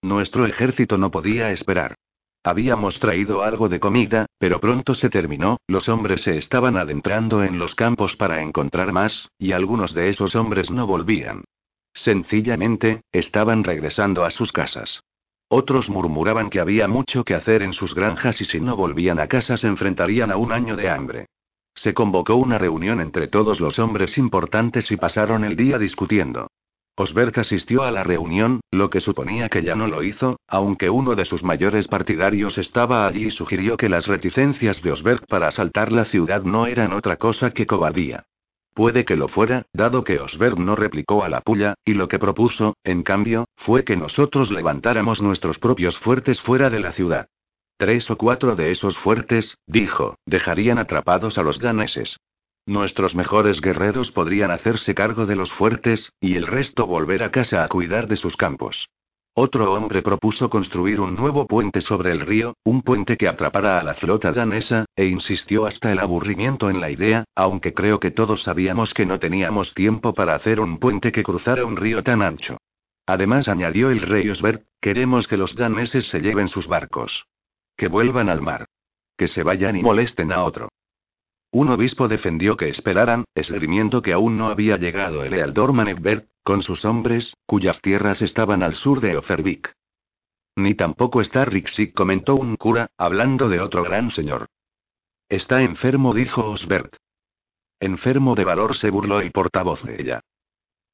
Nuestro 0.00 0.46
ejército 0.46 0.96
no 0.96 1.10
podía 1.10 1.52
esperar. 1.52 1.94
Habíamos 2.42 2.98
traído 2.98 3.42
algo 3.42 3.68
de 3.68 3.78
comida, 3.78 4.24
pero 4.38 4.58
pronto 4.58 4.94
se 4.94 5.10
terminó, 5.10 5.58
los 5.68 5.86
hombres 5.90 6.22
se 6.22 6.38
estaban 6.38 6.78
adentrando 6.78 7.44
en 7.44 7.58
los 7.58 7.74
campos 7.74 8.16
para 8.16 8.40
encontrar 8.40 8.90
más, 8.94 9.28
y 9.38 9.52
algunos 9.52 9.92
de 9.92 10.08
esos 10.08 10.34
hombres 10.34 10.70
no 10.70 10.86
volvían. 10.86 11.42
Sencillamente, 11.96 13.00
estaban 13.10 13.64
regresando 13.64 14.24
a 14.24 14.30
sus 14.30 14.52
casas. 14.52 15.00
Otros 15.48 15.88
murmuraban 15.88 16.50
que 16.50 16.60
había 16.60 16.88
mucho 16.88 17.24
que 17.24 17.34
hacer 17.34 17.62
en 17.62 17.72
sus 17.72 17.94
granjas 17.94 18.40
y 18.40 18.44
si 18.44 18.60
no 18.60 18.76
volvían 18.76 19.18
a 19.18 19.28
casa 19.28 19.56
se 19.56 19.66
enfrentarían 19.66 20.30
a 20.30 20.36
un 20.36 20.52
año 20.52 20.76
de 20.76 20.90
hambre. 20.90 21.26
Se 21.74 21.94
convocó 21.94 22.36
una 22.36 22.58
reunión 22.58 23.00
entre 23.00 23.28
todos 23.28 23.60
los 23.60 23.78
hombres 23.78 24.18
importantes 24.18 24.90
y 24.90 24.96
pasaron 24.96 25.44
el 25.44 25.56
día 25.56 25.78
discutiendo. 25.78 26.48
Osberg 26.98 27.38
asistió 27.38 27.82
a 27.82 27.90
la 27.90 28.02
reunión, 28.04 28.60
lo 28.70 28.88
que 28.88 29.00
suponía 29.00 29.48
que 29.48 29.62
ya 29.62 29.74
no 29.74 29.86
lo 29.86 30.02
hizo, 30.02 30.40
aunque 30.48 30.88
uno 30.88 31.14
de 31.14 31.26
sus 31.26 31.42
mayores 31.42 31.88
partidarios 31.88 32.56
estaba 32.56 33.06
allí 33.06 33.26
y 33.26 33.30
sugirió 33.30 33.76
que 33.76 33.90
las 33.90 34.06
reticencias 34.06 34.82
de 34.82 34.92
Osberg 34.92 35.26
para 35.26 35.48
asaltar 35.48 35.92
la 35.92 36.06
ciudad 36.06 36.42
no 36.42 36.66
eran 36.66 36.92
otra 36.92 37.16
cosa 37.16 37.50
que 37.50 37.66
cobardía. 37.66 38.24
Puede 38.76 39.06
que 39.06 39.16
lo 39.16 39.28
fuera, 39.28 39.64
dado 39.72 40.04
que 40.04 40.20
Osberg 40.20 40.58
no 40.58 40.76
replicó 40.76 41.24
a 41.24 41.30
la 41.30 41.40
puya, 41.40 41.76
y 41.82 41.94
lo 41.94 42.08
que 42.08 42.18
propuso, 42.18 42.76
en 42.84 43.04
cambio, 43.04 43.46
fue 43.56 43.84
que 43.84 43.96
nosotros 43.96 44.50
levantáramos 44.50 45.22
nuestros 45.22 45.58
propios 45.58 45.98
fuertes 46.00 46.38
fuera 46.42 46.68
de 46.68 46.80
la 46.80 46.92
ciudad. 46.92 47.26
Tres 47.78 48.10
o 48.10 48.18
cuatro 48.18 48.54
de 48.54 48.72
esos 48.72 48.98
fuertes, 48.98 49.56
dijo, 49.66 50.18
dejarían 50.26 50.76
atrapados 50.76 51.38
a 51.38 51.42
los 51.42 51.58
daneses. 51.58 52.18
Nuestros 52.66 53.14
mejores 53.14 53.62
guerreros 53.62 54.12
podrían 54.12 54.50
hacerse 54.50 54.94
cargo 54.94 55.24
de 55.24 55.36
los 55.36 55.50
fuertes, 55.54 56.12
y 56.20 56.36
el 56.36 56.46
resto 56.46 56.86
volver 56.86 57.22
a 57.22 57.30
casa 57.30 57.64
a 57.64 57.68
cuidar 57.68 58.08
de 58.08 58.16
sus 58.16 58.36
campos. 58.36 58.90
Otro 59.38 59.74
hombre 59.74 60.00
propuso 60.00 60.48
construir 60.48 60.98
un 60.98 61.14
nuevo 61.14 61.46
puente 61.46 61.82
sobre 61.82 62.10
el 62.10 62.20
río, 62.20 62.56
un 62.64 62.80
puente 62.80 63.18
que 63.18 63.28
atrapara 63.28 63.78
a 63.78 63.82
la 63.82 63.92
flota 63.92 64.32
danesa, 64.32 64.86
e 64.96 65.04
insistió 65.04 65.66
hasta 65.66 65.92
el 65.92 65.98
aburrimiento 65.98 66.70
en 66.70 66.80
la 66.80 66.90
idea, 66.90 67.24
aunque 67.34 67.74
creo 67.74 68.00
que 68.00 68.10
todos 68.10 68.42
sabíamos 68.44 68.94
que 68.94 69.04
no 69.04 69.18
teníamos 69.18 69.74
tiempo 69.74 70.14
para 70.14 70.34
hacer 70.34 70.58
un 70.58 70.78
puente 70.78 71.12
que 71.12 71.22
cruzara 71.22 71.66
un 71.66 71.76
río 71.76 72.02
tan 72.02 72.22
ancho. 72.22 72.56
Además, 73.04 73.46
añadió 73.46 73.90
el 73.90 74.00
rey 74.00 74.26
Osberg, 74.30 74.64
queremos 74.80 75.28
que 75.28 75.36
los 75.36 75.54
daneses 75.54 76.08
se 76.08 76.20
lleven 76.20 76.48
sus 76.48 76.66
barcos. 76.66 77.26
Que 77.76 77.88
vuelvan 77.88 78.30
al 78.30 78.40
mar. 78.40 78.64
Que 79.18 79.28
se 79.28 79.42
vayan 79.42 79.76
y 79.76 79.82
molesten 79.82 80.32
a 80.32 80.44
otro. 80.44 80.70
Un 81.56 81.70
obispo 81.70 82.06
defendió 82.06 82.54
que 82.58 82.68
esperaran, 82.68 83.24
esgrimiento 83.34 84.02
que 84.02 84.12
aún 84.12 84.36
no 84.36 84.48
había 84.48 84.76
llegado 84.76 85.24
el 85.24 85.32
Ealdor 85.32 85.72
Manegbert, 85.72 86.28
con 86.42 86.62
sus 86.62 86.84
hombres, 86.84 87.32
cuyas 87.46 87.80
tierras 87.80 88.20
estaban 88.20 88.62
al 88.62 88.74
sur 88.74 89.00
de 89.00 89.16
Ofervik. 89.16 89.72
Ni 90.54 90.74
tampoco 90.74 91.22
está 91.22 91.46
Rixik, 91.46 91.94
comentó 91.94 92.36
un 92.36 92.56
cura, 92.56 92.88
hablando 92.98 93.48
de 93.48 93.60
otro 93.60 93.82
gran 93.82 94.10
señor. 94.10 94.48
Está 95.30 95.62
enfermo, 95.62 96.12
dijo 96.12 96.44
Osbert. 96.44 96.94
Enfermo 97.80 98.34
de 98.34 98.44
valor, 98.44 98.76
se 98.76 98.90
burló 98.90 99.20
el 99.20 99.32
portavoz 99.32 99.82
de 99.82 99.98
ella. 99.98 100.20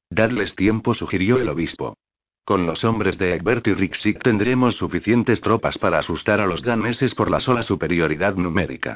Dadles 0.09 0.55
tiempo, 0.55 0.93
sugirió 0.93 1.39
el 1.39 1.49
obispo. 1.49 1.97
Con 2.45 2.65
los 2.65 2.85
hombres 2.85 3.17
de 3.17 3.35
Egbert 3.35 3.67
y 3.67 3.73
Rixik 3.73 4.23
tendremos 4.23 4.77
suficientes 4.77 5.41
tropas 5.41 5.77
para 5.77 5.99
asustar 5.99 6.39
a 6.39 6.47
los 6.47 6.63
daneses 6.63 7.13
por 7.15 7.29
la 7.29 7.41
sola 7.41 7.63
superioridad 7.63 8.35
numérica. 8.35 8.95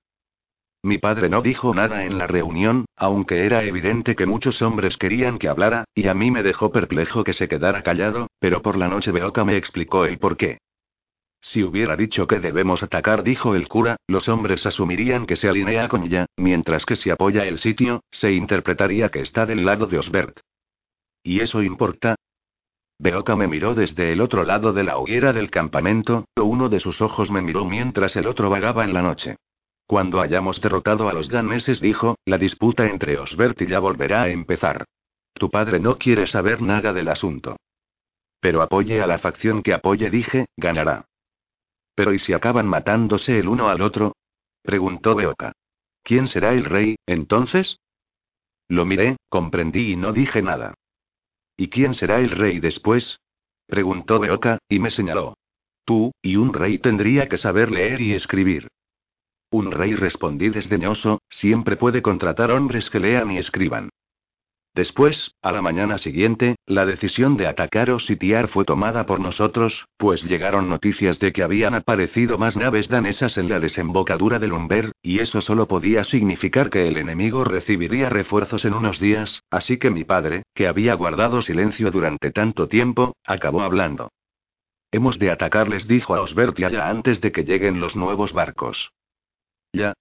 Mi 0.87 0.99
padre 0.99 1.27
no 1.27 1.41
dijo 1.41 1.75
nada 1.75 2.05
en 2.05 2.17
la 2.17 2.27
reunión, 2.27 2.85
aunque 2.95 3.45
era 3.45 3.61
evidente 3.65 4.15
que 4.15 4.25
muchos 4.25 4.61
hombres 4.61 4.95
querían 4.95 5.37
que 5.37 5.49
hablara, 5.49 5.83
y 5.93 6.07
a 6.07 6.13
mí 6.13 6.31
me 6.31 6.43
dejó 6.43 6.71
perplejo 6.71 7.25
que 7.25 7.33
se 7.33 7.49
quedara 7.49 7.83
callado, 7.83 8.27
pero 8.39 8.61
por 8.61 8.77
la 8.77 8.87
noche 8.87 9.11
Beoka 9.11 9.43
me 9.43 9.57
explicó 9.57 10.05
el 10.05 10.17
porqué. 10.17 10.59
Si 11.41 11.61
hubiera 11.61 11.97
dicho 11.97 12.25
que 12.25 12.39
debemos 12.39 12.83
atacar, 12.83 13.23
dijo 13.23 13.53
el 13.53 13.67
cura, 13.67 13.97
los 14.07 14.29
hombres 14.29 14.65
asumirían 14.65 15.25
que 15.25 15.35
se 15.35 15.49
alinea 15.49 15.89
con 15.89 16.03
ella, 16.03 16.25
mientras 16.37 16.85
que 16.85 16.95
si 16.95 17.09
apoya 17.09 17.43
el 17.43 17.59
sitio, 17.59 18.01
se 18.09 18.31
interpretaría 18.31 19.09
que 19.09 19.19
está 19.19 19.45
del 19.45 19.65
lado 19.65 19.87
de 19.87 19.99
Osbert. 19.99 20.39
¿Y 21.21 21.41
eso 21.41 21.63
importa? 21.63 22.15
Beoka 22.97 23.35
me 23.35 23.49
miró 23.49 23.75
desde 23.75 24.13
el 24.13 24.21
otro 24.21 24.45
lado 24.45 24.71
de 24.71 24.85
la 24.85 24.99
hoguera 24.99 25.33
del 25.33 25.51
campamento, 25.51 26.29
uno 26.37 26.69
de 26.69 26.79
sus 26.79 27.01
ojos 27.01 27.29
me 27.29 27.41
miró 27.41 27.65
mientras 27.65 28.15
el 28.15 28.25
otro 28.25 28.49
vagaba 28.49 28.85
en 28.85 28.93
la 28.93 29.01
noche. 29.01 29.35
Cuando 29.87 30.19
hayamos 30.19 30.59
derrotado 30.59 31.07
a 31.07 31.13
los 31.13 31.29
daneses, 31.29 31.79
dijo, 31.79 32.17
la 32.25 32.37
disputa 32.37 32.85
entre 32.85 33.17
Osbert 33.17 33.61
y 33.61 33.67
ya 33.67 33.79
volverá 33.79 34.23
a 34.23 34.29
empezar. 34.29 34.85
Tu 35.33 35.49
padre 35.49 35.79
no 35.79 35.97
quiere 35.97 36.27
saber 36.27 36.61
nada 36.61 36.91
del 36.91 37.07
asunto. 37.07 37.55
Pero 38.41 38.61
apoye 38.61 39.01
a 39.01 39.07
la 39.07 39.17
facción 39.19 39.63
que 39.63 39.73
apoye, 39.73 40.09
dije, 40.09 40.47
ganará. 40.57 41.05
Pero 41.95 42.13
¿y 42.13 42.19
si 42.19 42.33
acaban 42.33 42.67
matándose 42.67 43.39
el 43.39 43.47
uno 43.47 43.69
al 43.69 43.81
otro? 43.81 44.13
preguntó 44.61 45.15
Beoka. 45.15 45.53
¿Quién 46.03 46.27
será 46.27 46.51
el 46.51 46.65
rey, 46.65 46.97
entonces? 47.05 47.79
Lo 48.67 48.85
miré, 48.85 49.15
comprendí 49.29 49.93
y 49.93 49.95
no 49.95 50.11
dije 50.11 50.41
nada. 50.41 50.73
¿Y 51.55 51.69
quién 51.69 51.93
será 51.93 52.19
el 52.19 52.31
rey 52.31 52.59
después? 52.59 53.19
preguntó 53.67 54.19
Beoka, 54.19 54.59
y 54.67 54.79
me 54.79 54.91
señaló. 54.91 55.37
Tú, 55.85 56.11
y 56.21 56.35
un 56.35 56.53
rey 56.53 56.77
tendría 56.77 57.29
que 57.29 57.37
saber 57.37 57.71
leer 57.71 58.01
y 58.01 58.13
escribir. 58.13 58.67
Un 59.49 59.71
rey 59.71 59.95
respondí 59.95 60.49
desdeñoso, 60.49 61.21
siempre 61.29 61.77
puede 61.77 62.01
contratar 62.01 62.51
hombres 62.51 62.89
que 62.89 62.99
lean 62.99 63.31
y 63.31 63.37
escriban. 63.37 63.89
Después, 64.77 65.31
a 65.41 65.51
la 65.51 65.63
mañana 65.63 65.97
siguiente, 65.97 66.55
la 66.67 66.85
decisión 66.85 67.35
de 67.35 67.47
atacar 67.47 67.89
o 67.89 67.99
sitiar 67.99 68.47
fue 68.47 68.63
tomada 68.63 69.07
por 69.07 69.19
nosotros, 69.19 69.87
pues 69.97 70.21
llegaron 70.23 70.69
noticias 70.69 71.17
de 71.17 71.33
que 71.33 71.41
habían 71.41 71.73
aparecido 71.73 72.37
más 72.37 72.55
naves 72.55 72.87
danesas 72.87 73.39
en 73.39 73.49
la 73.49 73.59
desembocadura 73.59 74.37
del 74.37 74.53
Umber, 74.53 74.91
y 75.01 75.17
eso 75.19 75.41
solo 75.41 75.67
podía 75.67 76.03
significar 76.03 76.69
que 76.69 76.87
el 76.87 76.97
enemigo 76.97 77.43
recibiría 77.43 78.09
refuerzos 78.09 78.65
en 78.65 78.75
unos 78.75 78.99
días, 78.99 79.41
así 79.49 79.77
que 79.77 79.89
mi 79.89 80.03
padre, 80.03 80.43
que 80.53 80.67
había 80.67 80.93
guardado 80.93 81.41
silencio 81.41 81.89
durante 81.89 82.29
tanto 82.29 82.67
tiempo, 82.67 83.15
acabó 83.25 83.61
hablando. 83.61 84.11
Hemos 84.91 85.17
de 85.17 85.31
atacarles, 85.31 85.87
dijo 85.87 86.13
a 86.13 86.21
Osbert 86.21 86.55
ya 86.59 86.87
antes 86.87 87.19
de 87.19 87.31
que 87.31 87.45
lleguen 87.45 87.79
los 87.79 87.95
nuevos 87.95 88.31
barcos. 88.31 88.91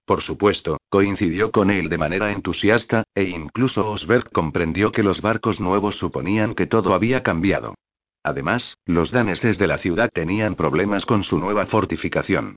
Por 0.05 0.21
supuesto, 0.21 0.77
coincidió 0.89 1.51
con 1.51 1.71
él 1.71 1.89
de 1.89 1.97
manera 1.97 2.31
entusiasta, 2.31 3.03
e 3.15 3.23
incluso 3.23 3.89
Osberg 3.89 4.31
comprendió 4.31 4.91
que 4.91 5.03
los 5.03 5.21
barcos 5.21 5.59
nuevos 5.59 5.95
suponían 5.95 6.55
que 6.55 6.67
todo 6.67 6.93
había 6.93 7.23
cambiado. 7.23 7.75
Además, 8.23 8.75
los 8.85 9.11
daneses 9.11 9.57
de 9.57 9.67
la 9.67 9.77
ciudad 9.77 10.09
tenían 10.13 10.55
problemas 10.55 11.05
con 11.05 11.23
su 11.23 11.39
nueva 11.39 11.65
fortificación. 11.67 12.55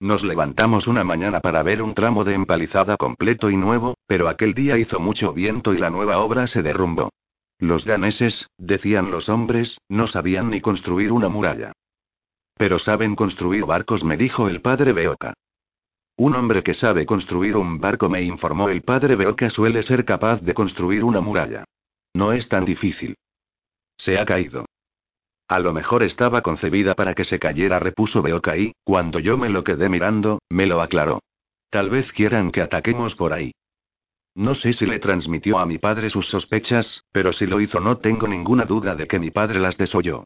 Nos 0.00 0.24
levantamos 0.24 0.88
una 0.88 1.04
mañana 1.04 1.40
para 1.40 1.62
ver 1.62 1.80
un 1.80 1.94
tramo 1.94 2.24
de 2.24 2.34
empalizada 2.34 2.96
completo 2.96 3.50
y 3.50 3.56
nuevo, 3.56 3.94
pero 4.08 4.28
aquel 4.28 4.52
día 4.52 4.76
hizo 4.76 4.98
mucho 4.98 5.32
viento 5.32 5.74
y 5.74 5.78
la 5.78 5.90
nueva 5.90 6.18
obra 6.18 6.48
se 6.48 6.62
derrumbó. 6.62 7.10
Los 7.60 7.84
daneses, 7.84 8.48
decían 8.58 9.12
los 9.12 9.28
hombres, 9.28 9.78
no 9.88 10.08
sabían 10.08 10.50
ni 10.50 10.60
construir 10.60 11.12
una 11.12 11.28
muralla. 11.28 11.72
Pero 12.56 12.80
saben 12.80 13.14
construir 13.14 13.64
barcos, 13.64 14.02
me 14.02 14.16
dijo 14.16 14.48
el 14.48 14.60
padre 14.60 14.92
Beoka. 14.92 15.34
Un 16.16 16.34
hombre 16.34 16.62
que 16.62 16.74
sabe 16.74 17.06
construir 17.06 17.56
un 17.56 17.80
barco, 17.80 18.08
me 18.08 18.22
informó 18.22 18.68
el 18.68 18.82
padre 18.82 19.16
Beoka, 19.16 19.50
suele 19.50 19.82
ser 19.82 20.04
capaz 20.04 20.40
de 20.42 20.54
construir 20.54 21.04
una 21.04 21.20
muralla. 21.20 21.64
No 22.14 22.32
es 22.32 22.48
tan 22.48 22.64
difícil. 22.64 23.16
Se 23.96 24.18
ha 24.18 24.26
caído. 24.26 24.66
A 25.48 25.58
lo 25.58 25.72
mejor 25.72 26.02
estaba 26.02 26.42
concebida 26.42 26.94
para 26.94 27.14
que 27.14 27.24
se 27.24 27.38
cayera, 27.38 27.78
repuso 27.78 28.22
Beoka 28.22 28.56
y, 28.56 28.72
cuando 28.84 29.18
yo 29.18 29.36
me 29.36 29.48
lo 29.48 29.64
quedé 29.64 29.88
mirando, 29.88 30.40
me 30.48 30.66
lo 30.66 30.80
aclaró. 30.80 31.20
Tal 31.70 31.90
vez 31.90 32.12
quieran 32.12 32.52
que 32.52 32.60
ataquemos 32.60 33.14
por 33.14 33.32
ahí. 33.32 33.52
No 34.34 34.54
sé 34.54 34.72
si 34.72 34.86
le 34.86 34.98
transmitió 34.98 35.58
a 35.58 35.66
mi 35.66 35.78
padre 35.78 36.08
sus 36.10 36.26
sospechas, 36.28 37.04
pero 37.12 37.32
si 37.32 37.46
lo 37.46 37.60
hizo 37.60 37.80
no 37.80 37.98
tengo 37.98 38.26
ninguna 38.26 38.64
duda 38.64 38.94
de 38.94 39.06
que 39.06 39.18
mi 39.18 39.30
padre 39.30 39.60
las 39.60 39.76
desoyó. 39.76 40.24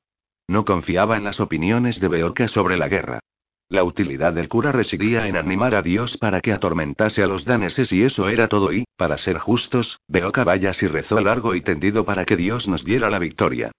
No 0.48 0.64
confiaba 0.64 1.16
en 1.16 1.24
las 1.24 1.40
opiniones 1.40 2.00
de 2.00 2.08
Beoka 2.08 2.48
sobre 2.48 2.76
la 2.76 2.88
guerra. 2.88 3.20
La 3.68 3.82
utilidad 3.82 4.32
del 4.32 4.48
cura 4.48 4.70
residía 4.70 5.26
en 5.26 5.36
animar 5.36 5.74
a 5.74 5.82
Dios 5.82 6.16
para 6.18 6.40
que 6.40 6.52
atormentase 6.52 7.24
a 7.24 7.26
los 7.26 7.44
daneses 7.44 7.90
y 7.90 8.04
eso 8.04 8.28
era 8.28 8.46
todo 8.46 8.72
y, 8.72 8.84
para 8.96 9.18
ser 9.18 9.38
justos, 9.38 9.98
Beoka 10.06 10.44
vaya 10.44 10.72
si 10.72 10.86
rezó 10.86 11.20
largo 11.20 11.54
y 11.56 11.62
tendido 11.62 12.04
para 12.04 12.24
que 12.24 12.36
Dios 12.36 12.68
nos 12.68 12.84
diera 12.84 13.10
la 13.10 13.18
victoria. 13.18 13.72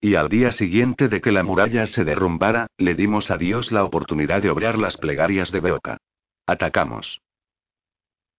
Y 0.00 0.14
al 0.14 0.30
día 0.30 0.52
siguiente 0.52 1.08
de 1.08 1.20
que 1.20 1.30
la 1.30 1.42
muralla 1.42 1.86
se 1.86 2.04
derrumbara, 2.04 2.68
le 2.78 2.94
dimos 2.94 3.30
a 3.30 3.36
Dios 3.36 3.70
la 3.70 3.84
oportunidad 3.84 4.40
de 4.40 4.50
obrar 4.50 4.78
las 4.78 4.96
plegarias 4.96 5.52
de 5.52 5.60
Beoka. 5.60 5.98
Atacamos. 6.46 7.20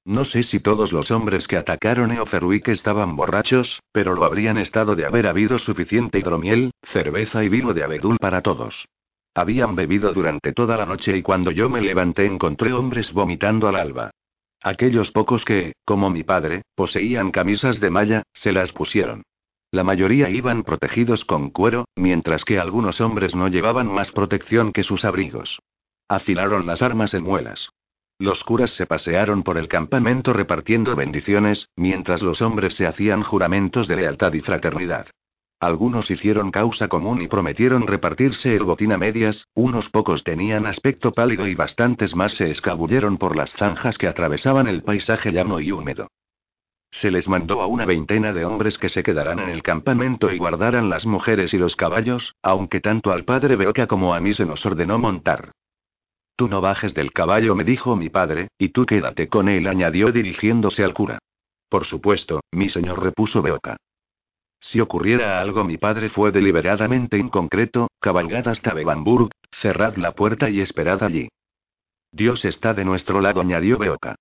No 0.05 0.25
sé 0.25 0.43
si 0.43 0.59
todos 0.59 0.91
los 0.91 1.11
hombres 1.11 1.47
que 1.47 1.55
atacaron 1.55 2.11
Eoferwick 2.11 2.67
estaban 2.67 3.15
borrachos, 3.15 3.79
pero 3.93 4.15
lo 4.15 4.25
habrían 4.25 4.57
estado 4.57 4.95
de 4.95 5.05
haber 5.05 5.27
habido 5.27 5.59
suficiente 5.59 6.19
hidromiel, 6.19 6.71
cerveza 6.91 7.43
y 7.43 7.49
vino 7.49 7.73
de 7.73 7.83
abedul 7.83 8.17
para 8.17 8.41
todos. 8.41 8.85
Habían 9.35 9.75
bebido 9.75 10.13
durante 10.13 10.53
toda 10.53 10.77
la 10.77 10.85
noche 10.85 11.17
y 11.17 11.23
cuando 11.23 11.51
yo 11.51 11.69
me 11.69 11.81
levanté 11.81 12.25
encontré 12.25 12.71
hombres 12.73 13.11
vomitando 13.13 13.67
al 13.67 13.75
alba. 13.75 14.11
Aquellos 14.61 15.11
pocos 15.11 15.43
que, 15.43 15.73
como 15.85 16.09
mi 16.09 16.23
padre, 16.23 16.61
poseían 16.75 17.31
camisas 17.31 17.79
de 17.79 17.89
malla, 17.89 18.23
se 18.33 18.51
las 18.51 18.71
pusieron. 18.71 19.23
La 19.71 19.83
mayoría 19.83 20.29
iban 20.29 20.63
protegidos 20.63 21.25
con 21.25 21.49
cuero, 21.49 21.85
mientras 21.95 22.45
que 22.45 22.59
algunos 22.59 23.01
hombres 23.01 23.33
no 23.35 23.47
llevaban 23.47 23.87
más 23.87 24.11
protección 24.11 24.71
que 24.71 24.83
sus 24.83 25.03
abrigos. 25.03 25.59
Afilaron 26.07 26.67
las 26.67 26.81
armas 26.81 27.13
en 27.15 27.23
muelas. 27.23 27.69
Los 28.19 28.43
curas 28.43 28.69
se 28.71 28.85
pasearon 28.85 29.41
por 29.41 29.57
el 29.57 29.67
campamento 29.67 30.31
repartiendo 30.31 30.95
bendiciones, 30.95 31.69
mientras 31.75 32.21
los 32.21 32.41
hombres 32.41 32.75
se 32.75 32.85
hacían 32.85 33.23
juramentos 33.23 33.87
de 33.87 33.95
lealtad 33.95 34.31
y 34.33 34.41
fraternidad. 34.41 35.07
Algunos 35.63 36.11
hicieron 36.11 36.51
causa 36.51 36.89
común 36.89 37.21
y 37.21 37.29
prometieron 37.29 37.87
repartirse 37.87 38.53
el 38.53 38.65
botín 38.65 38.91
a 38.91 38.97
medias, 38.97 39.47
unos 39.53 39.89
pocos 39.89 40.25
tenían 40.25 40.65
aspecto 40.65 41.13
pálido 41.13 41.47
y 41.47 41.55
bastantes 41.55 42.13
más 42.17 42.33
se 42.33 42.51
escabulleron 42.51 43.17
por 43.17 43.37
las 43.37 43.53
zanjas 43.53 43.97
que 43.97 44.09
atravesaban 44.09 44.67
el 44.67 44.83
paisaje 44.83 45.31
llano 45.31 45.61
y 45.61 45.71
húmedo. 45.71 46.09
Se 46.91 47.11
les 47.11 47.29
mandó 47.29 47.61
a 47.61 47.67
una 47.67 47.85
veintena 47.85 48.33
de 48.33 48.43
hombres 48.43 48.77
que 48.77 48.89
se 48.89 49.03
quedaran 49.03 49.39
en 49.39 49.47
el 49.47 49.63
campamento 49.63 50.33
y 50.33 50.37
guardaran 50.37 50.89
las 50.89 51.05
mujeres 51.05 51.53
y 51.53 51.57
los 51.57 51.77
caballos, 51.77 52.35
aunque 52.43 52.81
tanto 52.81 53.13
al 53.13 53.23
padre 53.23 53.55
Beoca 53.55 53.87
como 53.87 54.13
a 54.13 54.19
mí 54.19 54.33
se 54.33 54.45
nos 54.45 54.65
ordenó 54.65 54.99
montar. 54.99 55.53
Tú 56.35 56.49
no 56.49 56.59
bajes 56.59 56.93
del 56.93 57.13
caballo, 57.13 57.55
me 57.55 57.63
dijo 57.63 57.95
mi 57.95 58.09
padre, 58.09 58.49
y 58.57 58.69
tú 58.69 58.85
quédate 58.85 59.29
con 59.29 59.47
él, 59.47 59.67
añadió 59.67 60.11
dirigiéndose 60.11 60.83
al 60.83 60.93
cura. 60.93 61.19
Por 61.69 61.85
supuesto, 61.85 62.41
mi 62.51 62.69
señor, 62.69 63.01
repuso 63.01 63.41
Beoca. 63.41 63.77
Si 64.63 64.79
ocurriera 64.79 65.41
algo, 65.41 65.65
mi 65.65 65.77
padre 65.77 66.09
fue 66.09 66.31
deliberadamente 66.31 67.17
inconcreto, 67.17 67.89
cabalgad 67.99 68.47
hasta 68.47 68.73
Bebamburg, 68.73 69.29
cerrad 69.61 69.97
la 69.97 70.13
puerta 70.13 70.49
y 70.49 70.61
esperad 70.61 71.03
allí. 71.03 71.27
Dios 72.11 72.45
está 72.45 72.73
de 72.73 72.85
nuestro 72.85 73.19
lado, 73.19 73.41
añadió 73.41 73.77
Beoca. 73.77 74.15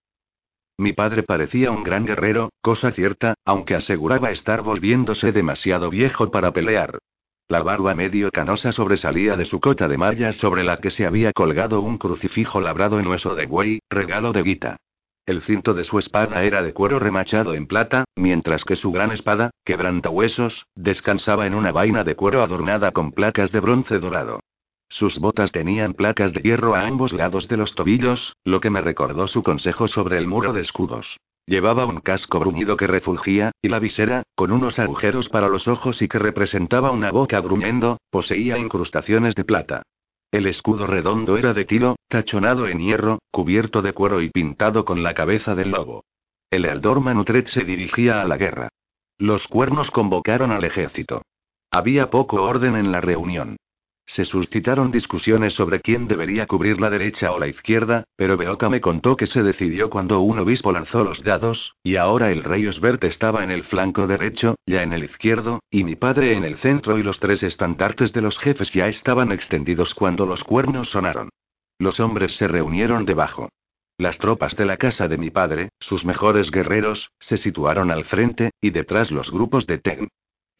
Mi 0.78 0.92
padre 0.94 1.22
parecía 1.22 1.70
un 1.70 1.84
gran 1.84 2.06
guerrero, 2.06 2.50
cosa 2.60 2.90
cierta, 2.90 3.34
aunque 3.44 3.76
aseguraba 3.76 4.32
estar 4.32 4.62
volviéndose 4.62 5.30
demasiado 5.30 5.90
viejo 5.90 6.30
para 6.30 6.50
pelear. 6.50 6.98
La 7.48 7.62
barba 7.62 7.94
medio 7.94 8.30
canosa 8.32 8.72
sobresalía 8.72 9.36
de 9.36 9.44
su 9.44 9.60
cota 9.60 9.86
de 9.86 9.98
mallas 9.98 10.36
sobre 10.36 10.64
la 10.64 10.78
que 10.78 10.90
se 10.90 11.06
había 11.06 11.32
colgado 11.32 11.82
un 11.82 11.98
crucifijo 11.98 12.60
labrado 12.60 12.98
en 12.98 13.06
hueso 13.06 13.36
de 13.36 13.46
buey, 13.46 13.78
regalo 13.90 14.32
de 14.32 14.42
Guita. 14.42 14.76
El 15.24 15.40
cinto 15.42 15.72
de 15.72 15.84
su 15.84 16.00
espada 16.00 16.42
era 16.42 16.62
de 16.62 16.72
cuero 16.72 16.98
remachado 16.98 17.54
en 17.54 17.68
plata, 17.68 18.04
mientras 18.16 18.64
que 18.64 18.74
su 18.74 18.90
gran 18.90 19.12
espada, 19.12 19.50
quebrantahuesos, 19.64 20.66
descansaba 20.74 21.46
en 21.46 21.54
una 21.54 21.70
vaina 21.70 22.02
de 22.02 22.16
cuero 22.16 22.42
adornada 22.42 22.90
con 22.90 23.12
placas 23.12 23.52
de 23.52 23.60
bronce 23.60 24.00
dorado. 24.00 24.40
Sus 24.88 25.20
botas 25.20 25.52
tenían 25.52 25.94
placas 25.94 26.32
de 26.32 26.40
hierro 26.40 26.74
a 26.74 26.86
ambos 26.86 27.12
lados 27.12 27.46
de 27.46 27.56
los 27.56 27.74
tobillos, 27.76 28.34
lo 28.44 28.60
que 28.60 28.70
me 28.70 28.80
recordó 28.80 29.28
su 29.28 29.44
consejo 29.44 29.86
sobre 29.86 30.18
el 30.18 30.26
muro 30.26 30.52
de 30.52 30.62
escudos. 30.62 31.16
Llevaba 31.46 31.86
un 31.86 32.00
casco 32.00 32.40
bruñido 32.40 32.76
que 32.76 32.88
refulgía, 32.88 33.52
y 33.62 33.68
la 33.68 33.78
visera, 33.78 34.24
con 34.34 34.50
unos 34.50 34.78
agujeros 34.78 35.28
para 35.28 35.48
los 35.48 35.68
ojos 35.68 36.02
y 36.02 36.08
que 36.08 36.18
representaba 36.18 36.90
una 36.90 37.12
boca 37.12 37.40
gruñendo, 37.40 37.98
poseía 38.10 38.58
incrustaciones 38.58 39.34
de 39.36 39.44
plata. 39.44 39.82
El 40.32 40.46
escudo 40.46 40.86
redondo 40.86 41.36
era 41.36 41.52
de 41.52 41.66
tilo, 41.66 41.96
tachonado 42.08 42.66
en 42.66 42.80
hierro, 42.80 43.18
cubierto 43.30 43.82
de 43.82 43.92
cuero 43.92 44.22
y 44.22 44.30
pintado 44.30 44.86
con 44.86 45.02
la 45.02 45.12
cabeza 45.12 45.54
del 45.54 45.70
lobo. 45.70 46.04
El 46.50 46.64
Ealdor 46.64 47.00
Manutret 47.00 47.48
se 47.48 47.64
dirigía 47.64 48.22
a 48.22 48.24
la 48.24 48.38
guerra. 48.38 48.70
Los 49.18 49.46
cuernos 49.46 49.90
convocaron 49.90 50.50
al 50.50 50.64
ejército. 50.64 51.22
Había 51.70 52.08
poco 52.08 52.42
orden 52.42 52.76
en 52.76 52.92
la 52.92 53.02
reunión. 53.02 53.56
Se 54.12 54.26
suscitaron 54.26 54.90
discusiones 54.90 55.54
sobre 55.54 55.80
quién 55.80 56.06
debería 56.06 56.46
cubrir 56.46 56.78
la 56.78 56.90
derecha 56.90 57.32
o 57.32 57.38
la 57.38 57.48
izquierda, 57.48 58.04
pero 58.14 58.36
Beoka 58.36 58.68
me 58.68 58.82
contó 58.82 59.16
que 59.16 59.26
se 59.26 59.42
decidió 59.42 59.88
cuando 59.88 60.20
un 60.20 60.38
obispo 60.38 60.70
lanzó 60.70 61.02
los 61.02 61.22
dados, 61.22 61.76
y 61.82 61.96
ahora 61.96 62.30
el 62.30 62.44
rey 62.44 62.66
Osbert 62.66 63.02
estaba 63.04 63.42
en 63.42 63.50
el 63.50 63.64
flanco 63.64 64.06
derecho, 64.06 64.56
ya 64.66 64.82
en 64.82 64.92
el 64.92 65.04
izquierdo, 65.04 65.60
y 65.70 65.84
mi 65.84 65.96
padre 65.96 66.36
en 66.36 66.44
el 66.44 66.58
centro 66.58 66.98
y 66.98 67.02
los 67.02 67.18
tres 67.20 67.42
estandartes 67.42 68.12
de 68.12 68.20
los 68.20 68.38
jefes 68.38 68.70
ya 68.74 68.86
estaban 68.86 69.32
extendidos 69.32 69.94
cuando 69.94 70.26
los 70.26 70.44
cuernos 70.44 70.90
sonaron. 70.90 71.30
Los 71.78 71.98
hombres 71.98 72.36
se 72.36 72.48
reunieron 72.48 73.06
debajo. 73.06 73.48
Las 73.96 74.18
tropas 74.18 74.54
de 74.56 74.66
la 74.66 74.76
casa 74.76 75.08
de 75.08 75.16
mi 75.16 75.30
padre, 75.30 75.70
sus 75.80 76.04
mejores 76.04 76.50
guerreros, 76.50 77.10
se 77.18 77.38
situaron 77.38 77.90
al 77.90 78.04
frente, 78.04 78.50
y 78.60 78.72
detrás 78.72 79.10
los 79.10 79.30
grupos 79.30 79.66
de 79.66 79.78
Tegn, 79.78 80.08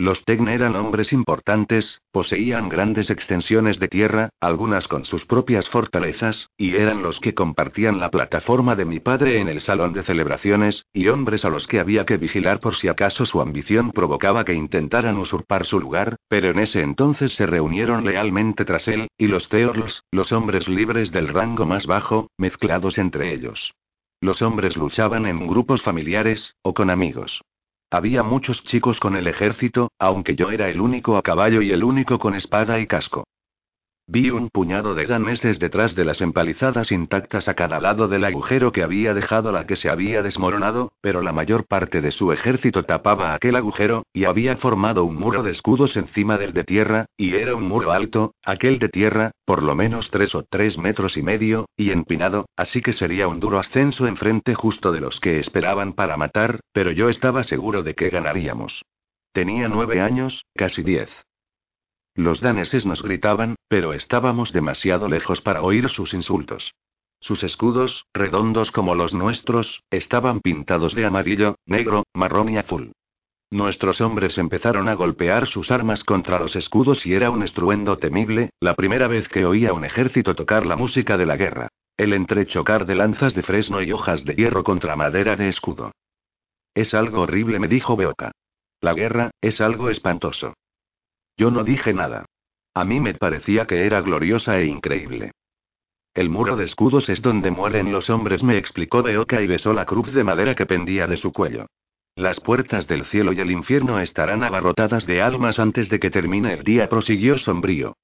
los 0.03 0.24
Tegn 0.24 0.48
eran 0.48 0.74
hombres 0.74 1.12
importantes, 1.12 2.03
poseían 2.11 2.68
grandes 2.68 3.09
extensiones 3.09 3.78
de 3.78 3.86
tierra, 3.86 4.30
algunas 4.40 4.88
con 4.88 5.05
sus 5.05 5.24
propias 5.26 5.68
fortalezas, 5.68 6.48
y 6.57 6.74
eran 6.74 7.05
los 7.05 7.20
que 7.20 7.34
compartían 7.34 8.00
la 8.00 8.11
plataforma 8.11 8.74
de 8.74 8.84
mi 8.84 8.98
padre 8.98 9.40
en 9.40 9.48
el 9.48 9.61
salón 9.61 9.92
de 9.92 10.03
celebraciones, 10.03 10.86
y 10.92 11.07
hombres 11.07 11.44
a 11.44 11.50
los 11.50 11.68
que 11.68 11.78
había 11.78 12.05
que 12.05 12.16
vigilar 12.16 12.59
por 12.59 12.74
si 12.74 12.88
acaso 12.88 13.26
su 13.26 13.40
ambición 13.40 13.92
provocaba 13.92 14.44
que 14.44 14.55
intentaran 14.55 15.18
usurpar 15.18 15.66
su 15.66 15.78
lugar, 15.78 16.16
pero 16.26 16.50
en 16.50 16.59
ese 16.59 16.82
entonces 16.82 17.36
se 17.36 17.46
reunieron 17.46 18.05
lealmente 18.05 18.64
tras 18.64 18.88
él, 18.88 19.07
y 19.16 19.28
los 19.28 19.48
Teorls, 19.48 20.03
los 20.11 20.32
hombres 20.32 20.66
libres 20.66 21.12
del 21.12 21.28
rango 21.28 21.64
más 21.64 21.86
bajo, 21.86 22.28
mezclados 22.36 22.98
entre 22.98 23.32
ellos. 23.32 23.72
Los 24.20 24.42
hombres 24.42 24.76
luchaban 24.76 25.26
en 25.26 25.46
grupos 25.46 25.80
familiares, 25.82 26.57
o 26.62 26.74
con 26.74 26.90
amigos. 26.90 27.40
Había 27.93 28.22
muchos 28.22 28.64
chicos 28.64 28.99
con 29.01 29.16
el 29.16 29.26
ejército, 29.26 29.90
aunque 29.99 30.34
yo 30.34 30.51
era 30.51 30.70
el 30.70 30.80
único 30.80 31.18
a 31.18 31.22
caballo 31.22 31.61
y 31.61 31.72
el 31.72 31.84
único 31.84 32.18
con 32.18 32.34
espada 32.34 32.80
y 32.80 32.86
casco. 32.86 33.24
Vi 34.09 34.30
un 34.30 34.50
puñado 34.50 34.96
de 34.96 35.07
ganeses 35.07 35.61
detrás 35.61 35.94
de 35.94 36.05
las 36.05 36.20
empalizadas 36.20 36.90
intactas 36.90 37.46
a 37.46 37.55
cada 37.55 37.78
lado 37.78 38.09
del 38.09 38.24
agujero 38.24 38.72
que 38.72 38.82
había 38.82 39.14
dejado 39.14 39.53
la 39.53 39.64
que 39.64 39.76
se 39.76 39.88
había 39.88 40.22
desmoronado, 40.22 40.92
pero 41.00 41.22
la 41.22 41.32
mayor 41.32 41.66
parte 41.66 42.00
de 42.00 42.11
su 42.11 42.32
ejército 42.32 42.82
tapaba 42.82 43.32
aquel 43.32 43.55
agujero, 43.55 44.05
y 44.12 44.24
había 44.24 44.57
formado 44.57 45.05
un 45.05 45.16
muro 45.16 45.44
de 45.44 45.53
escudos 45.53 45.96
encima 45.96 46.36
del 46.36 46.53
de 46.53 46.64
tierra, 46.64 47.07
y 47.16 47.36
era 47.36 47.55
un 47.55 47.68
muro 47.68 47.92
alto, 47.92 48.34
aquel 48.44 48.80
de 48.80 48.88
tierra, 48.88 49.30
por 49.44 49.62
lo 49.62 49.76
menos 49.76 50.11
tres 50.11 50.34
o 50.34 50.42
tres 50.42 50.76
metros 50.78 51.16
y 51.16 51.22
medio, 51.22 51.66
y 51.76 51.92
empinado, 51.92 52.46
así 52.57 52.82
que 52.82 52.94
sería 52.94 53.28
un 53.28 53.38
duro 53.38 53.61
ascenso 53.61 54.09
enfrente 54.09 54.57
justo 54.57 54.90
de 54.90 55.00
los 55.00 55.20
que 55.20 55.38
esperaban 55.38 55.92
para 55.92 56.16
matar, 56.16 56.59
pero 56.72 56.90
yo 56.90 57.09
estaba 57.09 57.44
seguro 57.44 57.84
de 57.84 57.94
que 57.94 58.11
ganaríamos. 58.11 58.82
Tenía 59.32 59.68
nueve 59.68 60.00
años, 60.00 60.44
casi 60.55 60.82
diez. 60.82 61.09
Los 62.14 62.40
daneses 62.40 62.84
nos 62.84 63.02
gritaban, 63.02 63.56
pero 63.68 63.94
estábamos 63.94 64.52
demasiado 64.52 65.08
lejos 65.08 65.40
para 65.40 65.62
oír 65.62 65.88
sus 65.88 66.12
insultos. 66.12 66.74
Sus 67.20 67.42
escudos, 67.42 68.04
redondos 68.12 68.70
como 68.70 68.94
los 68.94 69.14
nuestros, 69.14 69.82
estaban 69.90 70.40
pintados 70.40 70.94
de 70.94 71.06
amarillo, 71.06 71.56
negro, 71.66 72.04
marrón 72.12 72.48
y 72.50 72.58
azul. 72.58 72.92
Nuestros 73.50 74.00
hombres 74.00 74.38
empezaron 74.38 74.88
a 74.88 74.94
golpear 74.94 75.46
sus 75.46 75.70
armas 75.70 76.04
contra 76.04 76.38
los 76.38 76.56
escudos 76.56 77.06
y 77.06 77.14
era 77.14 77.30
un 77.30 77.42
estruendo 77.42 77.98
temible, 77.98 78.50
la 78.60 78.74
primera 78.74 79.08
vez 79.08 79.28
que 79.28 79.44
oía 79.44 79.72
un 79.72 79.84
ejército 79.84 80.34
tocar 80.34 80.66
la 80.66 80.76
música 80.76 81.16
de 81.16 81.26
la 81.26 81.36
guerra. 81.36 81.68
El 81.96 82.14
entrechocar 82.14 82.86
de 82.86 82.94
lanzas 82.94 83.34
de 83.34 83.42
fresno 83.42 83.82
y 83.82 83.92
hojas 83.92 84.24
de 84.24 84.34
hierro 84.34 84.64
contra 84.64 84.96
madera 84.96 85.36
de 85.36 85.48
escudo. 85.48 85.92
Es 86.74 86.94
algo 86.94 87.20
horrible, 87.20 87.58
me 87.58 87.68
dijo 87.68 87.96
Beoka. 87.96 88.32
La 88.80 88.94
guerra, 88.94 89.30
es 89.40 89.60
algo 89.60 89.90
espantoso. 89.90 90.54
Yo 91.37 91.51
no 91.51 91.64
dije 91.64 91.93
nada. 91.93 92.26
A 92.74 92.85
mí 92.85 93.01
me 93.01 93.14
parecía 93.14 93.66
que 93.66 93.87
era 93.87 94.01
gloriosa 94.01 94.59
e 94.59 94.66
increíble. 94.66 95.33
El 96.14 96.28
muro 96.28 96.57
de 96.57 96.64
escudos 96.64 97.09
es 97.09 97.22
donde 97.22 97.51
mueren 97.51 97.93
los 97.93 98.11
hombres, 98.11 98.43
me 98.43 98.59
explicó 98.59 99.03
Beoka 99.03 99.41
y 99.41 99.47
besó 99.47 99.72
la 99.72 99.87
cruz 99.87 100.12
de 100.12 100.24
madera 100.24 100.55
que 100.55 100.66
pendía 100.66 101.07
de 101.07 101.16
su 101.16 101.33
cuello. 101.33 101.66
Las 102.14 102.41
puertas 102.41 102.87
del 102.87 103.07
cielo 103.07 103.33
y 103.33 103.41
el 103.41 103.51
infierno 103.51 103.99
estarán 103.99 104.45
abarrotadas 104.45 105.07
de 105.07 105.22
almas 105.22 105.59
antes 105.59 105.89
de 105.89 105.99
que 105.99 106.11
termine 106.11 106.53
el 106.53 106.62
día, 106.62 106.89
prosiguió 106.89 107.39
sombrío. 107.39 107.97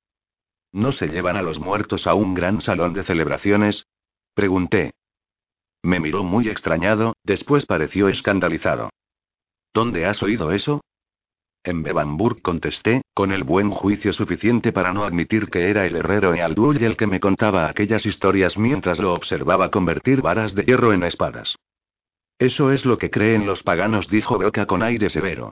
¿No 0.73 0.93
se 0.93 1.09
llevan 1.09 1.37
a 1.37 1.43
los 1.43 1.59
muertos 1.59 2.07
a 2.07 2.15
un 2.15 2.35
gran 2.35 2.63
salón 2.63 2.95
de 2.95 3.05
celebraciones? 3.05 3.87
Pregunté. 4.35 4.93
Me 5.83 6.01
miró 6.01 6.25
muy 6.25 6.49
extrañado, 6.49 7.15
después 7.25 7.67
pareció 7.67 8.09
escandalizado. 8.09 8.91
¿Dónde 9.75 10.07
has 10.07 10.23
oído 10.23 10.53
eso? 10.53 10.81
En 11.65 11.83
Bebamburg 11.83 12.41
contesté, 12.41 13.03
con 13.15 13.33
el 13.33 13.45
buen 13.45 13.71
juicio 13.71 14.13
suficiente 14.13 14.73
para 14.73 14.93
no 14.93 15.05
admitir 15.05 15.49
que 15.51 15.71
era 15.71 15.87
el 15.87 15.97
herrero 15.97 16.35
Ealdul 16.35 16.83
el 16.83 16.97
que 16.97 17.07
me 17.07 17.21
contaba 17.21 17.69
aquellas 17.69 18.07
historias 18.07 18.57
mientras 18.57 18.99
lo 18.99 19.13
observaba 19.13 19.71
convertir 19.71 20.23
varas 20.23 20.55
de 20.55 20.65
hierro 20.65 20.93
en 20.93 21.03
espadas. 21.03 21.57
Eso 22.39 22.71
es 22.71 22.85
lo 22.85 22.99
que 22.99 23.11
creen 23.11 23.47
los 23.47 23.63
paganos, 23.63 24.09
dijo 24.09 24.39
Boca 24.39 24.67
con 24.67 24.83
aire 24.83 25.11
severo. 25.11 25.51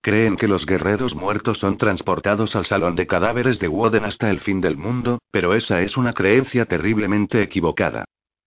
Creen 0.00 0.36
que 0.36 0.46
los 0.46 0.64
guerreros 0.64 1.14
muertos 1.16 1.58
son 1.58 1.76
transportados 1.76 2.54
al 2.54 2.66
salón 2.66 2.94
de 2.94 3.08
cadáveres 3.08 3.58
de 3.58 3.66
Woden 3.66 4.04
hasta 4.04 4.30
el 4.30 4.40
fin 4.40 4.60
del 4.60 4.76
mundo, 4.76 5.18
pero 5.32 5.54
esa 5.54 5.82
es 5.82 5.96
una 5.96 6.12
creencia 6.12 6.66
terriblemente 6.66 7.42
equivocada. 7.42 8.04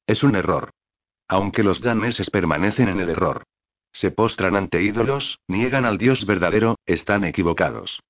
Es 0.07 0.24
un 0.24 0.36
error. 0.36 0.70
Aunque 1.28 1.64
los 1.64 1.82
daneses 1.82 2.30
permanecen 2.30 2.88
en 2.88 3.01
el 3.01 3.09
error. 3.09 3.43
Se 3.94 4.12
postran 4.12 4.56
ante 4.56 4.82
ídolos, 4.82 5.39
niegan 5.48 5.86
al 5.86 5.98
Dios 5.98 6.26
verdadero, 6.26 6.78
están 6.86 7.24
equivocados. 7.24 8.02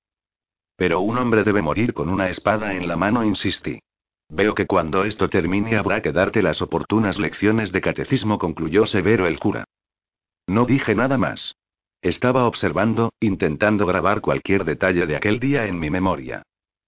Pero 0.76 1.00
un 1.00 1.18
hombre 1.18 1.44
debe 1.44 1.62
morir 1.62 1.94
con 1.94 2.08
una 2.08 2.28
espada 2.30 2.74
en 2.74 2.88
la 2.88 2.96
mano, 2.96 3.24
insistí. 3.24 3.80
Veo 4.28 4.54
que 4.54 4.66
cuando 4.66 5.04
esto 5.04 5.28
termine 5.28 5.76
habrá 5.76 6.00
que 6.00 6.12
darte 6.12 6.42
las 6.42 6.62
oportunas 6.62 7.18
lecciones 7.18 7.70
de 7.70 7.80
catecismo, 7.80 8.38
concluyó 8.38 8.86
severo 8.86 9.26
el 9.26 9.38
cura. 9.38 9.64
No 10.46 10.64
dije 10.64 10.94
nada 10.94 11.18
más. 11.18 11.54
Estaba 12.00 12.46
observando, 12.46 13.12
intentando 13.20 13.86
grabar 13.86 14.20
cualquier 14.20 14.64
detalle 14.64 15.06
de 15.06 15.16
aquel 15.16 15.38
día 15.38 15.66
en 15.66 15.78
mi 15.78 15.90
memoria. 15.90 16.42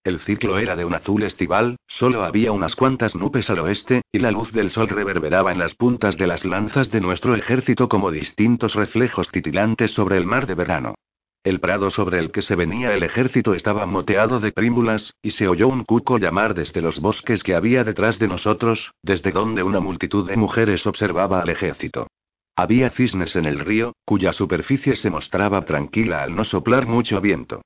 El 0.04 0.20
ciclo 0.20 0.58
era 0.58 0.76
de 0.76 0.84
un 0.84 0.92
azul 0.92 1.22
estival, 1.22 1.76
solo 1.86 2.24
había 2.24 2.52
unas 2.52 2.76
cuantas 2.76 3.14
nubes 3.14 3.48
al 3.48 3.60
oeste, 3.60 4.02
y 4.12 4.18
la 4.18 4.30
luz 4.30 4.52
del 4.52 4.70
sol 4.70 4.90
reverberaba 4.90 5.50
en 5.50 5.58
las 5.58 5.74
puntas 5.74 6.18
de 6.18 6.26
las 6.26 6.44
lanzas 6.44 6.90
de 6.90 7.00
nuestro 7.00 7.34
ejército 7.34 7.88
como 7.88 8.10
distintos 8.10 8.74
reflejos 8.74 9.30
titilantes 9.30 9.92
sobre 9.92 10.18
el 10.18 10.26
mar 10.26 10.46
de 10.46 10.54
verano. 10.54 10.94
El 11.42 11.58
prado 11.58 11.88
sobre 11.88 12.18
el 12.18 12.32
que 12.32 12.42
se 12.42 12.54
venía 12.54 12.92
el 12.92 13.02
ejército 13.02 13.54
estaba 13.54 13.86
moteado 13.86 14.40
de 14.40 14.52
prímulas, 14.52 15.14
y 15.22 15.30
se 15.30 15.48
oyó 15.48 15.68
un 15.68 15.84
cuco 15.84 16.18
llamar 16.18 16.52
desde 16.52 16.82
los 16.82 17.00
bosques 17.00 17.42
que 17.42 17.54
había 17.54 17.82
detrás 17.82 18.18
de 18.18 18.28
nosotros, 18.28 18.92
desde 19.02 19.32
donde 19.32 19.62
una 19.62 19.80
multitud 19.80 20.28
de 20.28 20.36
mujeres 20.36 20.86
observaba 20.86 21.40
al 21.40 21.48
ejército. 21.48 22.08
Había 22.56 22.90
cisnes 22.90 23.36
en 23.36 23.46
el 23.46 23.58
río, 23.58 23.94
cuya 24.04 24.32
superficie 24.32 24.96
se 24.96 25.08
mostraba 25.08 25.64
tranquila 25.64 26.22
al 26.22 26.36
no 26.36 26.44
soplar 26.44 26.86
mucho 26.86 27.22
viento. 27.22 27.62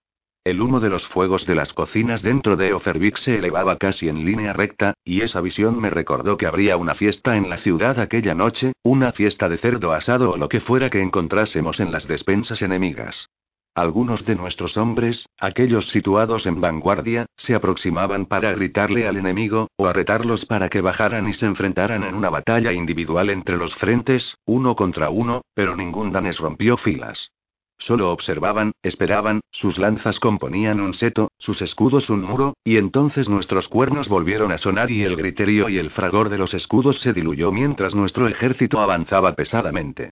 El 0.48 0.62
humo 0.62 0.80
de 0.80 0.88
los 0.88 1.06
fuegos 1.08 1.44
de 1.44 1.54
las 1.54 1.74
cocinas 1.74 2.22
dentro 2.22 2.56
de 2.56 2.72
Ofervik 2.72 3.18
se 3.18 3.36
elevaba 3.36 3.76
casi 3.76 4.08
en 4.08 4.24
línea 4.24 4.54
recta, 4.54 4.94
y 5.04 5.20
esa 5.20 5.42
visión 5.42 5.78
me 5.78 5.90
recordó 5.90 6.38
que 6.38 6.46
habría 6.46 6.78
una 6.78 6.94
fiesta 6.94 7.36
en 7.36 7.50
la 7.50 7.58
ciudad 7.58 8.00
aquella 8.00 8.34
noche, 8.34 8.72
una 8.82 9.12
fiesta 9.12 9.50
de 9.50 9.58
cerdo 9.58 9.92
asado 9.92 10.30
o 10.30 10.36
lo 10.38 10.48
que 10.48 10.60
fuera 10.60 10.88
que 10.88 11.02
encontrásemos 11.02 11.80
en 11.80 11.92
las 11.92 12.08
despensas 12.08 12.62
enemigas. 12.62 13.28
Algunos 13.74 14.24
de 14.24 14.36
nuestros 14.36 14.78
hombres, 14.78 15.26
aquellos 15.38 15.90
situados 15.90 16.46
en 16.46 16.62
vanguardia, 16.62 17.26
se 17.36 17.54
aproximaban 17.54 18.24
para 18.24 18.50
gritarle 18.52 19.06
al 19.06 19.18
enemigo, 19.18 19.68
o 19.76 19.86
a 19.86 19.92
retarlos 19.92 20.46
para 20.46 20.70
que 20.70 20.80
bajaran 20.80 21.28
y 21.28 21.34
se 21.34 21.44
enfrentaran 21.44 22.04
en 22.04 22.14
una 22.14 22.30
batalla 22.30 22.72
individual 22.72 23.28
entre 23.28 23.58
los 23.58 23.74
frentes, 23.74 24.38
uno 24.46 24.76
contra 24.76 25.10
uno, 25.10 25.42
pero 25.52 25.76
ningún 25.76 26.10
danés 26.10 26.38
rompió 26.38 26.78
filas. 26.78 27.32
Solo 27.78 28.10
observaban, 28.10 28.72
esperaban, 28.82 29.40
sus 29.52 29.78
lanzas 29.78 30.18
componían 30.18 30.80
un 30.80 30.94
seto, 30.94 31.30
sus 31.38 31.62
escudos 31.62 32.10
un 32.10 32.22
muro, 32.22 32.54
y 32.64 32.76
entonces 32.76 33.28
nuestros 33.28 33.68
cuernos 33.68 34.08
volvieron 34.08 34.50
a 34.50 34.58
sonar 34.58 34.90
y 34.90 35.04
el 35.04 35.16
griterío 35.16 35.68
y 35.68 35.78
el 35.78 35.90
fragor 35.90 36.28
de 36.28 36.38
los 36.38 36.54
escudos 36.54 36.98
se 37.00 37.12
diluyó 37.12 37.52
mientras 37.52 37.94
nuestro 37.94 38.26
ejército 38.26 38.80
avanzaba 38.80 39.34
pesadamente. 39.34 40.10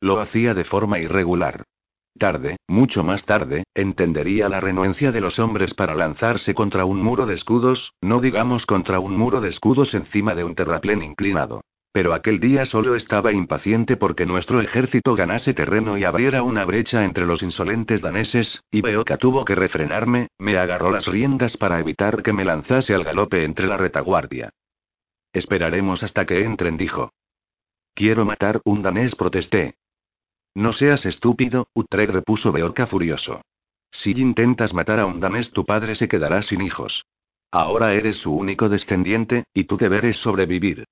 Lo 0.00 0.20
hacía 0.20 0.54
de 0.54 0.64
forma 0.64 1.00
irregular. 1.00 1.64
Tarde, 2.18 2.56
mucho 2.66 3.02
más 3.02 3.24
tarde, 3.24 3.64
entendería 3.74 4.48
la 4.48 4.60
renuencia 4.60 5.12
de 5.12 5.20
los 5.20 5.38
hombres 5.38 5.74
para 5.74 5.94
lanzarse 5.94 6.54
contra 6.54 6.84
un 6.84 7.02
muro 7.02 7.26
de 7.26 7.34
escudos, 7.34 7.92
no 8.00 8.20
digamos 8.20 8.64
contra 8.64 9.00
un 9.00 9.16
muro 9.16 9.40
de 9.40 9.50
escudos 9.50 9.92
encima 9.92 10.34
de 10.34 10.44
un 10.44 10.54
terraplén 10.54 11.02
inclinado. 11.02 11.60
Pero 11.96 12.12
aquel 12.12 12.40
día 12.40 12.66
solo 12.66 12.94
estaba 12.94 13.32
impaciente 13.32 13.96
porque 13.96 14.26
nuestro 14.26 14.60
ejército 14.60 15.14
ganase 15.14 15.54
terreno 15.54 15.96
y 15.96 16.04
abriera 16.04 16.42
una 16.42 16.66
brecha 16.66 17.06
entre 17.06 17.24
los 17.24 17.42
insolentes 17.42 18.02
daneses, 18.02 18.62
y 18.70 18.82
Beoka 18.82 19.16
tuvo 19.16 19.46
que 19.46 19.54
refrenarme, 19.54 20.28
me 20.36 20.58
agarró 20.58 20.90
las 20.90 21.06
riendas 21.06 21.56
para 21.56 21.80
evitar 21.80 22.22
que 22.22 22.34
me 22.34 22.44
lanzase 22.44 22.92
al 22.94 23.02
galope 23.02 23.44
entre 23.44 23.66
la 23.66 23.78
retaguardia. 23.78 24.50
Esperaremos 25.32 26.02
hasta 26.02 26.26
que 26.26 26.44
entren, 26.44 26.76
dijo. 26.76 27.14
Quiero 27.94 28.26
matar 28.26 28.60
un 28.66 28.82
danés, 28.82 29.14
protesté. 29.14 29.76
No 30.54 30.74
seas 30.74 31.06
estúpido, 31.06 31.68
Utrecht 31.72 32.12
repuso 32.12 32.52
Beorca 32.52 32.86
furioso. 32.86 33.40
Si 33.90 34.10
intentas 34.10 34.74
matar 34.74 35.00
a 35.00 35.06
un 35.06 35.18
danés, 35.18 35.50
tu 35.50 35.64
padre 35.64 35.96
se 35.96 36.08
quedará 36.08 36.42
sin 36.42 36.60
hijos. 36.60 37.06
Ahora 37.50 37.94
eres 37.94 38.16
su 38.16 38.34
único 38.34 38.68
descendiente, 38.68 39.44
y 39.54 39.64
tu 39.64 39.78
deber 39.78 40.04
es 40.04 40.18
sobrevivir. 40.18 40.84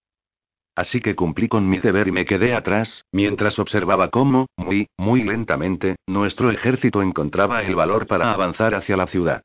Así 0.77 1.01
que 1.01 1.15
cumplí 1.15 1.49
con 1.49 1.69
mi 1.69 1.79
deber 1.79 2.09
y 2.09 2.13
me 2.13 2.25
quedé 2.25 2.55
atrás, 2.55 3.05
mientras 3.13 3.59
observaba 3.59 4.09
cómo, 4.09 4.47
muy, 4.57 4.89
muy 4.97 5.23
lentamente, 5.23 5.97
nuestro 6.07 6.51
ejército 6.51 7.01
encontraba 7.03 7.63
el 7.63 7.77
valor 7.77 8.07
para 8.07 8.33
avanzar 8.33 8.75
hacia 8.75 8.97
la 8.97 9.07
ciudad. 9.07 9.43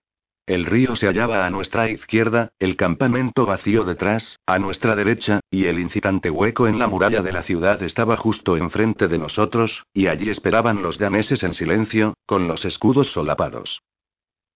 El 0.48 0.66
río 0.66 0.96
se 0.96 1.06
hallaba 1.06 1.46
a 1.46 1.52
nuestra 1.52 1.92
izquierda, 1.92 2.50
el 2.58 2.76
campamento 2.76 3.46
vacío 3.46 3.84
detrás, 3.84 4.40
a 4.48 4.58
nuestra 4.58 4.96
derecha, 4.96 5.42
y 5.52 5.66
el 5.66 5.80
incitante 5.80 6.32
hueco 6.32 6.68
en 6.68 6.80
la 6.80 6.88
muralla 6.88 7.22
de 7.22 7.32
la 7.32 7.44
ciudad 7.44 7.84
estaba 7.84 8.18
justo 8.18 8.58
enfrente 8.58 9.08
de 9.08 9.20
nosotros, 9.20 9.84
y 9.94 10.08
allí 10.08 10.32
esperaban 10.32 10.82
los 10.82 10.98
daneses 10.98 11.44
en 11.44 11.54
silencio, 11.54 12.16
con 12.26 12.48
los 12.48 12.66
escudos 12.66 13.12
solapados. 13.12 13.84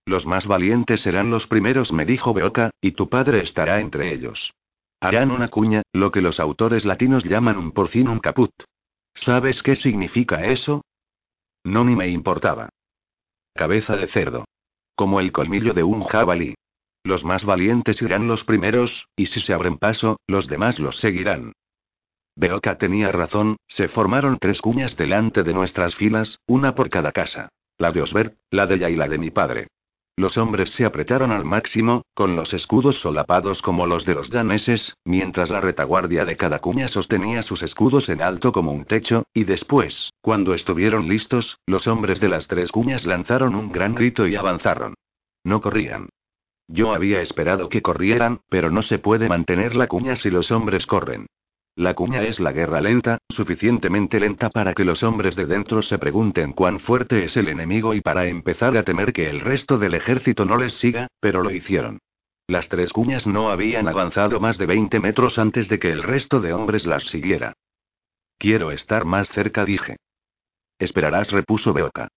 Los 0.07 0.25
más 0.25 0.47
valientes 0.47 1.01
serán 1.01 1.29
los 1.29 1.45
primeros, 1.45 1.93
me 1.93 2.05
dijo 2.05 2.33
Beoca, 2.33 2.71
y 2.81 2.93
tu 2.93 3.07
padre 3.07 3.43
estará 3.43 3.79
entre 3.79 4.11
ellos. 4.11 4.51
Harán 5.03 5.31
una 5.31 5.49
cuña, 5.49 5.81
lo 5.91 6.13
que 6.13 6.21
los 6.21 6.39
autores 6.39 6.85
latinos 6.85 7.25
llaman 7.25 7.57
un 7.57 7.73
porcinum 7.73 8.19
caput. 8.19 8.51
¿Sabes 9.13 9.61
qué 9.61 9.75
significa 9.75 10.45
eso? 10.45 10.85
No 11.65 11.83
ni 11.83 11.93
me 11.93 12.07
importaba. 12.07 12.69
Cabeza 13.53 13.97
de 13.97 14.07
cerdo. 14.07 14.45
Como 14.95 15.19
el 15.19 15.33
colmillo 15.33 15.73
de 15.73 15.83
un 15.83 16.05
jabalí. 16.05 16.55
Los 17.03 17.25
más 17.25 17.43
valientes 17.43 18.01
irán 18.01 18.29
los 18.29 18.45
primeros, 18.45 19.09
y 19.17 19.25
si 19.25 19.41
se 19.41 19.53
abren 19.53 19.77
paso, 19.77 20.21
los 20.25 20.47
demás 20.47 20.79
los 20.79 20.95
seguirán. 20.99 21.51
Beoka 22.37 22.77
tenía 22.77 23.11
razón, 23.11 23.57
se 23.67 23.89
formaron 23.89 24.37
tres 24.39 24.61
cuñas 24.61 24.95
delante 24.95 25.43
de 25.43 25.53
nuestras 25.53 25.95
filas, 25.95 26.39
una 26.47 26.75
por 26.75 26.89
cada 26.89 27.11
casa. 27.11 27.49
La 27.77 27.91
de 27.91 28.03
Osbert, 28.03 28.37
la 28.51 28.67
de 28.67 28.75
ella 28.75 28.89
y 28.89 28.95
la 28.95 29.09
de 29.09 29.17
mi 29.17 29.31
padre. 29.31 29.67
Los 30.15 30.37
hombres 30.37 30.69
se 30.71 30.85
apretaron 30.85 31.31
al 31.31 31.43
máximo, 31.43 32.03
con 32.13 32.35
los 32.35 32.53
escudos 32.53 32.97
solapados 32.97 33.63
como 33.63 33.87
los 33.87 34.05
de 34.05 34.13
los 34.13 34.29
daneses, 34.29 34.93
mientras 35.05 35.49
la 35.49 35.59
retaguardia 35.59 36.23
de 36.23 36.37
cada 36.37 36.59
cuña 36.59 36.87
sostenía 36.87 37.41
sus 37.41 37.63
escudos 37.63 38.09
en 38.09 38.21
alto 38.21 38.51
como 38.51 38.71
un 38.71 38.85
techo, 38.85 39.23
y 39.33 39.43
después, 39.43 40.11
cuando 40.21 40.53
estuvieron 40.53 41.07
listos, 41.07 41.57
los 41.65 41.87
hombres 41.87 42.19
de 42.19 42.29
las 42.29 42.47
tres 42.47 42.71
cuñas 42.71 43.05
lanzaron 43.05 43.55
un 43.55 43.71
gran 43.71 43.95
grito 43.95 44.27
y 44.27 44.35
avanzaron. 44.35 44.93
No 45.43 45.61
corrían. 45.61 46.09
Yo 46.67 46.93
había 46.93 47.21
esperado 47.21 47.67
que 47.67 47.81
corrieran, 47.81 48.41
pero 48.49 48.69
no 48.69 48.83
se 48.83 48.99
puede 48.99 49.27
mantener 49.27 49.75
la 49.75 49.87
cuña 49.87 50.15
si 50.15 50.29
los 50.29 50.51
hombres 50.51 50.85
corren. 50.85 51.25
La 51.75 51.95
cuña 51.95 52.21
es 52.21 52.39
la 52.39 52.51
guerra 52.51 52.81
lenta, 52.81 53.17
suficientemente 53.29 54.19
lenta 54.19 54.51
para 54.51 54.75
que 54.75 54.85
los 54.85 55.01
hombres 55.01 55.35
de 55.35 55.47
dentro 55.47 55.81
se 55.81 55.97
pregunten 55.97 56.53
cuán 56.53 56.79
fuerte 56.79 57.25
es 57.25 57.35
el 57.35 57.47
enemigo 57.47 57.95
y 57.95 58.01
para 58.01 58.27
empezar 58.27 58.77
a 58.77 58.83
temer 58.83 59.11
que 59.11 59.27
el 59.27 59.41
resto 59.41 59.79
del 59.79 59.95
ejército 59.95 60.45
no 60.45 60.57
les 60.57 60.75
siga, 60.75 61.07
pero 61.19 61.41
lo 61.41 61.49
hicieron. 61.49 61.99
Las 62.45 62.69
tres 62.69 62.93
cuñas 62.93 63.25
no 63.25 63.49
habían 63.49 63.87
avanzado 63.87 64.39
más 64.39 64.59
de 64.59 64.67
20 64.67 64.99
metros 64.99 65.39
antes 65.39 65.67
de 65.67 65.79
que 65.79 65.91
el 65.91 66.03
resto 66.03 66.41
de 66.41 66.53
hombres 66.53 66.85
las 66.85 67.03
siguiera. 67.05 67.53
Quiero 68.37 68.71
estar 68.71 69.05
más 69.05 69.29
cerca, 69.29 69.65
dije. 69.65 69.95
Esperarás, 70.77 71.31
repuso 71.31 71.73
Beoka. 71.73 72.09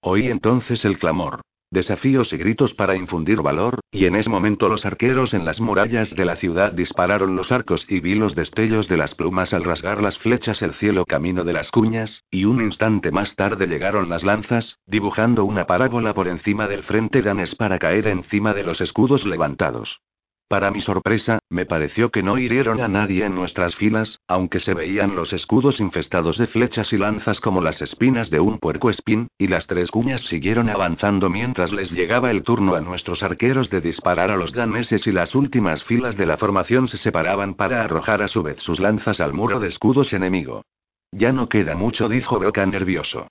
Oí 0.00 0.28
entonces 0.28 0.84
el 0.84 0.98
clamor. 0.98 1.40
Desafíos 1.74 2.32
y 2.32 2.38
gritos 2.38 2.72
para 2.72 2.96
infundir 2.96 3.42
valor, 3.42 3.80
y 3.92 4.06
en 4.06 4.16
ese 4.16 4.30
momento 4.30 4.70
los 4.70 4.86
arqueros 4.86 5.34
en 5.34 5.44
las 5.44 5.60
murallas 5.60 6.08
de 6.14 6.24
la 6.24 6.36
ciudad 6.36 6.72
dispararon 6.72 7.36
los 7.36 7.52
arcos 7.52 7.84
y 7.86 8.00
vi 8.00 8.14
los 8.14 8.34
destellos 8.34 8.88
de 8.88 8.96
las 8.96 9.14
plumas 9.14 9.52
al 9.52 9.64
rasgar 9.64 10.00
las 10.00 10.16
flechas 10.18 10.62
el 10.62 10.72
cielo 10.74 11.04
camino 11.04 11.44
de 11.44 11.52
las 11.52 11.70
cuñas, 11.70 12.24
y 12.30 12.46
un 12.46 12.62
instante 12.62 13.10
más 13.10 13.36
tarde 13.36 13.66
llegaron 13.66 14.08
las 14.08 14.24
lanzas, 14.24 14.78
dibujando 14.86 15.44
una 15.44 15.66
parábola 15.66 16.14
por 16.14 16.28
encima 16.28 16.66
del 16.66 16.82
frente 16.84 17.20
danes 17.20 17.54
para 17.56 17.78
caer 17.78 18.06
encima 18.06 18.54
de 18.54 18.62
los 18.64 18.80
escudos 18.80 19.26
levantados. 19.26 20.00
Para 20.48 20.70
mi 20.70 20.82
sorpresa, 20.82 21.38
me 21.48 21.64
pareció 21.64 22.10
que 22.10 22.22
no 22.22 22.36
hirieron 22.38 22.80
a 22.80 22.86
nadie 22.86 23.24
en 23.24 23.34
nuestras 23.34 23.74
filas, 23.76 24.20
aunque 24.28 24.60
se 24.60 24.74
veían 24.74 25.16
los 25.16 25.32
escudos 25.32 25.80
infestados 25.80 26.36
de 26.36 26.46
flechas 26.46 26.92
y 26.92 26.98
lanzas 26.98 27.40
como 27.40 27.62
las 27.62 27.80
espinas 27.80 28.28
de 28.28 28.40
un 28.40 28.58
puerco 28.58 28.90
espín, 28.90 29.28
y 29.38 29.48
las 29.48 29.66
tres 29.66 29.90
cuñas 29.90 30.20
siguieron 30.22 30.68
avanzando 30.68 31.30
mientras 31.30 31.72
les 31.72 31.90
llegaba 31.90 32.30
el 32.30 32.42
turno 32.42 32.74
a 32.74 32.82
nuestros 32.82 33.22
arqueros 33.22 33.70
de 33.70 33.80
disparar 33.80 34.30
a 34.30 34.36
los 34.36 34.52
daneses 34.52 35.06
y 35.06 35.12
las 35.12 35.34
últimas 35.34 35.82
filas 35.84 36.16
de 36.16 36.26
la 36.26 36.36
formación 36.36 36.88
se 36.88 36.98
separaban 36.98 37.54
para 37.54 37.82
arrojar 37.82 38.20
a 38.20 38.28
su 38.28 38.42
vez 38.42 38.58
sus 38.60 38.80
lanzas 38.80 39.20
al 39.20 39.32
muro 39.32 39.60
de 39.60 39.68
escudos 39.68 40.12
enemigo. 40.12 40.62
Ya 41.10 41.32
no 41.32 41.48
queda 41.48 41.74
mucho, 41.74 42.08
dijo 42.08 42.38
Boca 42.38 42.66
nervioso. 42.66 43.28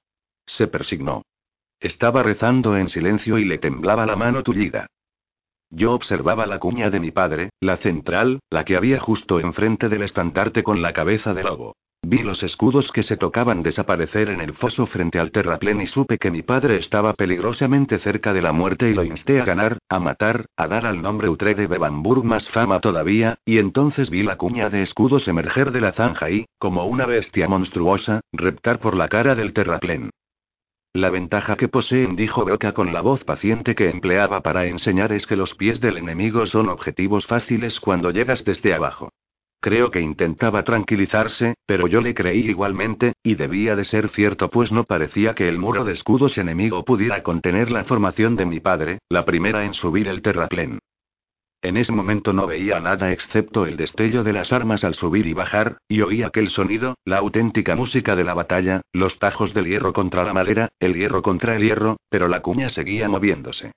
Se 0.48 0.68
persignó. 0.68 1.22
Estaba 1.80 2.24
rezando 2.24 2.76
en 2.76 2.90
silencio 2.90 3.38
y 3.38 3.46
le 3.46 3.60
temblaba 3.60 4.06
la 4.06 4.16
mano 4.16 4.42
tullida. 4.42 4.88
Yo 5.76 5.94
observaba 5.94 6.46
la 6.46 6.60
cuña 6.60 6.92
de 6.92 7.00
mi 7.00 7.10
padre, 7.10 7.50
la 7.60 7.78
central, 7.78 8.40
la 8.52 8.64
que 8.64 8.78
había 8.78 9.00
justo 9.00 9.40
enfrente 9.40 9.90
del 9.90 10.04
estandarte 10.04 10.62
con 10.62 10.84
la 10.84 10.94
cabeza 10.94 11.34
de 11.34 11.44
lobo. 11.44 11.76
Vi 12.06 12.22
los 12.22 12.44
escudos 12.44 12.92
que 12.92 13.02
se 13.02 13.18
tocaban 13.18 13.64
desaparecer 13.64 14.30
en 14.30 14.40
el 14.40 14.54
foso 14.54 14.86
frente 14.86 15.18
al 15.18 15.32
terraplén 15.32 15.82
y 15.82 15.88
supe 15.88 16.20
que 16.20 16.30
mi 16.30 16.44
padre 16.44 16.78
estaba 16.78 17.14
peligrosamente 17.14 17.98
cerca 18.00 18.34
de 18.34 18.44
la 18.44 18.52
muerte 18.52 18.88
y 18.88 18.94
lo 18.94 19.04
insté 19.04 19.42
a 19.42 19.46
ganar, 19.46 19.80
a 19.90 20.00
matar, 20.00 20.46
a 20.58 20.68
dar 20.68 20.86
al 20.86 21.02
nombre 21.02 21.28
Utre 21.28 21.56
de 21.56 21.66
Bebamburg 21.66 22.24
más 22.24 22.48
fama 22.50 22.80
todavía, 22.80 23.40
y 23.44 23.58
entonces 23.58 24.12
vi 24.12 24.22
la 24.22 24.36
cuña 24.36 24.70
de 24.70 24.84
escudos 24.84 25.28
emerger 25.28 25.72
de 25.72 25.82
la 25.82 25.94
zanja 25.94 26.30
y, 26.30 26.46
como 26.60 26.86
una 26.86 27.08
bestia 27.08 27.48
monstruosa, 27.48 28.22
reptar 28.32 28.80
por 28.80 28.96
la 28.96 29.08
cara 29.08 29.34
del 29.34 29.54
terraplén. 29.54 30.12
La 30.96 31.10
ventaja 31.10 31.56
que 31.56 31.70
poseen, 31.70 32.16
dijo 32.16 32.46
Boca 32.46 32.74
con 32.74 32.94
la 32.94 33.02
voz 33.02 33.24
paciente 33.24 33.74
que 33.74 33.90
empleaba 33.90 34.42
para 34.42 34.68
enseñar, 34.68 35.12
es 35.12 35.26
que 35.26 35.36
los 35.36 35.56
pies 35.56 35.82
del 35.82 35.98
enemigo 35.98 36.46
son 36.46 36.70
objetivos 36.70 37.26
fáciles 37.26 37.80
cuando 37.80 38.12
llegas 38.12 38.46
desde 38.46 38.76
abajo. 38.76 39.10
Creo 39.60 39.90
que 39.90 40.02
intentaba 40.02 40.64
tranquilizarse, 40.64 41.56
pero 41.66 41.88
yo 41.88 42.00
le 42.00 42.14
creí 42.14 42.42
igualmente, 42.48 43.14
y 43.24 43.34
debía 43.34 43.76
de 43.76 43.86
ser 43.86 44.10
cierto 44.10 44.52
pues 44.52 44.72
no 44.72 44.84
parecía 44.84 45.34
que 45.34 45.50
el 45.50 45.58
muro 45.58 45.84
de 45.84 45.94
escudos 45.94 46.38
enemigo 46.38 46.86
pudiera 46.86 47.24
contener 47.24 47.72
la 47.72 47.86
formación 47.86 48.36
de 48.36 48.46
mi 48.46 48.60
padre, 48.60 49.00
la 49.10 49.26
primera 49.26 49.66
en 49.66 49.74
subir 49.74 50.08
el 50.08 50.22
terraplén. 50.22 50.78
En 51.64 51.78
ese 51.78 51.94
momento 51.94 52.34
no 52.34 52.46
veía 52.46 52.82
nada 52.82 53.14
excepto 53.14 53.66
el 53.66 53.78
destello 53.78 54.26
de 54.26 54.34
las 54.34 54.52
armas 54.52 54.84
al 54.84 54.96
subir 54.96 55.26
y 55.28 55.34
bajar, 55.34 55.78
y 55.88 56.02
oí 56.02 56.22
aquel 56.22 56.50
sonido, 56.50 56.96
la 57.06 57.20
auténtica 57.20 57.74
música 57.74 58.18
de 58.18 58.26
la 58.26 58.34
batalla, 58.34 58.82
los 58.92 59.18
tajos 59.18 59.54
del 59.54 59.68
hierro 59.68 59.94
contra 59.94 60.26
la 60.26 60.34
madera, 60.34 60.74
el 60.82 60.94
hierro 60.94 61.22
contra 61.22 61.56
el 61.56 61.64
hierro, 61.64 61.96
pero 62.10 62.28
la 62.28 62.42
cuña 62.42 62.68
seguía 62.68 63.08
moviéndose. 63.08 63.72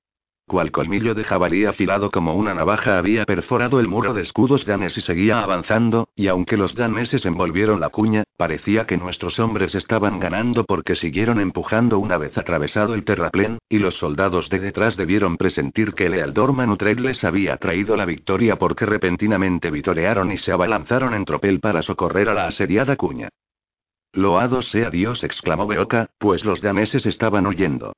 Cual 0.49 0.71
colmillo 0.71 1.13
de 1.15 1.25
jabalí 1.25 1.65
afilado 1.65 2.13
como 2.13 2.37
una 2.37 2.55
navaja 2.55 2.99
había 2.99 3.25
perforado 3.25 3.81
el 3.81 3.89
muro 3.89 4.15
de 4.15 4.23
escudos 4.23 4.65
danes 4.65 4.97
y 4.97 5.01
seguía 5.01 5.41
avanzando, 5.41 6.09
y 6.15 6.29
aunque 6.29 6.57
los 6.57 6.77
daneses 6.77 7.27
envolvieron 7.27 7.81
la 7.81 7.89
cuña, 7.89 8.23
parecía 8.37 8.87
que 8.87 8.97
nuestros 8.97 9.41
hombres 9.41 9.75
estaban 9.75 10.21
ganando 10.21 10.65
porque 10.65 10.95
siguieron 10.95 11.41
empujando 11.41 11.99
una 11.99 12.17
vez 12.17 12.39
atravesado 12.39 12.95
el 12.95 13.05
terraplén, 13.05 13.59
y 13.69 13.79
los 13.79 13.97
soldados 13.97 14.49
de 14.49 14.61
detrás 14.61 14.97
debieron 14.97 15.37
presentir 15.37 15.95
que 15.95 16.09
Lealdorman 16.09 16.71
Utrecht 16.71 17.01
les 17.01 17.25
había 17.25 17.57
traído 17.57 17.97
la 17.97 18.05
victoria 18.05 18.55
porque 18.55 18.87
repentinamente 18.87 19.73
vitorearon 19.73 20.31
y 20.31 20.39
se 20.39 20.53
abalanzaron 20.53 21.13
en 21.15 21.25
tropel 21.25 21.59
para 21.59 21.83
socorrer 21.83 22.29
a 22.29 22.35
la 22.35 22.47
asediada 22.47 22.95
cuña. 22.95 23.31
Loado 24.13 24.63
sea 24.63 24.91
Dios, 24.91 25.25
exclamó 25.25 25.67
Beoka, 25.67 26.11
pues 26.19 26.45
los 26.45 26.61
daneses 26.61 27.05
estaban 27.05 27.49
huyendo. 27.49 27.95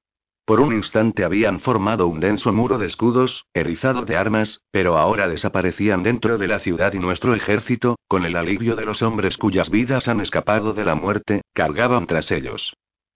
Por 0.49 0.61
un 0.61 0.73
instante 0.73 1.27
habían 1.27 1.61
formado 1.61 2.07
un 2.07 2.21
denso 2.21 2.55
muro 2.55 2.79
de 2.79 2.87
escudos, 2.87 3.45
erizado 3.53 4.07
de 4.07 4.17
armas, 4.17 4.63
pero 4.71 4.97
ahora 4.97 5.29
desaparecían 5.29 6.03
dentro 6.03 6.39
de 6.39 6.49
la 6.49 6.61
ciudad 6.61 6.95
y 6.95 6.99
nuestro 6.99 7.35
ejército, 7.35 7.99
con 8.09 8.25
el 8.25 8.35
alivio 8.35 8.75
de 8.75 8.87
los 8.87 9.03
hombres 9.03 9.37
cuyas 9.37 9.69
vidas 9.69 10.09
han 10.09 10.23
escapado 10.23 10.73
de 10.73 10.87
la 10.87 10.95
muerte, 10.95 11.43
cargaban 11.53 12.07
tras 12.07 12.31
ellos. 12.31 12.73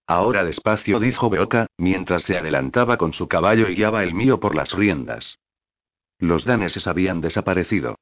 Ahora 0.06 0.44
despacio, 0.44 1.00
dijo 1.00 1.30
Beoka, 1.30 1.68
mientras 1.78 2.24
se 2.24 2.36
adelantaba 2.36 2.98
con 2.98 3.14
su 3.14 3.28
caballo 3.28 3.66
y 3.66 3.76
guiaba 3.76 4.02
el 4.02 4.12
mío 4.12 4.38
por 4.38 4.54
las 4.54 4.70
riendas. 4.72 5.38
Los 6.18 6.44
daneses 6.44 6.86
habían 6.86 7.22
desaparecido. 7.22 7.94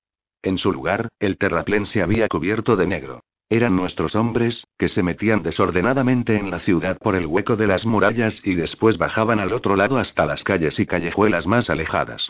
En 0.42 0.58
su 0.58 0.72
lugar, 0.72 1.08
el 1.20 1.38
terraplén 1.38 1.86
se 1.86 2.02
había 2.02 2.26
cubierto 2.26 2.74
de 2.74 2.88
negro. 2.88 3.20
Eran 3.52 3.74
nuestros 3.74 4.14
hombres, 4.14 4.64
que 4.78 4.88
se 4.88 5.02
metían 5.02 5.42
desordenadamente 5.42 6.36
en 6.36 6.50
la 6.50 6.60
ciudad 6.60 6.96
por 6.98 7.16
el 7.16 7.26
hueco 7.26 7.56
de 7.56 7.66
las 7.66 7.84
murallas 7.84 8.40
y 8.44 8.54
después 8.54 8.96
bajaban 8.96 9.40
al 9.40 9.52
otro 9.52 9.74
lado 9.74 9.98
hasta 9.98 10.24
las 10.24 10.44
calles 10.44 10.78
y 10.78 10.86
callejuelas 10.86 11.48
más 11.48 11.68
alejadas. 11.68 12.28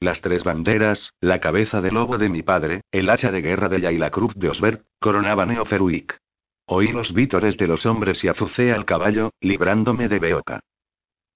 Las 0.00 0.22
tres 0.22 0.44
banderas, 0.44 1.12
la 1.20 1.40
cabeza 1.40 1.82
de 1.82 1.92
lobo 1.92 2.16
de 2.16 2.30
mi 2.30 2.42
padre, 2.42 2.80
el 2.90 3.10
hacha 3.10 3.30
de 3.30 3.42
guerra 3.42 3.68
de 3.68 3.76
ella 3.76 3.92
y 3.92 3.98
la 3.98 4.10
cruz 4.10 4.34
de 4.34 4.48
Osbert, 4.48 4.82
coronaban 4.98 5.50
Eoferuik. 5.50 6.16
Oí 6.64 6.88
los 6.88 7.12
vítores 7.12 7.58
de 7.58 7.66
los 7.66 7.84
hombres 7.84 8.24
y 8.24 8.28
azucé 8.28 8.72
al 8.72 8.86
caballo, 8.86 9.30
librándome 9.42 10.08
de 10.08 10.18
Beoca. 10.18 10.60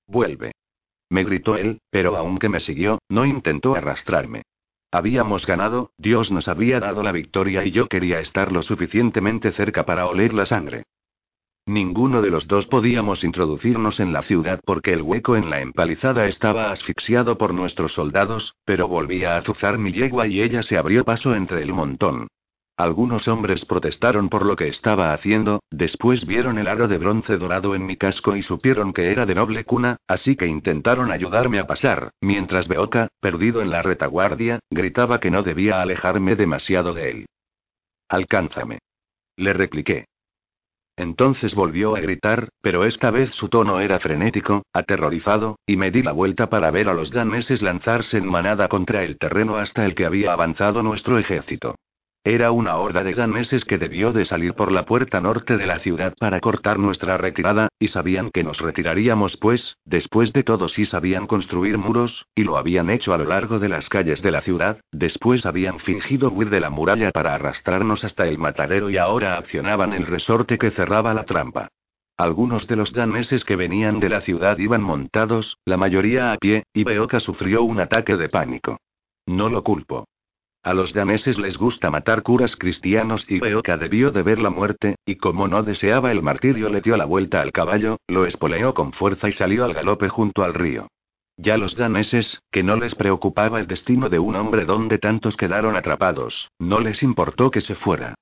Vuelve. 0.07 0.53
Me 1.11 1.25
gritó 1.25 1.57
él, 1.57 1.79
pero 1.91 2.17
aunque 2.17 2.49
me 2.49 2.59
siguió, 2.59 3.01
no 3.11 3.27
intentó 3.27 3.75
arrastrarme. 3.75 4.45
Habíamos 4.97 5.45
ganado, 5.45 5.91
Dios 5.99 6.31
nos 6.31 6.49
había 6.49 6.81
dado 6.81 7.03
la 7.03 7.13
victoria 7.13 7.63
y 7.67 7.71
yo 7.71 7.87
quería 7.87 8.19
estar 8.21 8.51
lo 8.51 8.63
suficientemente 8.63 9.53
cerca 9.53 9.85
para 9.85 10.07
oler 10.07 10.33
la 10.33 10.47
sangre. 10.47 10.85
Ninguno 11.67 12.23
de 12.23 12.31
los 12.31 12.49
dos 12.49 12.65
podíamos 12.67 13.23
introducirnos 13.23 14.01
en 14.01 14.15
la 14.15 14.23
ciudad 14.23 14.59
porque 14.65 14.95
el 14.95 15.03
hueco 15.03 15.37
en 15.37 15.51
la 15.51 15.61
empalizada 15.61 16.29
estaba 16.29 16.73
asfixiado 16.73 17.37
por 17.37 17.53
nuestros 17.53 17.93
soldados, 17.93 18.55
pero 18.65 18.89
volvía 18.89 19.35
a 19.35 19.41
azuzar 19.41 19.77
mi 19.77 19.93
yegua 19.93 20.29
y 20.29 20.41
ella 20.41 20.63
se 20.63 20.79
abrió 20.79 21.05
paso 21.05 21.35
entre 21.35 21.61
el 21.61 21.75
montón. 21.75 22.29
Algunos 22.79 23.27
hombres 23.27 23.65
protestaron 23.65 24.29
por 24.29 24.45
lo 24.45 24.55
que 24.55 24.69
estaba 24.69 25.15
haciendo, 25.15 25.63
después 25.71 26.27
vieron 26.27 26.59
el 26.59 26.69
aro 26.69 26.89
de 26.89 26.99
bronce 26.99 27.39
dorado 27.39 27.75
en 27.75 27.87
mi 27.87 27.97
casco 27.97 28.37
y 28.37 28.43
supieron 28.43 28.93
que 28.93 29.11
era 29.11 29.25
de 29.25 29.35
noble 29.35 29.65
cuna, 29.65 29.97
así 30.07 30.37
que 30.37 30.47
intentaron 30.47 31.11
ayudarme 31.11 31.59
a 31.59 31.67
pasar, 31.67 32.11
mientras 32.21 32.69
Beoka, 32.69 33.09
perdido 33.19 33.63
en 33.63 33.71
la 33.71 33.81
retaguardia, 33.81 34.61
gritaba 34.71 35.21
que 35.21 35.31
no 35.31 35.43
debía 35.43 35.81
alejarme 35.81 36.37
demasiado 36.37 36.93
de 36.93 37.11
él. 37.11 37.27
Alcánzame. 38.11 38.81
Le 39.37 39.55
repliqué. 39.55 40.05
Entonces 40.99 41.55
volvió 41.55 41.97
a 41.97 42.01
gritar, 42.01 42.51
pero 42.61 42.85
esta 42.85 43.11
vez 43.11 43.31
su 43.31 43.49
tono 43.49 43.81
era 43.81 44.01
frenético, 44.01 44.65
aterrorizado, 44.75 45.59
y 45.67 45.79
me 45.79 45.91
di 45.91 46.03
la 46.03 46.13
vuelta 46.13 46.51
para 46.51 46.71
ver 46.71 46.91
a 46.91 46.95
los 46.95 47.11
daneses 47.11 47.63
lanzarse 47.63 48.19
en 48.19 48.27
manada 48.27 48.69
contra 48.69 49.03
el 49.03 49.19
terreno 49.19 49.57
hasta 49.57 49.87
el 49.87 49.95
que 49.95 50.05
había 50.05 50.35
avanzado 50.35 50.83
nuestro 50.83 51.19
ejército. 51.19 51.75
Era 52.29 52.51
una 52.51 52.75
horda 52.79 53.05
de 53.05 53.15
daneses 53.15 53.65
que 53.65 53.79
debió 53.79 54.13
de 54.13 54.25
salir 54.25 54.55
por 54.55 54.73
la 54.73 54.85
puerta 54.85 55.21
norte 55.21 55.57
de 55.57 55.65
la 55.65 55.79
ciudad 55.79 56.13
para 56.19 56.41
cortar 56.41 56.77
nuestra 56.77 57.17
retirada, 57.17 57.69
y 57.79 57.87
sabían 57.87 58.33
que 58.33 58.43
nos 58.43 58.59
retiraríamos 58.59 59.37
pues, 59.37 59.77
después 59.85 60.33
de 60.33 60.43
todo 60.43 60.69
sí 60.69 60.87
sabían 60.87 61.29
construir 61.29 61.79
muros, 61.79 62.27
y 62.35 62.43
lo 62.43 62.57
habían 62.57 62.91
hecho 62.91 63.15
a 63.15 63.19
lo 63.19 63.27
largo 63.27 63.61
de 63.61 63.69
las 63.69 63.89
calles 63.89 64.23
de 64.23 64.33
la 64.33 64.41
ciudad, 64.41 64.81
después 64.91 65.47
habían 65.47 65.79
fingido 65.79 66.29
huir 66.33 66.51
de 66.51 66.59
la 66.59 66.69
muralla 66.69 67.13
para 67.13 67.33
arrastrarnos 67.33 68.03
hasta 68.03 68.27
el 68.27 68.39
matadero 68.39 68.91
y 68.91 68.97
ahora 68.97 69.39
accionaban 69.39 69.93
el 69.93 70.05
resorte 70.05 70.59
que 70.59 70.73
cerraba 70.73 71.15
la 71.15 71.27
trampa. 71.27 71.69
Algunos 72.17 72.67
de 72.67 72.75
los 72.75 72.93
daneses 72.93 73.45
que 73.45 73.55
venían 73.55 74.01
de 74.01 74.09
la 74.09 74.21
ciudad 74.23 74.59
iban 74.59 74.83
montados, 74.83 75.59
la 75.65 75.77
mayoría 75.77 76.33
a 76.33 76.39
pie, 76.39 76.65
y 76.75 76.83
Beoka 76.83 77.21
sufrió 77.21 77.63
un 77.63 77.79
ataque 77.79 78.17
de 78.17 78.29
pánico. 78.29 78.81
No 79.27 79.49
lo 79.49 79.63
culpo. 79.63 80.07
A 80.67 80.75
los 80.75 80.93
daneses 80.93 81.39
les 81.39 81.57
gusta 81.57 81.93
matar 81.93 82.25
curas 82.25 82.57
cristianos 82.57 83.25
y 83.29 83.39
Beoka 83.39 83.77
debió 83.77 84.11
de 84.11 84.25
ver 84.25 84.41
la 84.41 84.51
muerte, 84.51 84.97
y 85.07 85.15
como 85.15 85.47
no 85.47 85.63
deseaba 85.63 86.11
el 86.11 86.23
martirio 86.23 86.71
le 86.71 86.81
dio 86.81 86.97
la 86.97 87.05
vuelta 87.05 87.41
al 87.41 87.53
caballo, 87.53 87.99
lo 88.09 88.27
espoleó 88.27 88.75
con 88.75 88.93
fuerza 88.93 89.29
y 89.29 89.33
salió 89.33 89.65
al 89.65 89.75
galope 89.75 90.09
junto 90.09 90.43
al 90.43 90.55
río. 90.55 90.89
Ya 91.37 91.57
los 91.57 91.77
daneses, 91.77 92.41
que 92.51 92.65
no 92.65 92.75
les 92.75 92.97
preocupaba 92.97 93.61
el 93.61 93.69
destino 93.69 94.09
de 94.09 94.19
un 94.19 94.35
hombre 94.35 94.65
donde 94.65 94.99
tantos 94.99 95.37
quedaron 95.37 95.77
atrapados, 95.77 96.51
no 96.59 96.81
les 96.81 97.01
importó 97.05 97.53
que 97.53 97.61
se 97.61 97.77
fuera. 97.77 98.17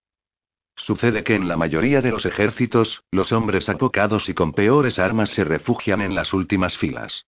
Sucede 0.77 1.25
que 1.25 1.37
en 1.37 1.49
la 1.49 1.57
mayoría 1.57 2.03
de 2.03 2.11
los 2.11 2.27
ejércitos, 2.27 3.05
los 3.11 3.33
hombres 3.33 3.71
apocados 3.71 4.29
y 4.29 4.35
con 4.35 4.53
peores 4.53 4.99
armas 4.99 5.31
se 5.31 5.45
refugian 5.45 6.03
en 6.03 6.15
las 6.15 6.35
últimas 6.35 6.77
filas. 6.77 7.25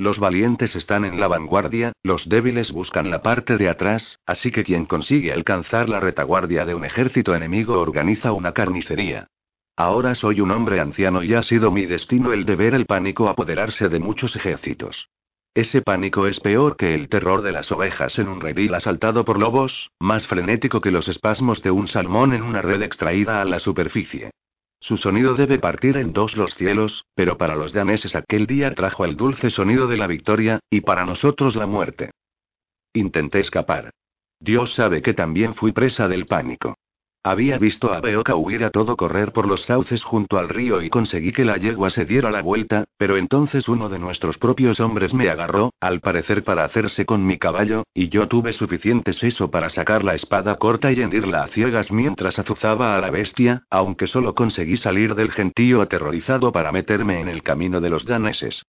Los 0.00 0.18
valientes 0.18 0.74
están 0.76 1.04
en 1.04 1.20
la 1.20 1.28
vanguardia, 1.28 1.92
los 2.02 2.26
débiles 2.26 2.72
buscan 2.72 3.10
la 3.10 3.20
parte 3.20 3.58
de 3.58 3.68
atrás, 3.68 4.18
así 4.24 4.50
que 4.50 4.64
quien 4.64 4.86
consigue 4.86 5.30
alcanzar 5.30 5.90
la 5.90 6.00
retaguardia 6.00 6.64
de 6.64 6.74
un 6.74 6.86
ejército 6.86 7.34
enemigo 7.34 7.78
organiza 7.78 8.32
una 8.32 8.52
carnicería. 8.52 9.26
Ahora 9.76 10.14
soy 10.14 10.40
un 10.40 10.52
hombre 10.52 10.80
anciano 10.80 11.22
y 11.22 11.34
ha 11.34 11.42
sido 11.42 11.70
mi 11.70 11.84
destino 11.84 12.32
el 12.32 12.46
de 12.46 12.56
ver 12.56 12.72
el 12.72 12.86
pánico 12.86 13.28
apoderarse 13.28 13.90
de 13.90 13.98
muchos 13.98 14.34
ejércitos. 14.36 15.10
Ese 15.52 15.82
pánico 15.82 16.26
es 16.26 16.40
peor 16.40 16.78
que 16.78 16.94
el 16.94 17.10
terror 17.10 17.42
de 17.42 17.52
las 17.52 17.70
ovejas 17.70 18.18
en 18.18 18.28
un 18.28 18.40
redil 18.40 18.72
asaltado 18.72 19.26
por 19.26 19.38
lobos, 19.38 19.90
más 20.00 20.26
frenético 20.26 20.80
que 20.80 20.92
los 20.92 21.08
espasmos 21.08 21.62
de 21.62 21.72
un 21.72 21.88
salmón 21.88 22.32
en 22.32 22.40
una 22.40 22.62
red 22.62 22.80
extraída 22.80 23.42
a 23.42 23.44
la 23.44 23.58
superficie. 23.58 24.30
Su 24.80 24.96
sonido 24.96 25.34
debe 25.34 25.58
partir 25.58 25.98
en 25.98 26.12
dos 26.12 26.36
los 26.36 26.54
cielos, 26.54 27.04
pero 27.14 27.36
para 27.36 27.54
los 27.54 27.72
daneses 27.72 28.16
aquel 28.16 28.46
día 28.46 28.74
trajo 28.74 29.04
el 29.04 29.16
dulce 29.16 29.50
sonido 29.50 29.86
de 29.86 29.98
la 29.98 30.06
victoria, 30.06 30.60
y 30.70 30.80
para 30.80 31.04
nosotros 31.04 31.54
la 31.54 31.66
muerte. 31.66 32.10
Intenté 32.94 33.40
escapar. 33.40 33.90
Dios 34.40 34.74
sabe 34.74 35.02
que 35.02 35.12
también 35.12 35.54
fui 35.54 35.72
presa 35.72 36.08
del 36.08 36.26
pánico. 36.26 36.76
Había 37.22 37.58
visto 37.58 37.92
a 37.92 38.00
Beoka 38.00 38.34
huir 38.34 38.64
a 38.64 38.70
todo 38.70 38.96
correr 38.96 39.32
por 39.32 39.46
los 39.46 39.66
sauces 39.66 40.02
junto 40.02 40.38
al 40.38 40.48
río 40.48 40.80
y 40.80 40.88
conseguí 40.88 41.32
que 41.32 41.44
la 41.44 41.58
yegua 41.58 41.90
se 41.90 42.06
diera 42.06 42.30
la 42.30 42.40
vuelta, 42.40 42.84
pero 42.96 43.18
entonces 43.18 43.68
uno 43.68 43.90
de 43.90 43.98
nuestros 43.98 44.38
propios 44.38 44.80
hombres 44.80 45.12
me 45.12 45.28
agarró, 45.28 45.74
al 45.80 46.00
parecer 46.00 46.44
para 46.44 46.64
hacerse 46.64 47.04
con 47.04 47.26
mi 47.26 47.36
caballo, 47.36 47.82
y 47.92 48.08
yo 48.08 48.26
tuve 48.26 48.54
suficiente 48.54 49.12
seso 49.12 49.50
para 49.50 49.68
sacar 49.68 50.02
la 50.02 50.14
espada 50.14 50.56
corta 50.56 50.92
y 50.92 51.02
hendirla 51.02 51.42
a 51.42 51.48
ciegas 51.48 51.92
mientras 51.92 52.38
azuzaba 52.38 52.96
a 52.96 53.00
la 53.02 53.10
bestia, 53.10 53.64
aunque 53.68 54.06
solo 54.06 54.34
conseguí 54.34 54.78
salir 54.78 55.14
del 55.14 55.30
gentío 55.30 55.82
aterrorizado 55.82 56.52
para 56.52 56.72
meterme 56.72 57.20
en 57.20 57.28
el 57.28 57.42
camino 57.42 57.82
de 57.82 57.90
los 57.90 58.06
daneses. 58.06 58.62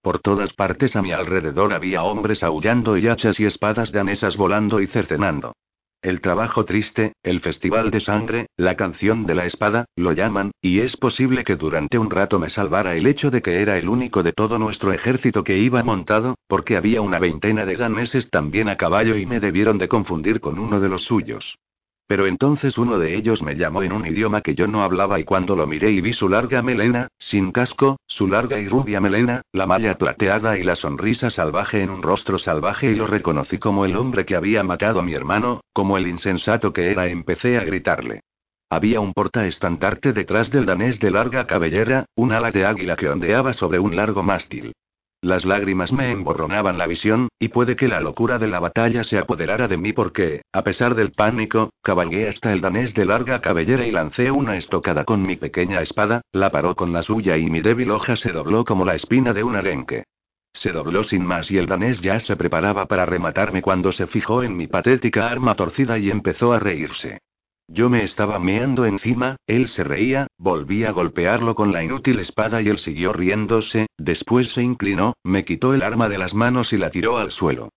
Por 0.00 0.20
todas 0.20 0.54
partes 0.54 0.96
a 0.96 1.02
mi 1.02 1.12
alrededor 1.12 1.74
había 1.74 2.04
hombres 2.04 2.42
aullando 2.42 2.96
y 2.96 3.06
hachas 3.06 3.38
y 3.38 3.44
espadas 3.44 3.92
danesas 3.92 4.38
volando 4.38 4.80
y 4.80 4.86
cercenando. 4.86 5.52
El 6.00 6.20
trabajo 6.20 6.64
triste, 6.64 7.14
el 7.24 7.40
festival 7.40 7.90
de 7.90 8.00
sangre, 8.00 8.46
la 8.56 8.76
canción 8.76 9.26
de 9.26 9.34
la 9.34 9.46
espada, 9.46 9.86
lo 9.96 10.12
llaman, 10.12 10.52
y 10.62 10.78
es 10.78 10.96
posible 10.96 11.42
que 11.42 11.56
durante 11.56 11.98
un 11.98 12.08
rato 12.08 12.38
me 12.38 12.50
salvara 12.50 12.94
el 12.94 13.06
hecho 13.08 13.32
de 13.32 13.42
que 13.42 13.60
era 13.60 13.78
el 13.78 13.88
único 13.88 14.22
de 14.22 14.32
todo 14.32 14.60
nuestro 14.60 14.92
ejército 14.92 15.42
que 15.42 15.58
iba 15.58 15.82
montado, 15.82 16.36
porque 16.46 16.76
había 16.76 17.00
una 17.00 17.18
veintena 17.18 17.66
de 17.66 17.76
daneses 17.76 18.30
también 18.30 18.68
a 18.68 18.76
caballo 18.76 19.16
y 19.16 19.26
me 19.26 19.40
debieron 19.40 19.76
de 19.78 19.88
confundir 19.88 20.40
con 20.40 20.60
uno 20.60 20.78
de 20.78 20.88
los 20.88 21.02
suyos. 21.02 21.58
Pero 22.08 22.26
entonces 22.26 22.78
uno 22.78 22.98
de 22.98 23.14
ellos 23.14 23.42
me 23.42 23.54
llamó 23.54 23.82
en 23.82 23.92
un 23.92 24.06
idioma 24.06 24.40
que 24.40 24.54
yo 24.54 24.66
no 24.66 24.82
hablaba 24.82 25.20
y 25.20 25.24
cuando 25.24 25.54
lo 25.54 25.66
miré 25.66 25.90
y 25.90 26.00
vi 26.00 26.14
su 26.14 26.26
larga 26.26 26.62
melena, 26.62 27.08
sin 27.18 27.52
casco, 27.52 27.98
su 28.06 28.26
larga 28.26 28.58
y 28.58 28.66
rubia 28.66 28.98
melena, 28.98 29.42
la 29.52 29.66
malla 29.66 29.98
plateada 29.98 30.56
y 30.56 30.64
la 30.64 30.74
sonrisa 30.74 31.28
salvaje 31.30 31.82
en 31.82 31.90
un 31.90 32.02
rostro 32.02 32.38
salvaje 32.38 32.90
y 32.90 32.94
lo 32.94 33.06
reconocí 33.06 33.58
como 33.58 33.84
el 33.84 33.94
hombre 33.94 34.24
que 34.24 34.36
había 34.36 34.64
matado 34.64 35.00
a 35.00 35.02
mi 35.02 35.12
hermano, 35.12 35.60
como 35.74 35.98
el 35.98 36.08
insensato 36.08 36.72
que 36.72 36.90
era, 36.90 37.08
empecé 37.08 37.58
a 37.58 37.64
gritarle. 37.64 38.22
Había 38.70 39.00
un 39.00 39.12
portaestandarte 39.12 40.14
detrás 40.14 40.50
del 40.50 40.64
danés 40.64 40.98
de 41.00 41.10
larga 41.10 41.46
cabellera, 41.46 42.06
un 42.14 42.32
ala 42.32 42.50
de 42.50 42.64
águila 42.64 42.96
que 42.96 43.10
ondeaba 43.10 43.52
sobre 43.52 43.78
un 43.78 43.94
largo 43.96 44.22
mástil. 44.22 44.72
Las 45.20 45.44
lágrimas 45.44 45.90
me 45.92 46.12
emborronaban 46.12 46.78
la 46.78 46.86
visión, 46.86 47.28
y 47.40 47.48
puede 47.48 47.74
que 47.74 47.88
la 47.88 48.00
locura 48.00 48.38
de 48.38 48.46
la 48.46 48.60
batalla 48.60 49.02
se 49.02 49.18
apoderara 49.18 49.66
de 49.66 49.76
mí 49.76 49.92
porque, 49.92 50.42
a 50.52 50.62
pesar 50.62 50.94
del 50.94 51.10
pánico, 51.10 51.70
cabalgué 51.82 52.28
hasta 52.28 52.52
el 52.52 52.60
danés 52.60 52.94
de 52.94 53.04
larga 53.04 53.40
cabellera 53.40 53.84
y 53.84 53.90
lancé 53.90 54.30
una 54.30 54.56
estocada 54.56 55.04
con 55.04 55.22
mi 55.22 55.34
pequeña 55.34 55.82
espada, 55.82 56.22
la 56.30 56.50
paró 56.50 56.76
con 56.76 56.92
la 56.92 57.02
suya 57.02 57.36
y 57.36 57.50
mi 57.50 57.60
débil 57.60 57.90
hoja 57.90 58.14
se 58.16 58.30
dobló 58.30 58.64
como 58.64 58.84
la 58.84 58.94
espina 58.94 59.32
de 59.32 59.42
un 59.42 59.56
arenque. 59.56 60.04
Se 60.52 60.70
dobló 60.70 61.02
sin 61.02 61.24
más 61.24 61.50
y 61.50 61.58
el 61.58 61.66
danés 61.66 62.00
ya 62.00 62.20
se 62.20 62.36
preparaba 62.36 62.86
para 62.86 63.04
rematarme 63.04 63.60
cuando 63.60 63.90
se 63.90 64.06
fijó 64.06 64.44
en 64.44 64.56
mi 64.56 64.68
patética 64.68 65.28
arma 65.28 65.56
torcida 65.56 65.98
y 65.98 66.10
empezó 66.10 66.52
a 66.52 66.60
reírse. 66.60 67.18
Yo 67.70 67.90
me 67.90 68.02
estaba 68.02 68.38
meando 68.38 68.86
encima, 68.86 69.36
él 69.46 69.68
se 69.68 69.84
reía, 69.84 70.26
volví 70.38 70.84
a 70.84 70.90
golpearlo 70.90 71.54
con 71.54 71.70
la 71.70 71.84
inútil 71.84 72.18
espada 72.18 72.62
y 72.62 72.68
él 72.68 72.78
siguió 72.78 73.12
riéndose, 73.12 73.88
después 73.98 74.48
se 74.52 74.62
inclinó, 74.62 75.14
me 75.22 75.44
quitó 75.44 75.74
el 75.74 75.82
arma 75.82 76.08
de 76.08 76.16
las 76.16 76.32
manos 76.32 76.72
y 76.72 76.78
la 76.78 76.90
tiró 76.90 77.18
al 77.18 77.30
suelo. 77.30 77.68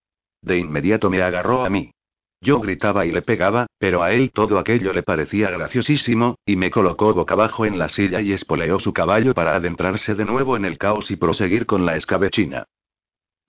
De 0.42 0.58
inmediato 0.58 1.10
me 1.10 1.22
agarró 1.22 1.66
a 1.66 1.70
mí. 1.70 1.92
Yo 2.40 2.60
gritaba 2.60 3.06
y 3.06 3.12
le 3.12 3.22
pegaba, 3.22 3.68
pero 3.78 4.02
a 4.02 4.14
él 4.14 4.32
todo 4.34 4.58
aquello 4.58 4.94
le 4.94 5.04
parecía 5.04 5.52
graciosísimo, 5.52 6.36
y 6.46 6.56
me 6.56 6.72
colocó 6.72 7.14
boca 7.14 7.34
abajo 7.34 7.66
en 7.66 7.78
la 7.78 7.90
silla 7.90 8.22
y 8.22 8.32
espoleó 8.32 8.80
su 8.80 8.94
caballo 8.94 9.34
para 9.34 9.56
adentrarse 9.56 10.16
de 10.16 10.26
nuevo 10.26 10.56
en 10.56 10.66
el 10.66 10.78
caos 10.78 11.12
y 11.12 11.18
proseguir 11.18 11.66
con 11.66 11.86
la 11.86 11.98
escabechina. 11.98 12.66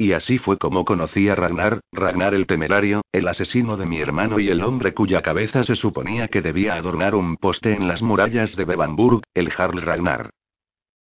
Y 0.02 0.14
así 0.14 0.38
fue 0.38 0.58
como 0.58 0.84
conocí 0.84 1.28
a 1.28 1.36
Ragnar, 1.36 1.78
Ragnar 1.92 2.34
el 2.34 2.48
temerario, 2.48 3.02
el 3.12 3.28
asesino 3.28 3.76
de 3.76 3.86
mi 3.86 4.00
hermano 4.00 4.40
y 4.40 4.48
el 4.48 4.60
hombre 4.64 4.94
cuya 4.94 5.22
cabeza 5.22 5.62
se 5.62 5.76
suponía 5.76 6.26
que 6.26 6.42
debía 6.42 6.74
adornar 6.74 7.14
un 7.14 7.36
poste 7.36 7.74
en 7.74 7.86
las 7.86 8.02
murallas 8.02 8.56
de 8.56 8.64
Bevanburg, 8.64 9.22
el 9.32 9.50
Jarl 9.50 9.80
Ragnar. 9.80 10.30